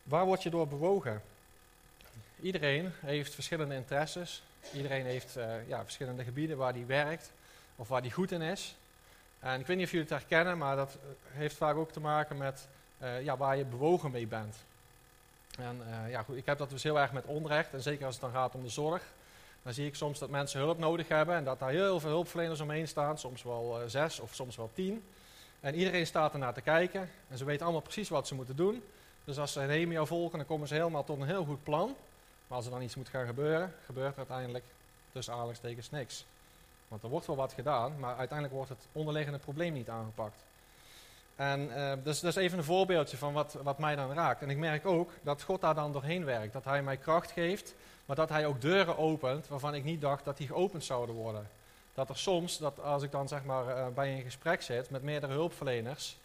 waar 0.03 0.25
word 0.25 0.43
je 0.43 0.49
door 0.49 0.67
bewogen? 0.67 1.21
Iedereen 2.41 2.91
heeft 2.99 3.33
verschillende 3.33 3.75
interesses. 3.75 4.43
Iedereen 4.73 5.05
heeft 5.05 5.37
uh, 5.37 5.67
ja, 5.67 5.83
verschillende 5.83 6.23
gebieden 6.23 6.57
waar 6.57 6.73
hij 6.73 6.85
werkt 6.85 7.31
of 7.75 7.87
waar 7.87 8.01
hij 8.01 8.11
goed 8.11 8.31
in 8.31 8.41
is. 8.41 8.75
En 9.39 9.59
ik 9.59 9.65
weet 9.65 9.77
niet 9.77 9.85
of 9.85 9.91
jullie 9.91 10.07
het 10.09 10.19
herkennen, 10.19 10.57
maar 10.57 10.75
dat 10.75 10.97
heeft 11.27 11.55
vaak 11.55 11.75
ook 11.75 11.91
te 11.91 11.99
maken 11.99 12.37
met 12.37 12.67
uh, 13.03 13.23
ja, 13.23 13.37
waar 13.37 13.57
je 13.57 13.65
bewogen 13.65 14.11
mee 14.11 14.27
bent. 14.27 14.55
En 15.57 15.81
uh, 15.87 16.11
ja, 16.11 16.23
goed, 16.23 16.37
ik 16.37 16.45
heb 16.45 16.57
dat 16.57 16.69
dus 16.69 16.83
heel 16.83 16.99
erg 16.99 17.11
met 17.11 17.25
onrecht. 17.25 17.73
En 17.73 17.81
zeker 17.81 18.05
als 18.05 18.15
het 18.15 18.23
dan 18.23 18.33
gaat 18.33 18.55
om 18.55 18.63
de 18.63 18.69
zorg. 18.69 19.03
Dan 19.63 19.73
zie 19.73 19.85
ik 19.85 19.95
soms 19.95 20.19
dat 20.19 20.29
mensen 20.29 20.59
hulp 20.59 20.77
nodig 20.77 21.07
hebben 21.07 21.35
en 21.35 21.43
dat 21.43 21.59
daar 21.59 21.69
heel 21.69 21.99
veel 21.99 22.09
hulpverleners 22.09 22.59
omheen 22.59 22.87
staan, 22.87 23.17
soms 23.17 23.43
wel 23.43 23.81
uh, 23.81 23.87
zes 23.87 24.19
of 24.19 24.33
soms 24.33 24.55
wel 24.55 24.69
tien. 24.73 25.03
En 25.59 25.75
iedereen 25.75 26.05
staat 26.05 26.33
ernaar 26.33 26.53
te 26.53 26.61
kijken 26.61 27.09
en 27.27 27.37
ze 27.37 27.45
weten 27.45 27.63
allemaal 27.63 27.81
precies 27.81 28.09
wat 28.09 28.27
ze 28.27 28.35
moeten 28.35 28.55
doen. 28.55 28.83
Dus 29.23 29.39
als 29.39 29.51
ze 29.51 29.59
Nehemia 29.59 30.05
volgen, 30.05 30.37
dan 30.37 30.47
komen 30.47 30.67
ze 30.67 30.73
helemaal 30.73 31.03
tot 31.03 31.19
een 31.19 31.27
heel 31.27 31.45
goed 31.45 31.63
plan. 31.63 31.95
Maar 32.47 32.57
als 32.57 32.65
er 32.65 32.71
dan 32.71 32.81
iets 32.81 32.95
moet 32.95 33.09
gaan 33.09 33.25
gebeuren, 33.25 33.73
gebeurt 33.85 34.11
er 34.11 34.17
uiteindelijk 34.17 34.63
tussen 35.11 35.33
aanhalingstekens 35.33 35.89
niks. 35.89 36.25
Want 36.87 37.03
er 37.03 37.09
wordt 37.09 37.27
wel 37.27 37.35
wat 37.35 37.53
gedaan, 37.53 37.99
maar 37.99 38.15
uiteindelijk 38.17 38.57
wordt 38.57 38.69
het 38.69 38.87
onderliggende 38.91 39.39
probleem 39.39 39.73
niet 39.73 39.89
aangepakt. 39.89 40.35
En 41.35 41.69
dus 42.03 42.19
dat 42.19 42.29
is 42.29 42.43
even 42.43 42.57
een 42.57 42.63
voorbeeldje 42.63 43.17
van 43.17 43.33
wat, 43.33 43.57
wat 43.63 43.79
mij 43.79 43.95
dan 43.95 44.13
raakt. 44.13 44.41
En 44.41 44.49
ik 44.49 44.57
merk 44.57 44.85
ook 44.85 45.11
dat 45.21 45.41
God 45.41 45.61
daar 45.61 45.75
dan 45.75 45.91
doorheen 45.91 46.25
werkt. 46.25 46.53
Dat 46.53 46.65
hij 46.65 46.83
mij 46.83 46.97
kracht 46.97 47.31
geeft 47.31 47.73
maar 48.11 48.15
dat 48.15 48.29
hij 48.29 48.45
ook 48.45 48.61
deuren 48.61 48.97
opent 48.97 49.47
waarvan 49.47 49.75
ik 49.75 49.83
niet 49.83 50.01
dacht 50.01 50.25
dat 50.25 50.37
die 50.37 50.47
geopend 50.47 50.83
zouden 50.83 51.15
worden. 51.15 51.49
Dat 51.93 52.09
er 52.09 52.17
soms, 52.17 52.57
dat 52.57 52.79
als 52.79 53.03
ik 53.03 53.11
dan 53.11 53.27
zeg 53.27 53.43
maar 53.43 53.65
uh, 53.67 53.87
bij 53.87 54.13
een 54.13 54.21
gesprek 54.21 54.61
zit 54.61 54.89
met 54.89 55.03
meerdere 55.03 55.33
hulpverleners, 55.33 56.17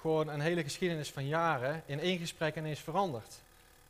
gewoon 0.00 0.28
een 0.28 0.40
hele 0.40 0.62
geschiedenis 0.62 1.10
van 1.10 1.26
jaren 1.26 1.82
in 1.86 2.00
één 2.00 2.18
gesprek 2.18 2.56
ineens 2.56 2.80
verandert. 2.80 3.40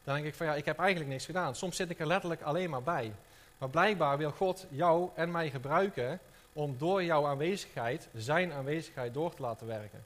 Dan 0.04 0.14
denk 0.14 0.26
ik 0.26 0.34
van 0.34 0.46
ja, 0.46 0.54
ik 0.54 0.64
heb 0.64 0.78
eigenlijk 0.78 1.10
niks 1.10 1.24
gedaan. 1.24 1.54
Soms 1.54 1.76
zit 1.76 1.90
ik 1.90 2.00
er 2.00 2.06
letterlijk 2.06 2.42
alleen 2.42 2.70
maar 2.70 2.82
bij. 2.82 3.12
Maar 3.58 3.70
blijkbaar 3.70 4.18
wil 4.18 4.30
God 4.30 4.66
jou 4.68 5.10
en 5.14 5.30
mij 5.30 5.50
gebruiken 5.50 6.20
om 6.52 6.78
door 6.78 7.04
jouw 7.04 7.26
aanwezigheid, 7.26 8.08
zijn 8.14 8.52
aanwezigheid, 8.52 9.14
door 9.14 9.34
te 9.34 9.42
laten 9.42 9.66
werken. 9.66 10.04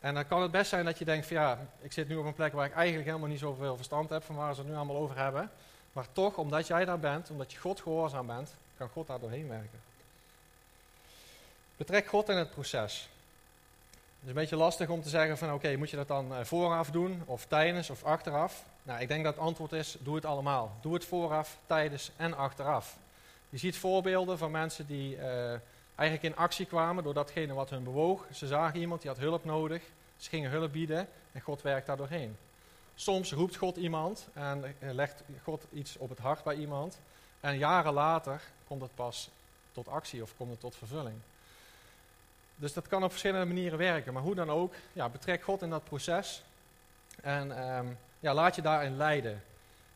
En 0.00 0.14
dan 0.14 0.26
kan 0.26 0.42
het 0.42 0.50
best 0.50 0.68
zijn 0.68 0.84
dat 0.84 0.98
je 0.98 1.04
denkt 1.04 1.26
van 1.26 1.36
ja, 1.36 1.58
ik 1.80 1.92
zit 1.92 2.08
nu 2.08 2.16
op 2.16 2.24
een 2.24 2.34
plek 2.34 2.52
waar 2.52 2.66
ik 2.66 2.74
eigenlijk 2.74 3.06
helemaal 3.06 3.28
niet 3.28 3.38
zoveel 3.38 3.76
verstand 3.76 4.10
heb 4.10 4.22
van 4.22 4.36
waar 4.36 4.54
ze 4.54 4.60
het 4.60 4.68
nu 4.68 4.76
allemaal 4.76 4.96
over 4.96 5.16
hebben. 5.16 5.50
Maar 5.92 6.06
toch, 6.12 6.36
omdat 6.36 6.66
jij 6.66 6.84
daar 6.84 6.98
bent, 6.98 7.30
omdat 7.30 7.52
je 7.52 7.58
God 7.58 7.80
gehoorzaam 7.80 8.26
bent, 8.26 8.54
kan 8.76 8.88
God 8.88 9.06
daar 9.06 9.20
doorheen 9.20 9.48
werken. 9.48 9.80
Betrek 11.76 12.06
God 12.06 12.28
in 12.28 12.36
het 12.36 12.50
proces. 12.50 13.08
Het 13.90 14.28
is 14.28 14.28
een 14.28 14.40
beetje 14.40 14.56
lastig 14.56 14.88
om 14.88 15.02
te 15.02 15.08
zeggen 15.08 15.38
van 15.38 15.52
oké, 15.52 15.76
moet 15.76 15.90
je 15.90 15.96
dat 15.96 16.08
dan 16.08 16.34
eh, 16.34 16.44
vooraf 16.44 16.90
doen, 16.90 17.22
of 17.26 17.46
tijdens, 17.46 17.90
of 17.90 18.04
achteraf? 18.04 18.64
Nou, 18.82 19.00
ik 19.00 19.08
denk 19.08 19.24
dat 19.24 19.34
het 19.34 19.44
antwoord 19.44 19.72
is, 19.72 19.96
doe 19.98 20.14
het 20.14 20.24
allemaal. 20.24 20.76
Doe 20.80 20.94
het 20.94 21.04
vooraf, 21.04 21.58
tijdens 21.66 22.10
en 22.16 22.36
achteraf. 22.36 22.96
Je 23.48 23.58
ziet 23.58 23.76
voorbeelden 23.76 24.38
van 24.38 24.50
mensen 24.50 24.86
die 24.86 25.16
uh, 25.16 25.52
eigenlijk 26.00 26.34
in 26.34 26.42
actie 26.42 26.66
kwamen 26.66 27.04
door 27.04 27.14
datgene 27.14 27.54
wat 27.54 27.70
hun 27.70 27.84
bewoog. 27.84 28.26
Ze 28.32 28.46
zagen 28.46 28.80
iemand 28.80 29.00
die 29.00 29.10
had 29.10 29.18
hulp 29.18 29.44
nodig, 29.44 29.82
ze 30.16 30.28
gingen 30.28 30.50
hulp 30.50 30.72
bieden 30.72 31.08
en 31.32 31.40
God 31.40 31.62
werkt 31.62 31.86
daar 31.86 31.96
doorheen. 31.96 32.36
Soms 32.94 33.32
roept 33.32 33.56
God 33.56 33.76
iemand 33.76 34.26
en 34.32 34.64
eh, 34.78 34.92
legt 34.92 35.22
God 35.42 35.64
iets 35.72 35.96
op 35.96 36.08
het 36.08 36.18
hart 36.18 36.42
bij 36.42 36.54
iemand. 36.54 36.98
En 37.40 37.58
jaren 37.58 37.92
later 37.92 38.40
komt 38.66 38.82
het 38.82 38.94
pas 38.94 39.30
tot 39.72 39.88
actie 39.88 40.22
of 40.22 40.36
komt 40.36 40.50
het 40.50 40.60
tot 40.60 40.76
vervulling. 40.76 41.16
Dus 42.56 42.72
dat 42.72 42.88
kan 42.88 43.04
op 43.04 43.10
verschillende 43.10 43.46
manieren 43.46 43.78
werken. 43.78 44.12
Maar 44.12 44.22
hoe 44.22 44.34
dan 44.34 44.50
ook, 44.50 44.74
ja, 44.92 45.08
betrek 45.08 45.42
God 45.42 45.62
in 45.62 45.70
dat 45.70 45.84
proces. 45.84 46.42
En 47.22 47.68
um, 47.76 47.98
ja, 48.20 48.34
laat 48.34 48.54
je 48.54 48.62
daarin 48.62 48.96
leiden. 48.96 49.42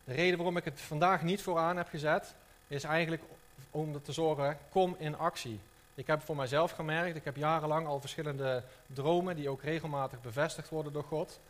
De 0.04 0.14
reden 0.14 0.36
waarom 0.36 0.56
ik 0.56 0.64
het 0.64 0.80
vandaag 0.80 1.22
niet 1.22 1.42
vooraan 1.42 1.76
heb 1.76 1.88
gezet, 1.88 2.34
is 2.66 2.84
eigenlijk 2.84 3.22
om 3.70 4.02
te 4.02 4.12
zorgen, 4.12 4.58
kom 4.70 4.96
in 4.98 5.18
actie. 5.18 5.60
Ik 5.94 6.06
heb 6.06 6.22
voor 6.22 6.36
mijzelf 6.36 6.70
gemerkt, 6.70 7.16
ik 7.16 7.24
heb 7.24 7.36
jarenlang 7.36 7.86
al 7.86 8.00
verschillende 8.00 8.62
dromen 8.86 9.36
die 9.36 9.48
ook 9.48 9.62
regelmatig 9.62 10.20
bevestigd 10.20 10.68
worden 10.68 10.92
door 10.92 11.04
God. 11.04 11.40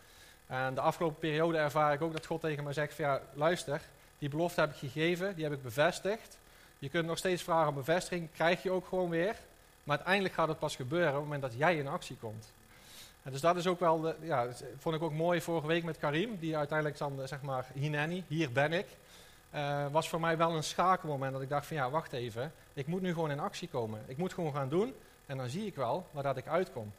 En 0.46 0.74
de 0.74 0.80
afgelopen 0.80 1.18
periode 1.18 1.59
ervaar 1.59 1.92
ik 1.92 2.02
ook 2.02 2.12
dat 2.12 2.26
God 2.26 2.40
tegen 2.40 2.64
mij 2.64 2.72
zegt 2.72 2.96
ja, 2.96 3.20
luister, 3.33 3.80
die 4.18 4.28
belofte 4.28 4.61
heb 4.61 4.70
ik 4.70 4.76
gegeven, 4.76 5.35
die 5.35 5.44
heb 5.44 5.52
ik 5.52 5.62
bevestigd. 5.62 6.38
Je 6.78 6.88
kunt 6.88 7.07
nog 7.07 7.18
steeds 7.18 7.42
vragen 7.42 7.68
om 7.68 7.74
bevestiging, 7.74 8.28
krijg 8.33 8.62
je 8.62 8.70
ook 8.70 8.87
gewoon 8.87 9.11
weer. 9.11 9.37
Maar 9.85 9.96
uiteindelijk 9.96 10.35
gaat 10.35 10.48
het 10.48 10.59
pas 10.59 10.76
gebeuren 10.76 11.09
op 11.09 11.14
het 11.14 11.24
moment 11.24 11.42
dat 11.42 11.54
jij 11.57 11.76
in 11.76 11.88
actie 11.88 12.16
komt. 12.16 12.52
En 13.22 13.33
dus 13.33 13.40
dat 13.40 13.57
is 13.57 13.66
ook 13.66 13.80
wel, 13.80 14.00
de, 14.00 14.14
ja, 14.20 14.46
vond 14.78 14.94
ik 14.94 15.02
ook 15.02 15.12
mooi 15.12 15.40
vorige 15.40 15.66
week 15.66 15.85
met 15.85 15.98
Karim, 15.98 16.38
die 16.38 16.57
uiteindelijk 16.57 16.98
dan, 16.98 17.20
zeg 17.24 17.42
maar, 17.42 17.66
hineni, 17.74 18.24
hier 18.26 18.52
ben 18.52 18.72
ik. 18.72 18.87
Uh, 19.54 19.87
was 19.90 20.09
voor 20.09 20.20
mij 20.20 20.37
wel 20.37 20.57
een 20.57 20.64
schakelmoment 20.64 21.33
dat 21.33 21.42
ik 21.42 21.48
dacht 21.48 21.66
van 21.66 21.76
ja, 21.76 21.90
wacht 21.90 22.12
even, 22.12 22.52
ik 22.74 22.87
moet 22.87 23.02
nu 23.02 23.12
gewoon 23.12 23.30
in 23.30 23.40
actie 23.40 23.68
komen. 23.68 24.04
Ik 24.06 24.16
moet 24.16 24.32
gewoon 24.32 24.54
gaan 24.54 24.68
doen 24.68 24.94
en 25.26 25.37
dan 25.37 25.48
zie 25.48 25.66
ik 25.66 25.74
wel 25.74 26.06
waar 26.10 26.22
dat 26.22 26.37
ik 26.37 26.46
uitkom. 26.46 26.92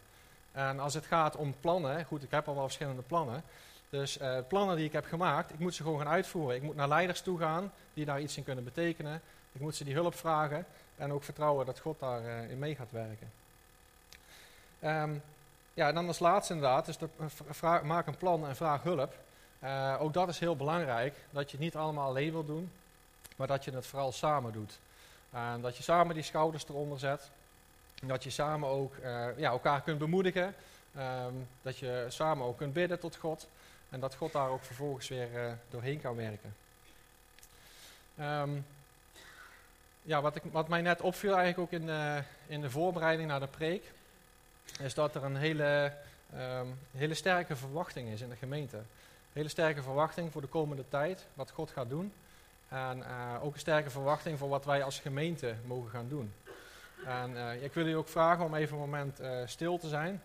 En 0.52 0.80
als 0.80 0.94
het 0.94 1.06
gaat 1.06 1.36
om 1.36 1.56
plannen, 1.60 2.06
goed, 2.06 2.24
ik 2.24 2.32
heb 2.32 2.48
al 2.48 2.56
wel 2.56 2.64
verschillende 2.64 3.02
plannen. 3.02 3.44
Dus 3.90 4.20
uh, 4.20 4.38
plannen 4.48 4.76
die 4.76 4.86
ik 4.86 4.94
heb 4.94 5.06
gemaakt, 5.06 5.54
ik 5.54 5.60
moet 5.60 5.76
ze 5.76 5.84
gewoon 5.84 6.00
gaan 6.00 6.08
uitvoeren. 6.08 6.56
Ik 6.56 6.62
moet 6.62 6.76
naar 6.76 6.88
leiders 6.88 7.22
toe 7.22 7.40
gaan 7.40 7.72
die 7.94 8.06
daar 8.06 8.22
iets 8.22 8.38
in 8.38 8.44
kunnen 8.44 8.64
betekenen. 8.64 9.22
Ik 9.52 9.62
moet 9.62 9.76
ze 9.76 9.84
die 9.84 9.94
hulp 9.94 10.16
vragen 10.16 10.66
en 10.96 11.14
ook 11.14 11.24
vertrouwen 11.24 11.66
dat 11.66 11.80
God 11.80 12.00
daarin 12.00 12.44
uh, 12.46 12.52
in 12.52 12.60
mee 12.60 12.76
gaat 12.76 12.92
werken. 12.92 13.32
Um, 14.84 15.22
ja, 15.74 15.88
en 15.88 15.96
dan 15.96 16.08
als 16.08 16.20
laatste 16.20 16.54
inderdaad, 16.54 16.86
dus 16.86 16.98
maak 17.84 18.08
een 18.08 18.18
plan 18.18 18.48
en 18.48 18.56
vraag 18.56 18.84
hulp. 18.84 19.14
Uh, 19.64 19.96
ook 20.00 20.14
dat 20.14 20.30
is 20.30 20.40
heel 20.40 20.56
belangrijk, 20.56 21.16
dat 21.30 21.52
je 21.52 21.58
het 21.58 21.66
niet 21.66 21.76
allemaal 21.76 22.08
alleen 22.08 22.32
wil 22.32 22.46
doen, 22.46 22.72
maar 23.36 23.48
dat 23.48 23.64
je 23.64 23.72
het 23.72 23.86
vooral 23.86 24.12
samen 24.12 24.52
doet. 24.52 24.80
En 25.36 25.62
dat 25.62 25.78
je 25.78 25.84
samen 25.84 26.14
die 26.14 26.24
schouders 26.24 26.66
eronder 26.70 27.00
zet. 27.00 27.30
En 28.02 28.08
dat 28.08 28.24
je 28.24 28.30
samen 28.30 28.70
ook 28.70 28.96
uh, 28.96 29.28
ja, 29.38 29.50
elkaar 29.50 29.82
kunt 29.82 29.98
bemoedigen. 29.98 30.56
Um, 30.98 31.48
dat 31.62 31.78
je 31.78 32.06
samen 32.10 32.46
ook 32.46 32.58
kunt 32.58 32.74
bidden 32.74 33.00
tot 33.00 33.16
God. 33.16 33.48
En 33.90 34.00
dat 34.00 34.16
God 34.16 34.32
daar 34.32 34.50
ook 34.50 34.64
vervolgens 34.64 35.08
weer 35.08 35.34
uh, 35.34 35.52
doorheen 35.70 36.02
kan 36.02 36.16
werken. 36.16 36.56
Um, 38.20 38.66
ja, 40.02 40.22
wat, 40.22 40.36
ik, 40.36 40.44
wat 40.52 40.68
mij 40.68 40.82
net 40.82 41.02
opviel 41.02 41.36
eigenlijk 41.36 41.60
ook 41.60 41.80
in 41.80 41.86
de, 41.86 42.24
in 42.48 42.62
de 42.62 42.70
voorbereiding 42.70 43.28
naar 43.28 43.40
de 43.40 43.48
preek 43.48 43.92
is 44.80 44.94
dat 44.94 45.16
er 45.16 45.24
een 45.24 45.36
hele, 45.36 45.94
um, 46.36 46.80
hele 46.92 47.14
sterke 47.14 47.56
verwachting 47.56 48.10
is 48.10 48.22
in 48.22 48.30
de 48.30 48.36
gemeente. 48.36 48.78
Een 48.78 48.86
hele 49.34 49.50
sterke 49.50 49.82
verwachting 49.82 50.32
voor 50.32 50.42
de 50.42 50.48
komende 50.48 50.84
tijd, 50.90 51.26
wat 51.34 51.52
God 51.52 51.72
gaat 51.72 51.90
doen. 51.90 52.14
En 52.70 52.98
uh, 52.98 53.44
ook 53.44 53.54
een 53.54 53.60
sterke 53.60 53.90
verwachting 53.90 54.38
voor 54.38 54.50
wat 54.50 54.66
wij 54.66 54.84
als 54.84 55.00
gemeente 55.00 55.56
mogen 55.66 55.90
gaan 55.90 56.08
doen. 56.08 56.34
En 57.06 57.32
uh, 57.32 57.64
ik 57.64 57.74
wil 57.74 57.88
u 57.88 57.94
ook 57.94 58.08
vragen 58.08 58.46
om 58.46 58.56
even 58.56 58.74
een 58.74 58.82
moment 58.82 59.22
uh, 59.22 59.42
stil 59.46 59.78
te 59.78 59.88
zijn. 59.88 60.22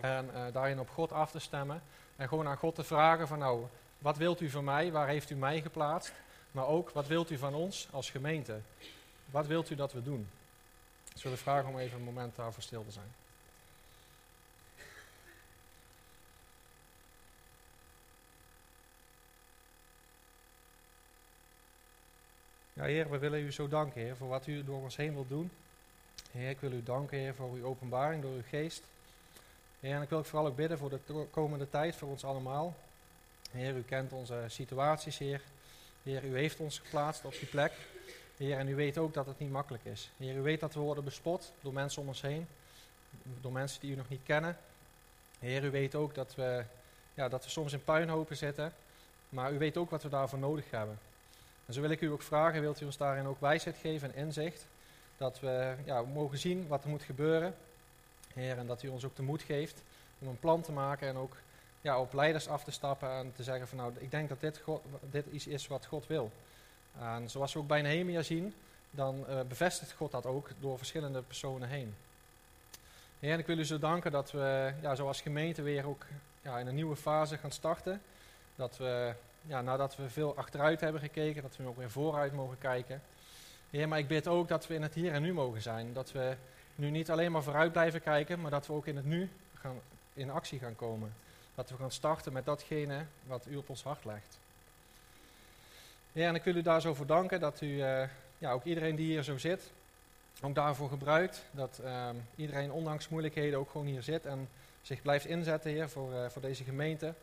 En 0.00 0.30
daarin 0.52 0.80
op 0.80 0.90
God 0.90 1.12
af 1.12 1.30
te 1.30 1.38
stemmen. 1.38 1.82
En 2.16 2.28
gewoon 2.28 2.48
aan 2.48 2.56
God 2.56 2.74
te 2.74 2.84
vragen 2.84 3.28
van 3.28 3.38
nou, 3.38 3.66
wat 3.98 4.16
wilt 4.16 4.40
u 4.40 4.50
van 4.50 4.64
mij? 4.64 4.92
Waar 4.92 5.08
heeft 5.08 5.30
u 5.30 5.34
mij 5.34 5.60
geplaatst? 5.60 6.12
Maar 6.50 6.66
ook, 6.66 6.90
wat 6.90 7.06
wilt 7.06 7.30
u 7.30 7.38
van 7.38 7.54
ons 7.54 7.88
als 7.90 8.10
gemeente? 8.10 8.60
Wat 9.26 9.46
wilt 9.46 9.70
u 9.70 9.74
dat 9.74 9.92
we 9.92 10.02
doen? 10.02 10.28
Dus 11.12 11.22
we 11.22 11.28
willen 11.28 11.38
vragen 11.38 11.68
om 11.68 11.78
even 11.78 11.98
een 11.98 12.04
moment 12.04 12.36
daarvoor 12.36 12.62
stil 12.62 12.84
te 12.84 12.90
zijn. 12.90 13.14
Heer, 22.84 23.10
we 23.10 23.18
willen 23.18 23.40
u 23.40 23.52
zo 23.52 23.68
danken, 23.68 24.00
Heer, 24.00 24.16
voor 24.16 24.28
wat 24.28 24.46
u 24.46 24.64
door 24.64 24.82
ons 24.82 24.96
heen 24.96 25.14
wilt 25.14 25.28
doen. 25.28 25.50
Heer, 26.30 26.50
ik 26.50 26.60
wil 26.60 26.72
u 26.72 26.82
danken, 26.82 27.18
Heer, 27.18 27.34
voor 27.34 27.52
uw 27.52 27.64
openbaring 27.64 28.22
door 28.22 28.32
uw 28.32 28.42
geest. 28.48 28.82
Heer, 29.80 29.94
en 29.94 30.02
ik 30.02 30.08
wil 30.08 30.18
ook 30.18 30.26
vooral 30.26 30.46
ook 30.46 30.56
bidden 30.56 30.78
voor 30.78 30.90
de 30.90 31.26
komende 31.30 31.70
tijd, 31.70 31.96
voor 31.96 32.08
ons 32.08 32.24
allemaal. 32.24 32.76
Heer, 33.50 33.76
u 33.76 33.82
kent 33.82 34.12
onze 34.12 34.44
situaties, 34.46 35.18
Heer. 35.18 35.40
Heer, 36.02 36.24
u 36.24 36.36
heeft 36.36 36.60
ons 36.60 36.78
geplaatst 36.78 37.24
op 37.24 37.32
die 37.32 37.48
plek. 37.48 37.72
Heer, 38.36 38.58
en 38.58 38.68
u 38.68 38.74
weet 38.74 38.98
ook 38.98 39.14
dat 39.14 39.26
het 39.26 39.38
niet 39.38 39.50
makkelijk 39.50 39.84
is. 39.84 40.10
Heer, 40.16 40.36
u 40.36 40.40
weet 40.40 40.60
dat 40.60 40.74
we 40.74 40.80
worden 40.80 41.04
bespot 41.04 41.52
door 41.60 41.72
mensen 41.72 42.02
om 42.02 42.08
ons 42.08 42.20
heen. 42.20 42.46
Door 43.40 43.52
mensen 43.52 43.80
die 43.80 43.92
u 43.92 43.96
nog 43.96 44.08
niet 44.08 44.24
kennen. 44.24 44.56
Heer, 45.38 45.64
u 45.64 45.70
weet 45.70 45.94
ook 45.94 46.14
dat 46.14 46.34
we, 46.34 46.64
ja, 47.14 47.28
dat 47.28 47.44
we 47.44 47.50
soms 47.50 47.72
in 47.72 47.84
puinhopen 47.84 48.36
zitten. 48.36 48.72
Maar 49.28 49.52
u 49.52 49.58
weet 49.58 49.76
ook 49.76 49.90
wat 49.90 50.02
we 50.02 50.08
daarvoor 50.08 50.38
nodig 50.38 50.70
hebben. 50.70 50.98
En 51.70 51.76
zo 51.76 51.82
wil 51.82 51.90
ik 51.90 52.00
u 52.00 52.10
ook 52.10 52.22
vragen, 52.22 52.60
wilt 52.60 52.80
u 52.80 52.84
ons 52.84 52.96
daarin 52.96 53.26
ook 53.26 53.40
wijsheid 53.40 53.76
geven 53.76 54.14
en 54.14 54.24
inzicht? 54.24 54.66
Dat 55.16 55.40
we 55.40 55.74
ja, 55.84 56.02
mogen 56.02 56.38
zien 56.38 56.66
wat 56.68 56.84
er 56.84 56.90
moet 56.90 57.02
gebeuren. 57.02 57.54
Heer, 58.34 58.58
en 58.58 58.66
dat 58.66 58.82
u 58.82 58.88
ons 58.88 59.04
ook 59.04 59.16
de 59.16 59.22
moed 59.22 59.42
geeft 59.42 59.82
om 60.18 60.28
een 60.28 60.38
plan 60.38 60.62
te 60.62 60.72
maken 60.72 61.08
en 61.08 61.16
ook 61.16 61.36
ja, 61.80 62.00
op 62.00 62.12
leiders 62.12 62.48
af 62.48 62.64
te 62.64 62.70
stappen 62.70 63.10
en 63.10 63.32
te 63.36 63.42
zeggen 63.42 63.68
van 63.68 63.78
nou, 63.78 63.92
ik 63.98 64.10
denk 64.10 64.28
dat 64.28 64.40
dit, 64.40 64.60
dit 65.10 65.26
iets 65.32 65.46
is 65.46 65.66
wat 65.66 65.86
God 65.86 66.06
wil. 66.06 66.32
En 66.98 67.30
zoals 67.30 67.52
we 67.52 67.58
ook 67.58 67.66
bij 67.66 67.82
Nehemia 67.82 68.22
zien, 68.22 68.54
dan 68.90 69.24
uh, 69.28 69.40
bevestigt 69.48 69.92
God 69.92 70.10
dat 70.10 70.26
ook 70.26 70.48
door 70.60 70.78
verschillende 70.78 71.22
personen 71.22 71.68
heen. 71.68 71.94
Heer, 73.18 73.32
en 73.32 73.38
ik 73.38 73.46
wil 73.46 73.58
u 73.58 73.64
zo 73.64 73.78
danken 73.78 74.12
dat 74.12 74.30
we 74.30 74.72
ja, 74.82 74.94
zoals 74.94 75.20
gemeente 75.20 75.62
weer 75.62 75.86
ook 75.86 76.04
ja, 76.42 76.58
in 76.58 76.66
een 76.66 76.74
nieuwe 76.74 76.96
fase 76.96 77.36
gaan 77.36 77.52
starten. 77.52 78.02
Dat 78.56 78.76
we 78.76 79.14
ja, 79.46 79.60
nadat 79.60 79.96
we 79.96 80.10
veel 80.10 80.36
achteruit 80.36 80.80
hebben 80.80 81.00
gekeken, 81.00 81.42
dat 81.42 81.56
we 81.56 81.66
ook 81.66 81.76
weer 81.76 81.90
vooruit 81.90 82.32
mogen 82.32 82.58
kijken. 82.58 83.02
Heer, 83.70 83.88
maar 83.88 83.98
ik 83.98 84.08
bid 84.08 84.26
ook 84.26 84.48
dat 84.48 84.66
we 84.66 84.74
in 84.74 84.82
het 84.82 84.94
hier 84.94 85.12
en 85.12 85.22
nu 85.22 85.32
mogen 85.32 85.62
zijn. 85.62 85.92
Dat 85.92 86.12
we 86.12 86.36
nu 86.74 86.90
niet 86.90 87.10
alleen 87.10 87.32
maar 87.32 87.42
vooruit 87.42 87.72
blijven 87.72 88.02
kijken, 88.02 88.40
maar 88.40 88.50
dat 88.50 88.66
we 88.66 88.72
ook 88.72 88.86
in 88.86 88.96
het 88.96 89.04
nu 89.04 89.28
gaan, 89.54 89.80
in 90.12 90.30
actie 90.30 90.58
gaan 90.58 90.76
komen. 90.76 91.14
Dat 91.54 91.70
we 91.70 91.76
gaan 91.76 91.90
starten 91.90 92.32
met 92.32 92.44
datgene 92.44 93.04
wat 93.26 93.46
u 93.48 93.56
op 93.56 93.68
ons 93.68 93.82
hart 93.82 94.04
legt. 94.04 94.38
Ja, 96.12 96.28
en 96.28 96.34
ik 96.34 96.44
wil 96.44 96.56
u 96.56 96.62
daar 96.62 96.80
zo 96.80 96.94
voor 96.94 97.06
danken 97.06 97.40
dat 97.40 97.60
u 97.60 97.66
uh, 97.66 98.02
ja, 98.38 98.52
ook 98.52 98.64
iedereen 98.64 98.96
die 98.96 99.06
hier 99.06 99.22
zo 99.22 99.38
zit, 99.38 99.70
ook 100.40 100.54
daarvoor 100.54 100.88
gebruikt. 100.88 101.44
Dat 101.50 101.80
uh, 101.84 102.08
iedereen 102.36 102.72
ondanks 102.72 103.08
moeilijkheden 103.08 103.58
ook 103.58 103.70
gewoon 103.70 103.86
hier 103.86 104.02
zit 104.02 104.26
en 104.26 104.48
zich 104.82 105.02
blijft 105.02 105.24
inzetten, 105.24 105.70
Heer, 105.70 105.88
voor, 105.88 106.12
uh, 106.12 106.28
voor 106.28 106.42
deze 106.42 106.64
gemeente. 106.64 107.14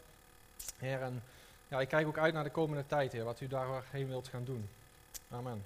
Heer, 0.78 1.02
en 1.02 1.24
ja, 1.68 1.80
ik 1.80 1.88
kijk 1.88 2.08
ook 2.08 2.18
uit 2.18 2.34
naar 2.34 2.44
de 2.44 2.50
komende 2.50 2.86
tijd, 2.88 3.12
Heer, 3.12 3.24
wat 3.24 3.42
u 3.42 3.48
daarheen 3.48 4.08
wilt 4.08 4.28
gaan 4.28 4.44
doen. 4.44 4.70
Amen. 5.32 5.66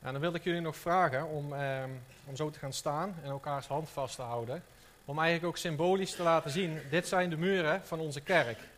En 0.00 0.12
dan 0.12 0.20
wilde 0.20 0.38
ik 0.38 0.44
jullie 0.44 0.60
nog 0.60 0.76
vragen 0.76 1.26
om, 1.26 1.52
eh, 1.52 1.84
om 2.24 2.36
zo 2.36 2.50
te 2.50 2.58
gaan 2.58 2.72
staan 2.72 3.14
en 3.22 3.30
elkaars 3.30 3.66
hand 3.66 3.88
vast 3.88 4.16
te 4.16 4.22
houden. 4.22 4.62
Om 5.04 5.18
eigenlijk 5.18 5.48
ook 5.48 5.56
symbolisch 5.56 6.14
te 6.14 6.22
laten 6.22 6.50
zien, 6.50 6.80
dit 6.90 7.08
zijn 7.08 7.30
de 7.30 7.36
muren 7.36 7.84
van 7.84 7.98
onze 7.98 8.20
kerk. 8.20 8.58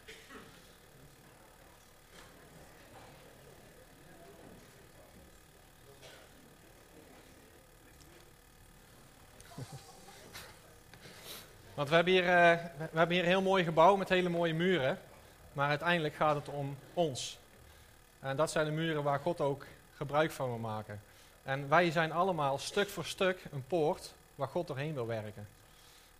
Want 11.74 11.89
we 11.89 11.95
hebben, 11.95 12.12
hier, 12.12 12.28
eh, 12.28 12.59
we 12.91 12.99
hebben 12.99 13.16
hier 13.16 13.24
een 13.24 13.30
heel 13.30 13.43
mooi 13.43 13.64
gebouw 13.64 13.97
met 13.97 14.09
hele 14.09 14.28
mooie 14.28 14.55
muren. 14.55 14.99
Maar 15.53 15.68
uiteindelijk 15.68 16.14
gaat 16.14 16.34
het 16.34 16.48
om 16.48 16.76
ons. 16.94 17.38
En 18.20 18.36
dat 18.36 18.50
zijn 18.50 18.66
de 18.66 18.72
muren 18.72 19.03
waar 19.03 19.18
God 19.18 19.40
ook 19.40 19.66
gebruik 19.96 20.30
van 20.30 20.48
wil 20.48 20.59
maken. 20.59 21.00
En 21.42 21.68
wij 21.68 21.90
zijn 21.90 22.12
allemaal 22.12 22.59
stuk 22.59 22.88
voor 22.88 23.05
stuk 23.05 23.44
een 23.53 23.66
poort 23.66 24.14
waar 24.34 24.48
God 24.48 24.66
doorheen 24.66 24.94
wil 24.94 25.07
werken. 25.07 25.48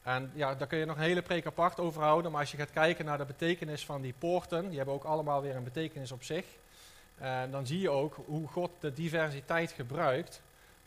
En 0.03 0.31
ja, 0.35 0.55
daar 0.55 0.67
kun 0.67 0.79
je 0.79 0.85
nog 0.85 0.97
een 0.97 1.03
hele 1.03 1.23
preek 1.23 1.47
apart 1.47 1.81
over 1.81 2.03
houden. 2.03 2.31
Maar 2.31 2.41
als 2.41 2.51
je 2.51 2.57
gaat 2.57 2.73
kijken 2.73 3.05
naar 3.05 3.19
de 3.19 3.25
betekenis 3.25 3.85
van 3.85 4.01
die 4.01 4.15
poorten, 4.19 4.69
die 4.69 4.77
hebben 4.77 4.95
ook 4.95 5.05
allemaal 5.05 5.43
weer 5.43 5.57
een 5.57 5.65
betekenis 5.65 6.13
op 6.13 6.23
zich. 6.23 6.45
En 7.19 7.51
dan 7.51 7.67
zie 7.67 7.81
je 7.81 7.91
ook 7.91 8.17
hoe 8.27 8.49
God 8.49 8.71
de 8.81 8.93
diversiteit 8.93 9.73
gebruikt 9.73 10.41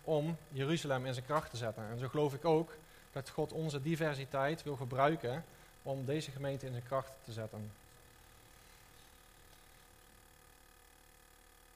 om 0.03 0.37
Jeruzalem 0.49 1.05
in 1.05 1.13
zijn 1.13 1.25
kracht 1.25 1.49
te 1.49 1.57
zetten. 1.57 1.83
En 1.91 1.99
zo 1.99 2.07
geloof 2.07 2.33
ik 2.33 2.45
ook 2.45 2.71
dat 3.11 3.29
God 3.29 3.51
onze 3.51 3.81
diversiteit 3.81 4.63
wil 4.63 4.75
gebruiken 4.75 5.45
om 5.83 6.05
deze 6.05 6.31
gemeente 6.31 6.65
in 6.65 6.71
zijn 6.71 6.85
kracht 6.87 7.11
te 7.23 7.31
zetten. 7.31 7.71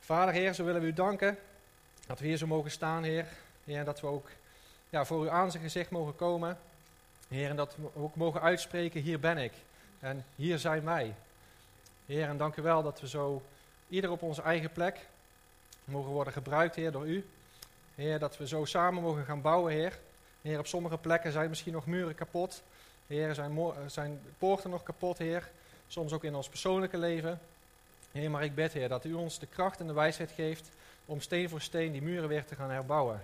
Vader, 0.10 0.34
Heer, 0.34 0.53
zo 0.53 0.64
willen 0.64 0.82
we 0.82 0.88
u 0.88 0.93
danken 0.93 1.38
dat 2.07 2.20
we 2.20 2.26
hier 2.26 2.38
zo 2.38 2.47
mogen 2.47 2.72
staan, 2.72 3.03
Heer. 3.03 3.26
Heer, 3.64 3.86
dat 3.86 4.01
we 4.01 4.07
ook 4.07 4.30
ja, 4.89 5.05
voor 5.05 5.22
uw 5.22 5.30
aangezicht 5.30 5.89
mogen 5.89 6.16
komen. 6.16 6.57
Heer, 7.28 7.49
en 7.49 7.55
dat 7.55 7.76
we 7.76 7.88
ook 7.95 8.16
mogen 8.16 8.41
uitspreken, 8.41 9.01
hier 9.01 9.20
ben 9.20 9.38
ik. 9.38 9.53
En 9.99 10.26
hier 10.36 10.60
zijn 10.60 10.84
wij. 10.84 11.16
Heer, 12.05 12.28
en 12.28 12.38
dank 12.38 12.55
u 12.55 12.62
wel 12.62 12.84
dat 12.84 13.01
we 13.01 13.07
zo 13.07 13.41
ieder 13.89 14.12
op 14.12 14.22
onze 14.22 14.41
eigen 14.41 14.72
plek 14.72 15.07
mogen 15.84 16.12
worden 16.12 16.34
gebruikt, 16.34 16.76
Heer, 16.76 16.91
door 16.91 17.07
u. 17.07 17.26
Heer, 17.95 18.20
dat 18.20 18.38
we 18.38 18.47
zo 18.47 18.66
samen 18.66 19.03
mogen 19.03 19.26
gaan 19.26 19.41
bouwen, 19.41 19.74
Heer. 19.74 19.99
Heer, 20.41 20.60
op 20.60 20.68
sommige 20.68 20.97
plekken 20.97 21.32
zijn 21.32 21.49
misschien 21.49 21.74
nog 21.74 21.86
muren 21.86 22.16
kapot. 22.16 22.64
Heer, 23.07 23.34
zijn, 23.34 23.57
zijn 23.88 24.22
poorten 24.38 24.70
nog 24.70 24.84
kapot, 24.84 25.18
Heer. 25.18 25.49
Soms 25.88 26.14
ook 26.14 26.24
in 26.24 26.36
ons 26.36 26.49
persoonlijke 26.49 26.97
leven. 26.97 27.39
Heer, 28.12 28.32
maar 28.32 28.43
ik 28.43 28.55
bid, 28.55 28.74
Heer, 28.74 28.89
dat 28.89 29.05
u 29.05 29.14
ons 29.14 29.39
de 29.39 29.47
kracht 29.47 29.80
en 29.80 29.88
de 29.88 29.93
wijsheid 29.93 30.32
geeft 30.32 30.70
om 31.05 31.22
steen 31.22 31.49
voor 31.49 31.62
steen 31.62 31.91
die 31.91 32.01
muren 32.01 32.30
weer 32.30 32.45
te 32.45 32.55
gaan 32.55 32.72
herbouwen. 32.72 33.22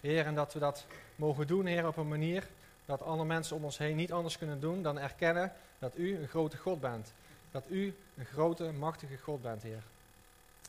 Heer, 0.00 0.26
en 0.26 0.34
dat 0.34 0.52
we 0.52 0.58
dat 0.58 0.86
mogen 1.16 1.46
doen, 1.46 1.66
Heer, 1.66 1.86
op 1.86 1.96
een 1.96 2.08
manier 2.08 2.44
dat 2.86 3.02
alle 3.02 3.24
mensen 3.24 3.56
om 3.56 3.64
ons 3.64 3.78
heen 3.78 3.96
niet 3.96 4.12
anders 4.12 4.38
kunnen 4.38 4.60
doen 4.60 4.82
dan 4.82 4.98
erkennen 4.98 5.52
dat 5.78 5.92
u 5.96 6.16
een 6.16 6.28
grote 6.28 6.56
God 6.56 6.80
bent. 6.80 7.12
Dat 7.50 7.64
u 7.68 7.94
een 8.16 8.24
grote, 8.24 8.72
machtige 8.72 9.16
God 9.16 9.42
bent, 9.42 9.62
Heer. 9.62 9.82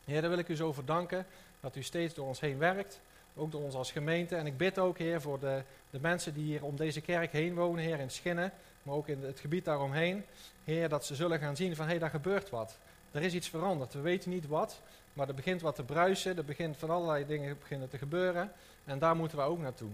Heer, 0.05 0.22
daar 0.22 0.30
wil 0.30 0.39
ik 0.39 0.47
u 0.47 0.55
zo 0.55 0.74
voor 0.74 0.86
danken 0.86 1.26
dat 1.60 1.76
u 1.76 1.84
steeds 1.84 2.14
door 2.14 2.28
ons 2.28 2.39
heen 2.39 2.57
werkt, 2.57 2.99
ook 3.36 3.51
door 3.51 3.62
ons 3.62 3.76
als 3.76 3.91
gemeente. 3.91 4.36
En 4.36 4.45
ik 4.45 4.57
bid 4.57 4.80
ook, 4.80 4.97
Heer, 4.97 5.22
voor 5.22 5.39
de, 5.39 5.62
de 5.89 5.99
mensen 5.99 6.34
die 6.34 6.43
hier 6.43 6.64
om 6.64 6.76
deze 6.76 7.01
kerk 7.01 7.32
heen 7.32 7.55
wonen, 7.55 7.84
Heer, 7.84 7.99
in 7.99 8.12
Schinnen, 8.12 8.51
maar 8.84 8.95
ook 8.95 9.07
in 9.07 9.24
het 9.24 9.39
gebied 9.39 9.66
daaromheen. 9.66 10.26
Heer, 10.64 10.89
dat 10.89 11.05
ze 11.05 11.16
zullen 11.16 11.39
gaan 11.39 11.55
zien 11.55 11.76
van, 11.76 11.86
hé, 11.86 11.91
hey, 11.91 11.99
daar 11.99 12.10
gebeurt 12.10 12.49
wat. 12.49 12.78
Er 13.12 13.22
is 13.22 13.34
iets 13.34 13.49
veranderd. 13.49 13.93
We 13.93 14.01
weten 14.01 14.30
niet 14.30 14.47
wat, 14.47 14.82
maar 15.14 15.28
er 15.28 15.34
begint 15.34 15.62
wat 15.62 15.76
te 15.76 15.84
bruisen, 15.84 16.38
er 16.38 16.45
begint 16.45 16.78
van 16.78 16.89
allerlei 16.89 17.26
dingen 17.26 17.57
beginnen 17.60 17.89
te 17.89 17.97
gebeuren. 17.97 18.51
En 18.86 18.99
daar 18.99 19.16
moeten 19.16 19.38
we 19.38 19.43
ook 19.43 19.60
naartoe. 19.60 19.89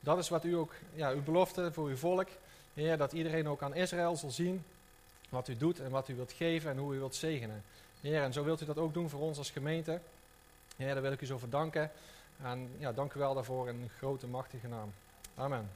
Dat 0.00 0.18
is 0.18 0.28
wat 0.28 0.44
u 0.44 0.54
ook, 0.54 0.72
ja, 0.94 1.10
uw 1.10 1.22
belofte 1.22 1.72
voor 1.72 1.88
uw 1.88 1.96
volk, 1.96 2.28
Heer, 2.74 2.96
dat 2.96 3.12
iedereen 3.12 3.48
ook 3.48 3.62
aan 3.62 3.74
Israël 3.74 4.16
zal 4.16 4.30
zien 4.30 4.64
wat 5.28 5.48
u 5.48 5.56
doet 5.56 5.80
en 5.80 5.90
wat 5.90 6.08
u 6.08 6.14
wilt 6.14 6.32
geven 6.32 6.70
en 6.70 6.76
hoe 6.76 6.94
u 6.94 6.98
wilt 6.98 7.14
zegenen. 7.14 7.62
Heer, 8.00 8.22
en 8.22 8.32
zo 8.32 8.44
wilt 8.44 8.60
u 8.60 8.64
dat 8.64 8.78
ook 8.78 8.94
doen 8.94 9.08
voor 9.08 9.20
ons 9.20 9.38
als 9.38 9.50
gemeente. 9.50 10.00
Heer, 10.76 10.92
daar 10.92 11.02
wil 11.02 11.12
ik 11.12 11.20
u 11.20 11.26
zo 11.26 11.38
voor 11.38 11.48
danken. 11.48 11.90
En 12.42 12.70
ja, 12.78 12.92
dank 12.92 13.14
u 13.14 13.18
wel 13.18 13.34
daarvoor 13.34 13.68
in 13.68 13.90
grote, 13.98 14.26
machtige 14.26 14.68
naam. 14.68 14.92
Amen. 15.34 15.70